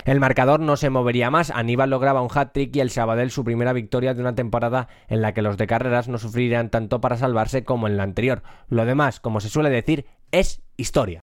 El 0.05 0.19
marcador 0.19 0.59
no 0.59 0.77
se 0.77 0.91
movería 0.91 1.31
más, 1.31 1.53
Aníbal 1.53 1.91
lograba 1.91 2.23
un 2.23 2.29
hat-trick 2.35 2.75
y 2.75 2.81
el 2.81 2.91
Sabadell 2.91 3.31
su 3.31 3.45
primera 3.45 3.73
victoria 3.73 4.15
de 4.15 4.21
una 4.21 4.35
temporada 4.35 4.89
en 5.07 5.23
la 5.23 5.33
que 5.33 5.43
los 5.43 5.57
de 5.57 5.69
carreras 5.69 6.09
no 6.09 6.19
sufrirían 6.19 6.71
tanto 6.71 7.01
para 7.01 7.17
salvarse 7.17 7.63
como 7.63 7.87
en 7.87 7.97
la 7.97 8.03
anterior. 8.03 8.43
Lo 8.69 8.85
demás, 8.85 9.21
como 9.21 9.39
se 9.39 9.49
suele 9.49 9.71
decir, 9.71 10.07
es 10.33 10.63
historia. 10.79 11.21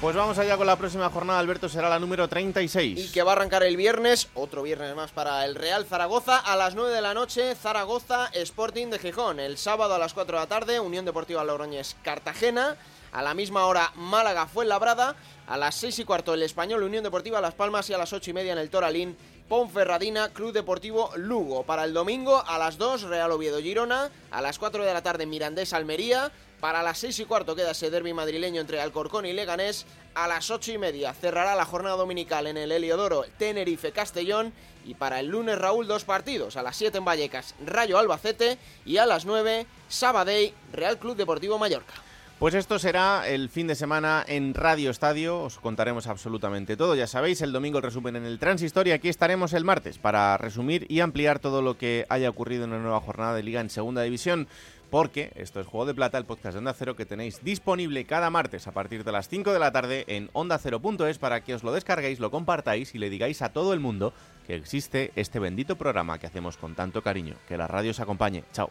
Pues 0.00 0.16
vamos 0.16 0.38
allá 0.38 0.56
con 0.56 0.66
la 0.66 0.76
próxima 0.76 1.10
jornada, 1.10 1.38
Alberto, 1.38 1.68
será 1.68 1.90
la 1.90 1.98
número 1.98 2.26
36. 2.26 2.98
Y 2.98 3.12
que 3.12 3.22
va 3.22 3.32
a 3.32 3.34
arrancar 3.36 3.62
el 3.62 3.76
viernes, 3.76 4.30
otro 4.34 4.62
viernes 4.62 4.96
más 4.96 5.10
para 5.10 5.44
el 5.44 5.54
Real 5.54 5.84
Zaragoza, 5.84 6.38
a 6.38 6.56
las 6.56 6.74
9 6.74 6.90
de 6.90 7.02
la 7.02 7.12
noche, 7.12 7.54
Zaragoza 7.54 8.30
Sporting 8.32 8.88
de 8.88 8.98
Gijón. 8.98 9.38
El 9.38 9.58
sábado 9.58 9.94
a 9.94 9.98
las 9.98 10.14
4 10.14 10.38
de 10.38 10.42
la 10.42 10.48
tarde, 10.48 10.80
Unión 10.80 11.04
Deportiva 11.04 11.44
Logroñés 11.44 11.96
Cartagena. 12.02 12.76
A 13.12 13.22
la 13.22 13.34
misma 13.34 13.66
hora, 13.66 13.92
Málaga 13.94 14.46
Fuenlabrada. 14.46 15.16
A 15.46 15.58
las 15.58 15.74
6 15.74 15.98
y 15.98 16.04
cuarto, 16.04 16.32
el 16.32 16.42
Español 16.44 16.82
Unión 16.82 17.04
Deportiva 17.04 17.40
Las 17.42 17.54
Palmas. 17.54 17.90
Y 17.90 17.92
a 17.92 17.98
las 17.98 18.12
8 18.14 18.30
y 18.30 18.32
media 18.32 18.52
en 18.52 18.58
el 18.58 18.70
Toralín, 18.70 19.16
Ponferradina 19.50 20.28
Club 20.28 20.52
Deportivo 20.52 21.10
Lugo. 21.16 21.64
Para 21.64 21.82
el 21.82 21.92
domingo, 21.92 22.40
a 22.46 22.56
las 22.56 22.78
2, 22.78 23.02
Real 23.02 23.32
Oviedo 23.32 23.58
Girona. 23.60 24.08
A 24.30 24.40
las 24.40 24.60
4 24.60 24.84
de 24.84 24.94
la 24.94 25.02
tarde, 25.02 25.26
Mirandés 25.26 25.72
Almería. 25.72 26.30
Para 26.60 26.84
las 26.84 26.98
6 26.98 27.18
y 27.18 27.24
cuarto 27.24 27.56
queda 27.56 27.72
ese 27.72 27.90
derby 27.90 28.14
madrileño 28.14 28.60
entre 28.60 28.80
Alcorcón 28.80 29.26
y 29.26 29.32
Leganés. 29.32 29.86
A 30.14 30.28
las 30.28 30.52
8 30.52 30.70
y 30.70 30.78
media 30.78 31.12
cerrará 31.14 31.56
la 31.56 31.64
jornada 31.64 31.96
dominical 31.96 32.46
en 32.46 32.58
el 32.58 32.70
Heliodoro 32.70 33.24
Tenerife 33.38 33.90
Castellón. 33.90 34.52
Y 34.84 34.94
para 34.94 35.18
el 35.18 35.26
lunes, 35.26 35.58
Raúl, 35.58 35.88
dos 35.88 36.04
partidos. 36.04 36.56
A 36.56 36.62
las 36.62 36.76
7 36.76 36.98
en 36.98 37.04
Vallecas, 37.04 37.56
Rayo 37.66 37.98
Albacete. 37.98 38.56
Y 38.86 38.98
a 38.98 39.06
las 39.06 39.24
9, 39.24 39.66
Sabadell, 39.88 40.54
Real 40.72 40.96
Club 41.00 41.16
Deportivo 41.16 41.58
Mallorca. 41.58 41.94
Pues 42.40 42.54
esto 42.54 42.78
será 42.78 43.28
el 43.28 43.50
fin 43.50 43.66
de 43.66 43.74
semana 43.74 44.24
en 44.26 44.54
Radio 44.54 44.90
Estadio, 44.90 45.42
os 45.42 45.58
contaremos 45.58 46.06
absolutamente 46.06 46.74
todo. 46.74 46.94
Ya 46.94 47.06
sabéis, 47.06 47.42
el 47.42 47.52
domingo 47.52 47.76
el 47.76 47.84
resumen 47.84 48.16
en 48.16 48.24
el 48.24 48.38
Transistor 48.38 48.88
y 48.88 48.92
aquí 48.92 49.10
estaremos 49.10 49.52
el 49.52 49.66
martes 49.66 49.98
para 49.98 50.38
resumir 50.38 50.86
y 50.88 51.00
ampliar 51.00 51.38
todo 51.38 51.60
lo 51.60 51.76
que 51.76 52.06
haya 52.08 52.30
ocurrido 52.30 52.64
en 52.64 52.70
una 52.70 52.80
nueva 52.80 53.02
jornada 53.02 53.34
de 53.34 53.42
liga 53.42 53.60
en 53.60 53.68
Segunda 53.68 54.00
División. 54.00 54.48
Porque 54.88 55.32
esto 55.34 55.60
es 55.60 55.66
Juego 55.66 55.84
de 55.84 55.92
Plata, 55.92 56.16
el 56.16 56.24
podcast 56.24 56.54
de 56.54 56.60
Onda 56.60 56.72
Cero 56.72 56.96
que 56.96 57.04
tenéis 57.04 57.44
disponible 57.44 58.06
cada 58.06 58.30
martes 58.30 58.66
a 58.66 58.72
partir 58.72 59.04
de 59.04 59.12
las 59.12 59.28
5 59.28 59.52
de 59.52 59.58
la 59.58 59.70
tarde 59.70 60.06
en 60.08 60.30
ondacero.es 60.32 61.18
para 61.18 61.42
que 61.42 61.52
os 61.54 61.62
lo 61.62 61.72
descarguéis, 61.72 62.20
lo 62.20 62.30
compartáis 62.30 62.94
y 62.94 62.98
le 62.98 63.10
digáis 63.10 63.42
a 63.42 63.52
todo 63.52 63.74
el 63.74 63.80
mundo 63.80 64.14
que 64.46 64.54
existe 64.54 65.12
este 65.14 65.40
bendito 65.40 65.76
programa 65.76 66.18
que 66.18 66.26
hacemos 66.26 66.56
con 66.56 66.74
tanto 66.74 67.02
cariño. 67.02 67.34
Que 67.46 67.58
la 67.58 67.66
radio 67.66 67.90
os 67.90 68.00
acompañe. 68.00 68.44
Chao. 68.54 68.70